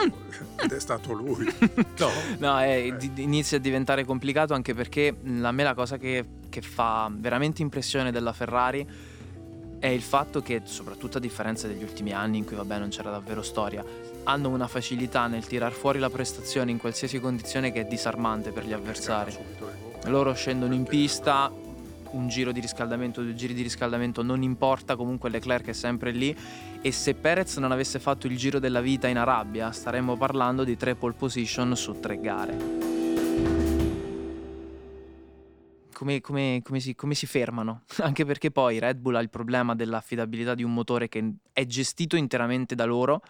ed 0.57 0.72
è 0.72 0.81
stato 0.81 1.12
lui. 1.12 1.47
No? 2.01 2.09
No, 2.39 2.59
è- 2.59 2.95
di- 2.97 3.12
di- 3.12 3.22
inizia 3.22 3.59
a 3.59 3.61
diventare 3.61 4.05
complicato 4.05 4.55
anche 4.55 4.74
perché 4.74 5.12
mh, 5.12 5.45
a 5.45 5.53
me 5.53 5.62
la 5.64 5.74
cosa 5.74 5.99
che, 5.99 6.24
che 6.49 6.62
fa 6.62 7.11
veramente 7.14 7.61
impressione 7.62 8.11
della 8.11 8.33
Ferrari 8.33 8.87
è 9.78 9.87
il 9.87 10.01
fatto 10.03 10.41
che, 10.43 10.62
soprattutto 10.64 11.18
a 11.18 11.20
differenza 11.20 11.66
degli 11.66 11.83
ultimi 11.83 12.12
anni 12.12 12.39
in 12.39 12.45
cui 12.45 12.57
vabbè 12.57 12.78
non 12.78 12.89
c'era 12.89 13.11
davvero 13.11 13.43
storia, 13.43 13.85
hanno 14.24 14.49
una 14.49 14.66
facilità 14.66 15.26
nel 15.26 15.47
tirar 15.47 15.72
fuori 15.72 15.99
la 15.99 16.11
prestazione 16.11 16.70
in 16.70 16.78
qualsiasi 16.78 17.20
condizione 17.20 17.70
che 17.72 17.81
è 17.83 17.85
disarmante 17.85 18.51
per 18.51 18.64
gli 18.66 18.72
avversari. 18.72 19.35
Loro 20.05 20.33
scendono 20.35 20.74
in 20.74 20.85
pista, 20.85 21.51
un 22.12 22.28
giro 22.28 22.52
di 22.52 22.61
riscaldamento, 22.61 23.22
due 23.22 23.34
giri 23.34 23.54
di 23.54 23.62
riscaldamento 23.62 24.22
non 24.22 24.42
importa, 24.42 24.96
comunque 24.96 25.30
Leclerc 25.30 25.66
è 25.66 25.72
sempre 25.72 26.11
lì 26.11 26.36
e 26.80 26.92
se 26.92 27.14
Perez 27.14 27.56
non 27.58 27.72
avesse 27.72 27.98
fatto 27.98 28.26
il 28.26 28.36
giro 28.36 28.58
della 28.58 28.80
vita 28.80 29.08
in 29.08 29.18
Arabia 29.18 29.70
staremmo 29.70 30.16
parlando 30.16 30.64
di 30.64 30.76
tre 30.76 30.94
pole 30.94 31.14
position 31.14 31.76
su 31.76 31.98
tre 32.00 32.20
gare. 32.20 32.88
Come, 35.92 36.22
come- 36.22 36.61
come 36.64 36.80
si, 36.80 36.94
come 36.94 37.14
si 37.14 37.26
fermano? 37.26 37.82
Anche 38.00 38.24
perché 38.24 38.50
poi 38.50 38.78
Red 38.78 38.98
Bull 38.98 39.16
ha 39.16 39.20
il 39.20 39.28
problema 39.28 39.74
dell'affidabilità 39.74 40.54
di 40.54 40.62
un 40.62 40.72
motore 40.72 41.08
che 41.08 41.34
è 41.52 41.66
gestito 41.66 42.16
interamente 42.16 42.74
da 42.74 42.86
loro, 42.86 43.22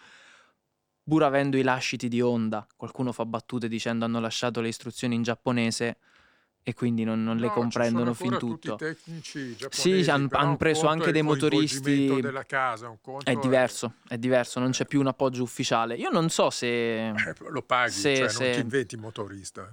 pur 1.03 1.25
avendo 1.25 1.57
i 1.57 1.63
lasciti 1.63 2.07
di 2.07 2.21
Honda, 2.21 2.65
qualcuno 2.77 3.11
fa 3.11 3.27
battute 3.27 3.67
dicendo 3.67 4.05
hanno 4.05 4.21
lasciato 4.21 4.61
le 4.61 4.69
istruzioni 4.69 5.17
in 5.17 5.23
giapponese 5.23 5.99
e 6.63 6.75
quindi 6.75 7.05
non, 7.05 7.23
non 7.25 7.37
le 7.37 7.47
No, 7.47 7.53
ci 7.55 7.59
comprendono 7.61 8.15
fin 8.15 8.37
tutto. 8.39 8.79
Sì, 9.71 10.05
han- 10.09 10.29
però 10.29 10.43
han 10.43 10.57
preso 10.57 10.87
anche 10.87 11.09
è 11.09 11.13
dei 11.13 11.23
motoristi- 11.23 12.07
casa, 12.47 12.89
un 12.89 12.99
conto 13.01 13.31
È 13.31 13.35
diverso, 13.37 13.95
è 14.09 14.19
diverso, 14.19 14.61
non 14.61 14.71
c'è 14.71 14.85
più 14.87 15.01
un 15.01 15.07
appoggio 15.07 15.43
ufficiale. 15.43 15.95
Io 15.97 16.11
non 16.11 16.29
so 16.29 16.51
se 16.51 17.09
eh, 17.09 17.15
lo 17.49 17.63
paghi, 17.63 17.91
Se- 17.93 18.17
cioè 18.17 18.29
se- 18.29 18.43
non 18.45 18.53
ti 18.53 18.61
inventi 18.61 18.97
motorista. 18.97 19.73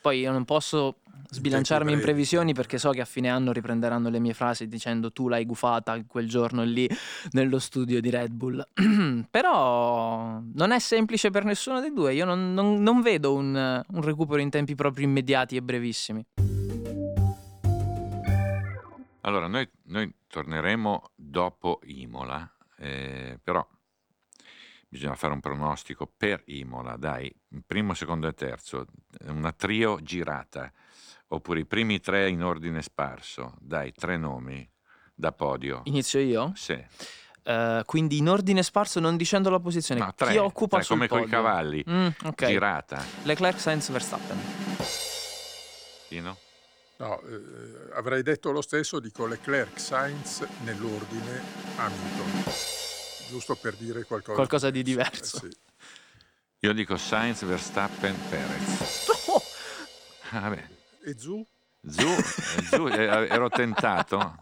Poi 0.00 0.20
io 0.20 0.32
non 0.32 0.44
posso 0.44 0.96
sbilanciarmi 1.30 1.92
in 1.92 2.00
previsioni 2.00 2.54
perché 2.54 2.78
so 2.78 2.90
che 2.90 3.00
a 3.00 3.04
fine 3.04 3.28
anno 3.28 3.52
riprenderanno 3.52 4.08
le 4.08 4.18
mie 4.18 4.34
frasi 4.34 4.66
dicendo 4.66 5.12
tu 5.12 5.28
l'hai 5.28 5.44
gufata 5.44 6.02
quel 6.06 6.28
giorno 6.28 6.64
lì 6.64 6.88
nello 7.32 7.58
studio 7.58 8.00
di 8.00 8.10
Red 8.10 8.32
Bull. 8.32 8.66
Però 9.30 10.40
non 10.54 10.72
è 10.72 10.78
semplice 10.78 11.30
per 11.30 11.44
nessuno 11.44 11.80
dei 11.80 11.92
due. 11.92 12.14
Io 12.14 12.24
non, 12.24 12.52
non- 12.52 12.82
non 12.82 13.00
vedo 13.00 13.34
un, 13.34 13.82
un 13.86 14.02
recupero 14.02 14.40
in 14.40 14.50
tempi 14.50 14.74
proprio 14.74 15.06
immediati 15.06 15.56
e 15.56 15.62
brevissimi. 15.62 16.24
Allora, 19.22 19.46
noi, 19.46 19.68
noi 19.84 20.12
torneremo 20.28 21.10
dopo 21.14 21.80
Imola, 21.84 22.50
eh, 22.78 23.38
però 23.42 23.64
bisogna 24.90 25.14
fare 25.14 25.32
un 25.32 25.40
pronostico 25.40 26.06
per 26.16 26.42
Imola, 26.46 26.96
dai, 26.96 27.32
primo, 27.64 27.94
secondo 27.94 28.26
e 28.26 28.34
terzo, 28.34 28.86
una 29.28 29.52
trio 29.52 30.00
girata, 30.02 30.70
oppure 31.28 31.60
i 31.60 31.64
primi 31.64 32.00
tre 32.00 32.28
in 32.28 32.42
ordine 32.42 32.82
sparso, 32.82 33.54
dai, 33.60 33.92
tre 33.92 34.16
nomi 34.16 34.68
da 35.14 35.30
podio. 35.32 35.82
Inizio 35.84 36.18
io? 36.20 36.52
Sì, 36.56 36.84
Eh, 37.42 37.82
quindi 37.86 38.18
in 38.18 38.28
ordine 38.28 38.62
sparso, 38.62 39.00
non 39.00 39.16
dicendo 39.16 39.48
la 39.48 39.58
posizione. 39.60 40.00
no, 40.00 40.12
tre, 40.14 40.32
Chi 40.32 40.36
occupa 40.36 40.76
tre, 40.76 40.84
sul 40.84 40.96
come 40.96 41.08
coi 41.08 41.20
podio? 41.22 41.36
cavalli, 41.36 41.84
Mm, 41.88 42.08
ok. 42.24 42.44
girata. 42.46 43.02
Leclerc, 43.22 43.58
Sainz, 43.58 43.90
Verstappen. 43.90 44.38
Tino? 46.08 46.36
No, 46.98 47.18
eh, 47.22 47.94
avrei 47.94 48.22
detto 48.22 48.50
lo 48.50 48.60
stesso, 48.60 49.00
dico 49.00 49.24
Leclerc, 49.26 49.78
Sainz 49.80 50.44
nell'ordine 50.64 51.40
Hamilton. 51.76 52.89
Giusto 53.30 53.54
per 53.54 53.76
dire 53.76 54.02
qualcosa, 54.04 54.34
Qualcosa 54.34 54.70
di 54.70 54.82
diverso. 54.82 55.36
Eh, 55.46 55.50
sì. 55.50 55.56
Io 56.62 56.72
dico 56.72 56.96
Sainz, 56.96 57.44
Verstappen, 57.44 58.16
Perez. 58.28 59.08
Oh, 59.28 59.40
Ah. 60.32 60.52
E 61.04 61.16
Zu? 61.16 61.46
Zu, 61.88 62.02
eh, 62.02 62.62
Zu, 62.64 62.88
eh, 62.88 63.04
ero 63.28 63.48
tentato, 63.48 64.36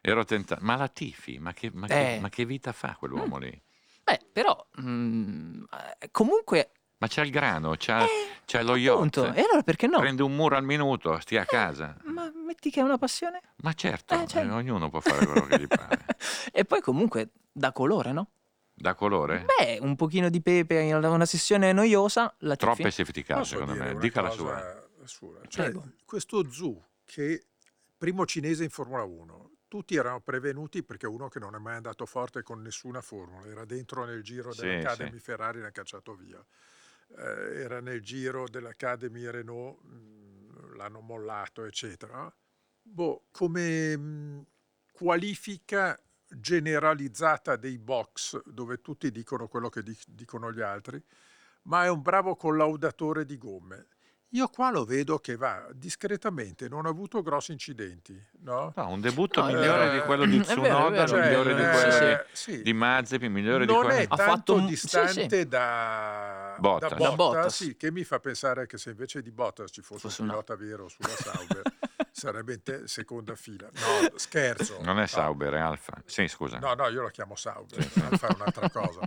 ero 0.00 0.24
tentato. 0.24 0.62
Ma 0.64 0.74
la 0.76 0.88
Tifi, 0.88 1.38
ma 1.38 1.52
che, 1.52 1.70
ma 1.72 1.86
che- 1.86 2.16
Eh. 2.16 2.20
ma 2.20 2.28
che 2.28 2.44
vita 2.44 2.72
fa 2.72 2.96
quell'uomo 2.98 3.38
lì? 3.38 3.62
Beh, 4.04 4.20
però 4.32 4.68
mm, 4.80 5.64
eh, 6.00 6.10
comunque 6.10 6.70
Ma 6.98 7.08
c'ha 7.08 7.22
il 7.22 7.30
grano, 7.30 7.74
c'ha, 7.76 8.06
c'ha 8.46 8.62
lo 8.62 8.74
yacht. 8.74 8.96
appunto, 8.96 9.24
e 9.34 9.40
allora 9.42 9.62
perché 9.62 9.86
no? 9.86 9.98
Prende 9.98 10.22
un 10.22 10.34
muro 10.34 10.56
al 10.56 10.64
minuto, 10.64 11.18
stia 11.20 11.42
a 11.42 11.44
casa. 11.44 11.94
Ma 12.04 12.30
metti 12.46 12.70
che 12.70 12.80
è 12.80 12.82
una 12.82 12.96
passione? 12.96 13.40
Ma 13.56 13.74
certo, 13.74 14.14
Eh, 14.18 14.26
cioè- 14.26 14.44
eh, 14.46 14.50
ognuno 14.50 14.88
può 14.88 15.00
fare 15.00 15.26
quello 15.26 15.44
che 15.46 15.58
gli 15.58 15.66
pare. 15.66 16.06
e 16.52 16.64
poi 16.64 16.80
comunque 16.80 17.30
da 17.52 17.72
colore, 17.72 18.12
no? 18.12 18.30
Da 18.72 18.94
colore? 18.94 19.44
Beh, 19.58 19.78
un 19.80 19.94
pochino 19.94 20.30
di 20.30 20.40
pepe 20.40 20.80
in 20.80 20.94
una 20.94 21.26
sessione 21.26 21.72
noiosa, 21.72 22.34
la 22.40 22.56
tifi. 22.56 22.72
Troppe 22.74 22.90
safety 22.90 23.22
car, 23.22 23.38
Posso 23.38 23.58
secondo 23.58 23.74
me. 23.82 23.94
Dica 23.98 24.22
la 24.22 24.30
sua. 24.30 24.88
sua? 25.04 25.38
Cioè, 25.48 25.64
Prego. 25.64 25.90
questo 26.06 26.50
Zu, 26.50 26.82
che 27.04 27.44
primo 27.96 28.24
cinese 28.26 28.64
in 28.64 28.70
Formula 28.70 29.02
1, 29.04 29.50
tutti 29.68 29.96
erano 29.96 30.20
prevenuti 30.20 30.82
perché 30.82 31.06
uno 31.06 31.28
che 31.28 31.38
non 31.38 31.54
è 31.54 31.58
mai 31.58 31.76
andato 31.76 32.06
forte 32.06 32.42
con 32.42 32.60
nessuna 32.62 33.00
formula, 33.02 33.46
era 33.46 33.64
dentro 33.66 34.04
nel 34.04 34.22
giro 34.22 34.52
Sì, 34.52 34.62
dell'Academy 34.62 35.12
sì. 35.12 35.20
Ferrari 35.20 35.58
e 35.58 35.62
l'ha 35.62 35.70
cacciato 35.70 36.14
via. 36.14 36.42
Eh, 37.16 37.60
era 37.62 37.80
nel 37.80 38.02
giro 38.02 38.48
dell'Academy 38.48 39.26
Renault, 39.30 39.82
mh, 39.82 40.76
l'hanno 40.76 41.00
mollato, 41.00 41.64
eccetera. 41.64 42.32
Boh, 42.82 43.24
come 43.30 43.96
mh, 43.96 44.46
qualifica 44.92 45.98
generalizzata 46.28 47.56
dei 47.56 47.78
box, 47.78 48.42
dove 48.44 48.80
tutti 48.80 49.10
dicono 49.10 49.46
quello 49.48 49.68
che 49.68 49.82
dic- 49.82 50.08
dicono 50.08 50.52
gli 50.52 50.60
altri, 50.60 51.02
ma 51.62 51.84
è 51.84 51.88
un 51.88 52.02
bravo 52.02 52.34
collaudatore 52.36 53.24
di 53.24 53.38
gomme. 53.38 53.86
Io 54.30 54.48
qua 54.48 54.70
lo 54.70 54.84
vedo 54.84 55.18
che 55.18 55.36
va 55.36 55.68
discretamente, 55.72 56.68
non 56.68 56.84
ha 56.84 56.88
avuto 56.88 57.22
grossi 57.22 57.52
incidenti, 57.52 58.20
no? 58.40 58.72
No, 58.76 58.88
un 58.90 59.00
debutto 59.00 59.40
No, 59.40 59.48
è 59.48 59.54
migliore 59.54 59.86
vero. 59.86 59.92
di 59.92 60.00
quello 60.00 60.24
di 60.26 60.36
È 60.38 60.40
vero, 60.40 60.50
è 60.50 60.64
Tsunoda, 60.64 60.90
vero. 60.90 61.06
Cioè, 61.06 61.20
migliore 61.26 61.54
di 61.54 61.62
eh, 61.62 61.70
quello 61.70 62.24
sì. 62.32 62.62
di 62.62 62.72
Mazepin, 62.72 63.32
migliore 63.32 63.64
di 63.66 63.72
non 63.72 63.84
quello... 63.84 63.98
è 63.98 64.02
Ha 64.02 64.16
tanto 64.16 64.22
fatto 64.32 64.54
un- 64.54 64.60
sì, 64.62 64.66
distante 64.66 65.38
sì. 65.38 65.48
da 65.48 66.45
Bottas. 66.58 66.98
da 66.98 67.12
Bottas. 67.12 67.54
sì, 67.56 67.76
che 67.76 67.90
mi 67.90 68.04
fa 68.04 68.18
pensare 68.20 68.66
che 68.66 68.78
se 68.78 68.90
invece 68.90 69.22
di 69.22 69.30
Bottas 69.32 69.70
ci 69.72 69.82
fosse, 69.82 70.00
Fosse 70.08 70.22
un 70.22 70.28
una- 70.28 70.42
pilota 70.42 70.56
vero 70.62 70.88
sulla 70.88 71.08
Sauber 71.16 71.62
sarebbe 72.12 72.54
in 72.54 72.62
te- 72.62 72.88
seconda 72.88 73.34
fila. 73.36 73.68
No, 73.72 74.16
scherzo. 74.18 74.78
Non 74.82 74.96
è 74.98 75.00
No. 75.02 75.06
Sauber, 75.06 75.52
è 75.54 75.58
Alfa. 75.58 76.02
Sì, 76.06 76.26
scusa. 76.28 76.58
No, 76.58 76.74
no, 76.74 76.88
io 76.88 77.02
la 77.02 77.10
chiamo 77.10 77.36
Sauber, 77.36 77.78
l'Alfa 77.94 78.28
è 78.28 78.34
un'altra 78.34 78.70
cosa. 78.70 79.00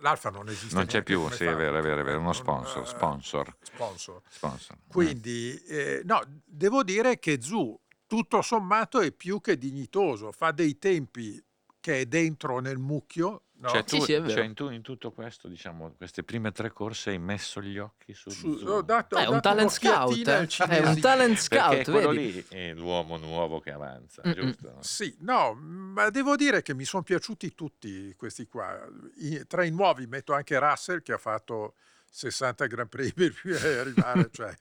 L'Alfa 0.00 0.30
non 0.30 0.48
esiste. 0.48 0.74
non 0.74 0.86
c'è 0.86 1.02
più, 1.02 1.28
sì, 1.30 1.44
è 1.44 1.54
vero, 1.54 1.78
è 1.78 1.82
vero, 1.82 2.00
è 2.00 2.04
vero, 2.04 2.18
uno 2.18 2.32
sponsor, 2.32 2.82
eh, 2.82 2.86
sponsor, 2.86 3.56
sponsor. 3.62 4.20
sponsor. 4.28 4.76
Quindi, 4.88 5.56
eh, 5.64 6.02
no, 6.04 6.20
devo 6.44 6.82
dire 6.82 7.18
che 7.18 7.40
Zu, 7.40 7.80
tutto 8.06 8.42
sommato, 8.42 9.00
è 9.00 9.12
più 9.12 9.40
che 9.40 9.56
dignitoso, 9.56 10.30
fa 10.32 10.50
dei 10.52 10.78
tempi 10.78 11.42
che 11.80 12.00
è 12.00 12.06
dentro 12.06 12.58
nel 12.60 12.78
mucchio. 12.78 13.43
No? 13.56 13.68
Cioè, 13.68 13.84
tu, 13.84 13.96
Sì, 13.98 14.04
sì, 14.04 14.12
è 14.14 14.20
vero. 14.20 14.32
cioè, 14.34 14.44
in, 14.44 14.54
tu- 14.54 14.70
in 14.70 14.82
tutto 14.82 15.10
questo, 15.12 15.48
diciamo, 15.48 15.92
queste 15.96 16.22
prime 16.22 16.52
tre 16.52 16.70
corse 16.72 17.10
hai 17.10 17.18
messo 17.18 17.60
gli 17.62 17.78
occhi 17.78 18.12
su, 18.14 18.30
Su- 18.30 18.58
ho 18.66 18.82
dato- 18.82 19.16
Beh, 19.16 19.22
ho 19.22 19.24
è 19.24 19.28
un 19.28 19.32
dato 19.34 19.48
talent 19.48 19.70
scout, 19.70 20.28
eh. 20.28 20.46
È 20.66 20.78
un 20.86 21.00
talent 21.00 21.48
Perché 21.48 21.84
scout, 21.84 21.90
quello 21.90 22.10
vedi? 22.10 22.32
lì 22.32 22.44
è 22.48 22.74
l'uomo 22.74 23.16
nuovo 23.16 23.60
che 23.60 23.70
avanza, 23.70 24.22
Mm-mm. 24.26 24.34
giusto? 24.34 24.70
no? 24.70 24.82
Sì, 24.82 25.16
no, 25.20 25.54
ma 25.54 26.10
devo 26.10 26.36
dire 26.36 26.62
che 26.62 26.74
mi 26.74 26.84
sono 26.84 27.02
piaciuti 27.02 27.54
tutti 27.54 28.14
questi 28.16 28.46
qua. 28.46 28.86
I- 29.16 29.46
tra 29.46 29.64
i 29.64 29.70
nuovi 29.70 30.06
metto 30.06 30.32
anche 30.34 30.58
Russell 30.58 31.02
che 31.02 31.12
ha 31.12 31.18
fatto 31.18 31.74
60 32.10 32.66
Gran 32.66 32.88
Premi 32.88 33.12
per 33.42 33.78
arrivare, 33.80 34.28
cioè 34.32 34.54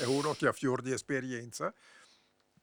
è 0.00 0.04
uno 0.04 0.32
che 0.34 0.46
ha 0.46 0.52
fior 0.52 0.80
di 0.82 0.92
esperienza, 0.92 1.72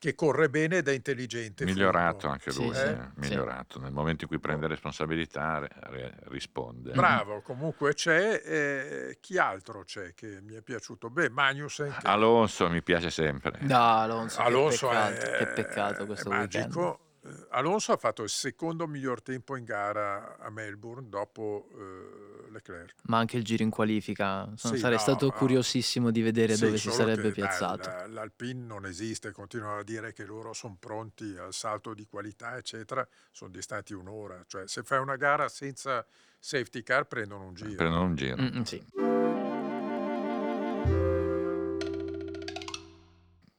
che 0.02 0.16
corre 0.16 0.50
bene 0.50 0.78
ed 0.78 0.88
è 0.88 0.94
intelligente. 0.94 1.64
Migliorato 1.64 2.22
furbo. 2.28 2.34
anche 2.34 2.52
lui, 2.54 2.74
sì, 2.74 2.82
eh, 2.82 2.96
sì. 2.96 3.20
migliorato. 3.20 3.80
Nel 3.80 3.92
momento 3.92 4.24
in 4.24 4.30
cui 4.32 4.40
prende 4.40 4.66
responsabilità 4.66 5.60
re- 5.60 6.16
risponde. 6.24 6.94
Bravo, 6.94 7.42
comunque 7.42 7.94
c'è. 7.94 8.42
eh, 8.44 9.18
chi 9.22 9.38
altro 9.38 9.84
c'è 9.84 10.16
che 10.16 10.40
mi 10.42 10.56
è 10.56 10.64
piaciuto? 10.64 11.12
Beh, 11.12 11.30
Magnussen. 11.30 11.96
che- 12.00 12.08
Alonso 12.08 12.68
mi 12.68 12.82
piace 12.82 13.12
sempre. 13.12 13.60
No, 13.62 13.78
Alonso, 14.00 14.42
Alonso 14.42 14.90
che 14.90 14.96
peccato, 14.96 15.22
è, 15.22 15.38
che 15.38 15.46
peccato 15.54 16.06
questo 16.08 16.32
è 16.32 16.38
weekend. 16.40 16.64
magico. 16.66 16.94
Eh, 16.96 17.10
Alonso 17.50 17.92
ha 17.92 17.98
fatto 17.98 18.24
il 18.24 18.30
secondo 18.30 18.88
miglior 18.88 19.22
tempo 19.22 19.56
in 19.56 19.64
gara 19.64 20.38
a 20.40 20.50
Melbourne 20.50 21.08
dopo 21.08 21.68
eh, 21.72 22.50
Leclerc. 22.52 22.96
Ma 23.04 23.20
anche 23.20 23.38
il 23.38 23.44
giro 23.44 23.62
in 23.62 23.70
qualifica, 23.70 24.52
sono- 24.56 24.74
Sì, 24.74 24.80
sarei 24.80 24.96
no, 24.98 25.02
stato 25.04 25.26
no. 25.28 25.32
curiosissimo 25.34 26.10
di 26.10 26.22
vedere 26.24 26.56
Sì, 26.56 26.66
dove 26.66 26.78
si 26.78 26.90
sarebbe 26.90 27.32
piazzato. 27.32 27.88
la- 27.88 28.08
L'Alpine 28.08 28.66
non 28.66 28.88
esiste, 28.88 29.32
continuano 29.32 29.80
a 29.80 29.84
dire 29.84 30.14
che 30.14 30.26
loro 30.26 30.54
sono 30.54 30.78
pronti 30.80 31.38
al 31.38 31.54
salto 31.54 31.94
di 31.94 32.08
qualità, 32.08 32.58
eccetera. 32.58 33.08
Sono 33.32 33.52
distanti 33.52 33.94
un'ora. 33.94 34.44
Cioè, 34.48 34.68
se 34.68 34.82
fai 34.82 34.98
una 35.00 35.16
gara 35.16 35.48
senza 35.48 36.04
safety 36.40 36.82
car, 36.82 37.06
prendono 37.06 37.46
un 37.46 37.54
giro. 37.54 37.76
Prendono 37.76 38.04
un 38.06 38.16
giro. 38.16 38.42
Mm, 38.42 38.58
mm, 38.58 38.62
sì. 38.64 38.84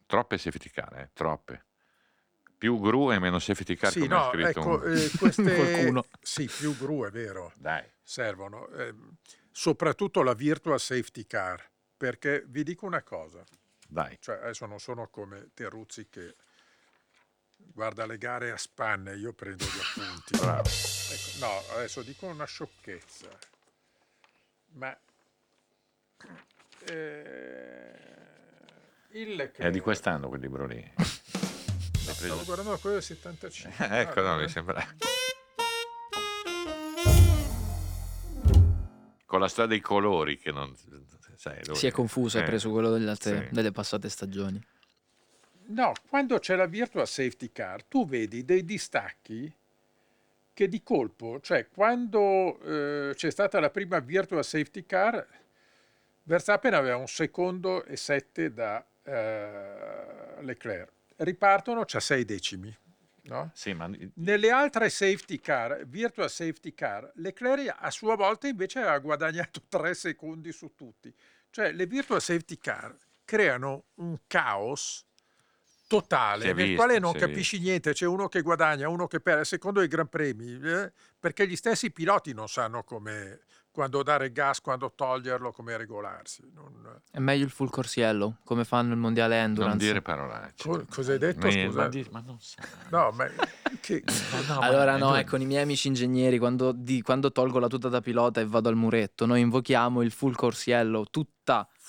Troppe 0.07 0.37
safety 0.37 0.69
car, 0.69 0.93
eh, 0.99 1.11
troppe. 1.13 1.67
Più 2.63 2.79
gru 2.79 3.11
e 3.11 3.19
meno 3.19 3.41
safety 3.41 3.75
car, 3.75 3.91
Sì, 3.91 3.99
come 4.07 4.15
ha 4.15 4.19
no, 4.19 4.31
scritto 4.31 4.47
ecco, 4.49 4.69
un- 4.85 4.97
eh, 4.97 5.11
queste... 5.19 5.43
Qualcuno. 5.57 6.05
Sì, 6.21 6.47
più 6.47 6.77
gru, 6.77 7.05
è 7.05 7.11
vero. 7.11 7.53
Dai. 7.57 7.85
servono, 8.01 8.69
ehm, 8.69 9.17
soprattutto 9.51 10.23
la 10.23 10.33
virtual 10.33 10.79
safety 10.79 11.27
car, 11.27 11.61
perché 11.97 12.45
vi 12.47 12.63
dico 12.63 12.87
una 12.87 13.03
cosa, 13.03 13.43
Dai. 13.89 14.17
cioè 14.21 14.37
adesso 14.37 14.67
non 14.67 14.79
sono 14.79 15.09
come 15.09 15.51
Terruzzi 15.55 16.09
che 16.09 16.37
guarda 17.57 18.07
le 18.07 18.17
gare 18.17 18.53
a 18.53 18.57
spanne, 18.57 19.17
io 19.17 19.33
prendo 19.33 19.65
gli 19.65 19.81
appunti. 19.81 20.35
Ecco, 20.35 21.45
no, 21.45 21.59
adesso 21.75 22.03
dico 22.03 22.27
una 22.27 22.45
sciocchezza, 22.45 23.29
ma 24.75 24.97
eh, 26.87 27.93
il 29.15 29.51
È 29.53 29.71
di 29.71 29.81
quest'anno 29.81 30.29
quel 30.29 30.41
libro 30.41 30.65
lì. 30.67 30.93
Stavo 32.03 32.19
preso? 32.19 32.45
guardando 32.45 32.79
quello 32.79 32.97
del 32.97 33.05
75. 33.05 33.87
ecco, 34.01 34.21
no, 34.21 34.27
Vabbè. 34.29 34.43
mi 34.43 34.49
sembra. 34.49 34.87
Con 39.25 39.41
la 39.41 39.49
storia 39.49 39.71
dei 39.71 39.81
colori 39.81 40.37
che 40.39 40.53
non... 40.53 40.75
Sai, 41.37 41.65
lui- 41.65 41.75
Si 41.77 41.87
è 41.87 41.91
confuso, 41.91 42.39
ha 42.39 42.43
eh, 42.43 42.45
preso 42.45 42.71
quello 42.71 42.91
delle, 42.91 43.11
altre- 43.11 43.47
sì. 43.49 43.55
delle 43.55 43.73
passate 43.73 44.09
stagioni. 44.09 44.63
No, 45.67 45.93
quando 46.09 46.39
c'è 46.39 46.55
la 46.55 46.67
virtual 46.67 47.07
safety 47.09 47.51
car, 47.51 47.83
tu 47.85 48.07
vedi 48.07 48.45
dei 48.45 48.65
distacchi 48.65 49.53
che 50.53 50.69
di 50.69 50.83
colpo, 50.83 51.41
cioè 51.41 51.67
quando 51.69 52.61
eh, 52.61 53.13
c'è 53.15 53.31
stata 53.31 53.59
la 53.59 53.71
prima 53.71 53.99
virtual 54.01 54.45
safety 54.45 54.85
car, 54.85 55.27
Verstappen 56.25 56.75
aveva 56.75 56.97
un 56.97 57.09
secondo 57.09 57.85
e 57.85 57.97
sette 57.97 58.53
da 58.53 58.85
eh, 59.03 60.43
Leclerc. 60.43 60.93
Ripartono, 61.23 61.85
c'ha 61.85 62.01
sei 62.01 62.25
decimi. 62.25 62.77
No? 63.25 63.51
Sì, 63.55 63.73
ma 63.73 63.89
Nelle 64.15 64.51
altre 64.51 64.91
safety 64.91 65.39
car, 65.39 65.85
virtual 65.87 66.29
safety 66.29 66.75
car, 66.75 67.11
Leclerc 67.15 67.75
a 67.79 67.91
sua 67.91 68.17
volta 68.17 68.49
invece 68.49 68.81
aveva 68.81 68.99
guadagnato 68.99 69.63
tre 69.69 69.95
secondi 69.95 70.51
su 70.53 70.73
tutti. 70.75 71.15
Cioè 71.51 71.73
le 71.73 71.87
virtual 71.87 72.21
safety 72.21 72.59
car 72.59 72.97
creano 73.25 73.85
un 73.97 74.19
caos 74.27 75.05
totale 75.87 76.47
nel 76.47 76.55
visto, 76.55 76.77
quale 76.77 76.99
non 76.99 77.13
capisci 77.13 77.59
niente, 77.59 77.93
c'è 77.93 78.07
uno 78.07 78.27
che 78.29 78.41
guadagna, 78.41 78.89
uno 78.89 79.07
che 79.07 79.21
perde, 79.21 79.45
secondo 79.45 79.83
i 79.83 79.89
Gran 79.89 80.09
Premi, 80.09 80.59
eh, 80.59 80.91
perché 81.21 81.47
gli 81.47 81.55
stessi 81.55 81.91
piloti 81.91 82.33
non 82.33 82.49
sanno 82.49 82.83
come 82.83 83.41
quando 83.73 84.03
dare 84.03 84.31
gas, 84.31 84.61
quando 84.61 84.93
toglierlo, 84.95 85.51
come 85.51 85.77
regolarsi. 85.77 86.43
Non- 86.55 87.01
È 87.11 87.19
meglio 87.19 87.45
il 87.45 87.51
full 87.51 87.71
course 87.71 87.99
yellow, 87.99 88.37
come 88.45 88.65
fanno 88.65 88.93
il 88.93 88.99
mondiale 88.99 89.37
endurance. 89.37 89.77
non 89.77 89.79
dire 89.87 90.03
parolacce. 90.03 90.69
Co- 90.69 90.85
cosa 90.89 91.13
hai 91.13 91.19
detto? 91.19 91.47
Ma- 91.47 91.53
Scusa. 91.53 91.81
Ma, 91.81 91.89
di- 91.89 92.07
ma 92.11 92.23
non 92.25 92.37
sa. 92.39 92.63
No, 92.91 93.11
ma 93.13 93.27
che... 93.81 94.05
Ma 94.33 94.55
no, 94.55 94.61
ma- 94.61 94.67
Allora 94.67 94.97
no, 94.99 95.11
lui- 95.11 95.21
eh, 95.21 95.25
con 95.25 95.41
i 95.41 95.47
miei 95.47 95.63
amici 95.63 95.89
ingegneri, 95.89 96.39
quando, 96.39 96.73
di- 96.73 97.01
quando 97.03 97.33
tolgo 97.33 97.59
la 97.59 97.67
tuta 97.69 97.89
da 97.89 98.01
pilota 98.03 98.41
e 98.41 98.47
vado 98.47 98.69
al 98.69 98.77
muretto, 98.77 99.25
noi 99.27 99.41
invochiamo 99.41 100.03
il 100.03 100.11
full 100.13 100.35
course 100.35 100.69
yellow, 100.71 101.05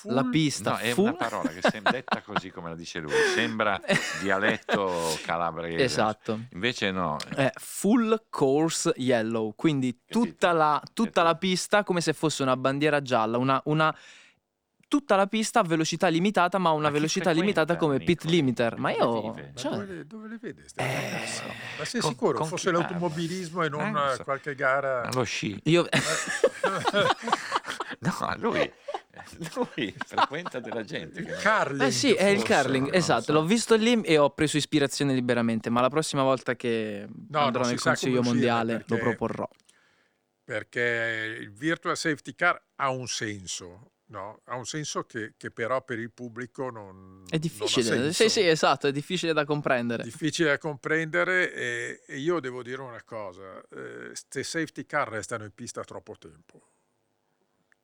tutta 0.04 0.14
la 0.14 0.20
Full- 0.22 0.30
pista 0.30 0.70
No, 0.72 0.76
è 0.78 0.90
full. 0.92 1.04
una 1.04 1.12
parola 1.14 1.48
che 1.50 1.60
sembra 1.70 1.92
detta 1.92 2.20
così 2.22 2.50
come 2.50 2.68
la 2.68 2.74
dice 2.76 2.98
lui, 3.00 3.12
sembra 3.34 3.80
dialetto 4.20 5.18
calabrese. 5.24 5.82
Esatto. 5.82 6.40
Invece 6.52 6.90
no, 6.90 7.16
È 7.34 7.50
full 7.56 8.24
course 8.28 8.92
yellow, 8.96 9.54
quindi 9.56 10.00
tutta 10.06 10.52
la, 10.52 10.82
tutta 10.92 11.22
la 11.22 11.34
pista 11.36 11.82
come 11.84 12.00
se 12.00 12.12
fosse 12.12 12.42
una 12.42 12.56
bandiera 12.56 13.00
gialla, 13.02 13.38
una, 13.38 13.60
una- 13.64 13.94
tutta 14.86 15.16
la 15.16 15.26
pista 15.26 15.60
a 15.60 15.62
velocità 15.64 16.06
limitata, 16.08 16.58
ma 16.58 16.68
a 16.68 16.72
una 16.72 16.82
Ma 16.88 16.90
velocità 16.90 17.30
limitata 17.32 17.76
come 17.76 17.98
pit 17.98 18.08
Nicoli? 18.24 18.30
limiter. 18.36 18.76
Ma 18.78 18.92
io, 18.92 18.98
Dove 18.98 19.20
vive? 19.30 19.50
Ma 19.54 19.60
cioè, 19.60 19.70
dove, 19.72 19.86
le- 19.86 20.06
dove 20.06 20.28
le 20.28 20.38
vede? 20.40 20.64
Eh, 20.76 21.20
ma 21.78 21.84
sei 21.84 22.00
con- 22.00 22.10
sicuro 22.10 22.38
con 22.38 22.46
fosse 22.46 22.70
parla? 22.70 22.86
l'automobilismo 22.86 23.62
e 23.64 23.68
non 23.68 23.80
Eh, 23.86 23.90
non 23.90 24.14
so. 24.14 24.22
qualche 24.24 24.54
gara? 24.54 25.08
lo 25.12 25.24
sci. 25.24 25.58
io 25.64 25.86
No, 28.00 28.34
lui, 28.36 28.70
lui 29.54 29.94
frequenta 30.06 30.60
della 30.60 30.82
gente. 30.84 31.20
Il 31.20 31.34
curling. 31.42 31.82
Eh 31.82 31.90
sì, 31.90 32.12
è 32.12 32.26
il 32.26 32.42
lo 32.46 32.92
esatto. 32.92 33.22
so. 33.22 33.32
L'ho 33.32 33.44
visto 33.44 33.74
lì 33.76 34.00
e 34.02 34.18
ho 34.18 34.30
preso 34.30 34.56
ispirazione 34.56 35.14
liberamente, 35.14 35.70
ma 35.70 35.80
la 35.80 35.88
prossima 35.88 36.22
volta 36.22 36.54
che 36.56 37.06
No, 37.28 37.38
andrò 37.40 37.64
nel 37.64 37.80
Consiglio 37.80 38.22
Mondiale 38.22 38.72
lo 38.72 38.84
perché- 38.86 39.02
proporrò. 39.02 39.48
Perché 40.44 41.36
il 41.40 41.50
virtual 41.52 41.96
safety 41.96 42.34
car 42.34 42.60
ha 42.76 42.90
un 42.90 43.06
senso, 43.08 43.92
no? 44.08 44.40
Ha 44.44 44.56
un 44.56 44.66
senso 44.66 45.04
che, 45.04 45.32
che 45.38 45.50
però 45.50 45.82
per 45.82 45.98
il 45.98 46.10
pubblico 46.12 46.68
non 46.68 47.22
È 47.30 47.38
difficile, 47.38 47.96
non 47.96 48.08
ha 48.08 48.12
sì, 48.12 48.28
sì, 48.28 48.46
esatto, 48.46 48.86
è 48.86 48.92
difficile 48.92 49.32
da 49.32 49.46
comprendere. 49.46 50.02
difficile 50.02 50.50
da 50.50 50.58
comprendere 50.58 51.50
e, 51.54 52.02
e 52.06 52.18
io 52.18 52.40
devo 52.40 52.62
dire 52.62 52.82
una 52.82 53.02
cosa, 53.04 53.62
queste 53.70 54.42
safety 54.42 54.84
car 54.84 55.08
restano 55.08 55.44
in 55.44 55.52
pista 55.54 55.82
troppo 55.82 56.14
tempo. 56.18 56.60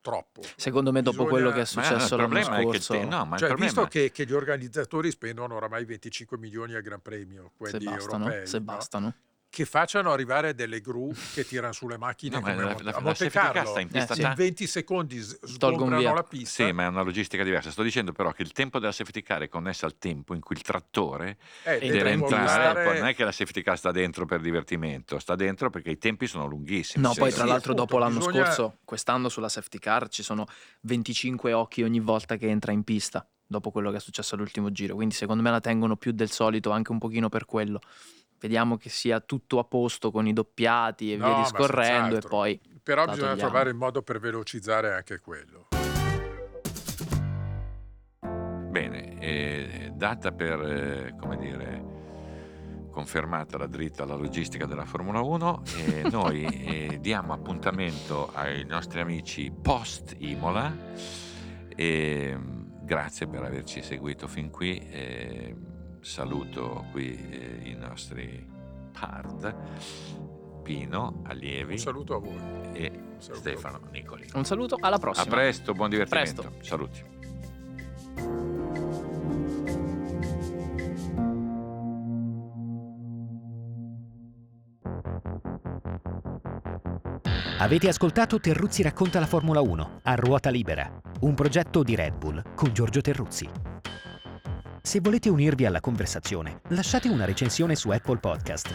Troppo. 0.03 0.41
Secondo 0.57 0.93
me, 0.93 1.03
dopo 1.03 1.25
Bisogna- 1.25 1.31
quello 1.31 1.49
che 1.51 1.57
è 1.57 1.59
Ma 1.59 1.65
successo 1.67 1.93
il 2.15 2.21
l'anno 2.23 2.33
problema 2.33 2.57
è 2.57 2.59
che 2.59 2.81
scorso, 2.81 2.93
te- 2.95 3.05
no, 3.05 3.25
ma 3.27 3.37
Cioè, 3.37 3.49
problema 3.49 3.57
visto 3.57 3.85
che, 3.87 4.11
che 4.11 4.25
gli 4.25 4.33
organizzatori 4.33 5.11
spendono 5.11 5.55
oramai 5.57 5.85
25 5.85 6.39
milioni 6.39 6.75
al 6.75 6.81
Gran 6.83 7.03
Premio, 7.03 7.43
se 7.43 7.53
quelli 7.57 7.85
bastano, 7.85 8.25
europei, 8.25 8.47
se 8.47 8.59
no? 8.59 8.65
bastano. 8.65 9.15
Che 9.51 9.65
facciano 9.65 10.13
arrivare 10.13 10.55
delle 10.55 10.81
gru 10.81 11.13
che 11.35 11.45
tirano 11.45 11.73
sulle 11.73 11.99
macchine 11.99 12.37
No, 12.37 12.41
come 12.41 12.55
la- 12.55 12.77
la- 12.83 12.91
a 12.93 13.01
Monte 13.01 13.25
safety 13.25 13.31
car 13.31 13.53
Carlo. 13.53 13.71
sta 13.71 13.81
in 13.81 13.89
pista 13.89 14.15
in 14.15 14.21
ta- 14.23 14.35
20 14.35 14.67
secondi 14.69 15.21
sgombrano 15.21 16.15
la 16.15 16.23
pista. 16.23 16.65
Sì, 16.65 16.73
ma 16.73 16.85
è 16.85 16.87
una 16.87 17.03
logistica 17.03 17.43
diversa. 17.43 17.71
Sto 17.73 17.83
dicendo 17.83 18.13
però 18.13 18.31
che 18.31 18.43
il 18.43 18.53
tempo 18.53 18.79
della 18.79 18.93
safety 18.93 19.23
car 19.23 19.43
è 19.43 19.49
connesso 19.49 19.87
al 19.87 19.99
tempo 19.99 20.35
in 20.35 20.41
cui 20.41 20.55
il 20.55 20.63
trattore 20.63 21.37
Eh, 21.65 21.81
deve 21.81 21.91
deve 21.99 22.11
entrare. 22.13 22.85
Poi 22.85 22.99
non 23.01 23.09
è 23.09 23.15
che 23.15 23.25
la 23.25 23.33
safety 23.33 23.63
car 23.63 23.77
sta 23.77 23.91
dentro 23.91 24.25
per 24.25 24.41
divertimento, 24.41 25.19
sta 25.19 25.35
dentro 25.35 25.69
perché 25.69 25.91
i 25.91 25.99
tempi 25.99 26.29
sono 26.29 26.47
lunghissimi. 26.47 27.03
No, 27.05 27.13
Sì, 27.13 27.19
poi 27.19 27.31
sì. 27.31 27.37
tra 27.37 27.45
l'altro 27.47 27.73
appunto, 27.73 27.93
dopo 27.93 27.99
l'anno 28.05 28.19
bisogna- 28.19 28.45
scorso, 28.45 28.79
quest'anno 28.85 29.29
sulla 29.29 29.49
safety 29.49 29.79
car 29.79 30.09
ci 30.09 30.23
sono 30.23 30.47
25 30.83 31.53
occhi 31.53 31.83
ogni 31.83 31.99
volta 32.01 32.37
che 32.37 32.47
entra 32.49 32.71
in 32.71 32.85
pista, 32.85 33.27
dopo 33.45 33.73
quello 33.73 33.91
che 33.91 33.97
è 33.97 34.01
successo 34.01 34.37
all'ultimo 34.37 34.71
giro, 34.71 34.95
quindi 34.95 35.15
secondo 35.15 35.43
me 35.43 35.51
la 35.51 35.59
tengono 35.61 35.97
più 35.97 36.13
del 36.13 36.31
solito 36.31 36.71
anche 36.71 36.93
un 36.93 36.99
pochino 36.99 37.29
per 37.29 37.47
quello. 37.47 37.81
Vediamo 38.41 38.79
che 38.79 38.89
sia 38.89 39.21
tutto 39.21 39.59
a 39.59 39.65
posto 39.65 40.11
con 40.11 40.27
i 40.27 40.33
doppiati 40.33 41.13
e 41.13 41.17
No, 41.19 41.27
via 41.27 41.43
discorrendo 41.43 42.17
e 42.17 42.21
poi 42.21 42.59
Però 42.83 43.05
bisogna 43.05 43.33
togliamo. 43.33 43.41
trovare 43.41 43.69
il 43.69 43.77
modo 43.77 44.01
per 44.01 44.19
velocizzare 44.19 44.95
anche 44.95 45.21
quello. 45.21 45.69
Bene, 48.71 49.19
eh, 49.19 49.93
data 49.95 50.33
per, 50.33 50.59
eh, 50.63 51.17
come 51.21 51.37
dire, 51.37 51.85
confermata 52.91 53.59
la 53.59 53.67
dritta 53.67 54.05
alla 54.05 54.15
logistica 54.15 54.65
della 54.65 54.87
Formula 54.87 55.21
1, 55.21 55.63
eh, 55.77 56.09
noi 56.11 56.45
eh, 56.45 56.99
diamo 56.99 57.35
appuntamento 57.35 58.31
ai 58.33 58.65
nostri 58.65 59.01
amici 59.01 59.53
post 59.53 60.15
Imola 60.19 60.75
e 61.77 62.35
mm, 62.35 62.85
grazie 62.85 63.27
per 63.27 63.43
averci 63.43 63.83
seguito 63.83 64.27
fin 64.27 64.49
qui. 64.49 65.70
Saluto 66.01 66.87
qui 66.93 67.15
eh, 67.31 67.69
i 67.71 67.75
nostri 67.75 68.47
pard, 68.93 69.55
Pino, 70.63 71.23
Allievi 71.27 71.73
Un 71.73 71.79
saluto 71.79 72.15
a 72.17 72.19
voi. 72.19 72.73
e 72.73 72.91
saluto. 73.19 73.41
Stefano 73.41 73.81
Nicoli. 73.91 74.27
un 74.35 74.45
saluto, 74.45 74.77
alla 74.81 74.97
A 74.97 74.99
prossima. 74.99 75.27
presto, 75.35 75.73
buon 75.75 75.91
divertimento. 75.91 76.43
Presto. 76.43 76.65
Saluti. 76.65 77.03
Avete 87.59 87.89
ascoltato 87.89 88.41
Terruzzi 88.41 88.83
racconta 88.83 89.21
la 89.21 89.27
Formula 89.27 89.61
1 89.61 90.01
a 90.05 90.15
ruota 90.15 90.51
libera, 90.51 90.91
un 91.21 91.35
progetto 91.35 91.83
di 91.83 91.95
Red 91.95 92.15
Bull 92.17 92.55
con 92.55 92.73
Giorgio 92.73 93.01
Terruzzi. 93.01 93.49
Se 94.83 95.01
volete 95.01 95.29
unirvi 95.29 95.67
alla 95.67 95.81
conversazione, 95.81 96.63
lasciate 96.69 97.09
una 97.09 97.25
recensione 97.25 97.77
su 97.77 97.91
Apple 97.91 98.17
Podcast. 98.17 98.69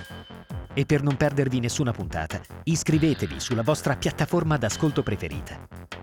E 0.73 0.85
per 0.85 1.01
non 1.01 1.17
perdervi 1.17 1.59
nessuna 1.59 1.91
puntata, 1.91 2.39
iscrivetevi 2.63 3.39
sulla 3.39 3.63
vostra 3.63 3.95
piattaforma 3.95 4.57
d'ascolto 4.57 5.01
preferita 5.03 5.57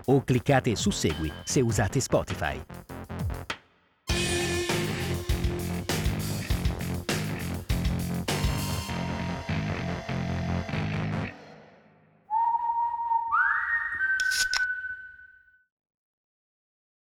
o 0.05 0.23
cliccate 0.23 0.75
su 0.75 0.89
Segui 0.89 1.31
se 1.43 1.61
usate 1.61 1.99
Spotify. 1.99 2.61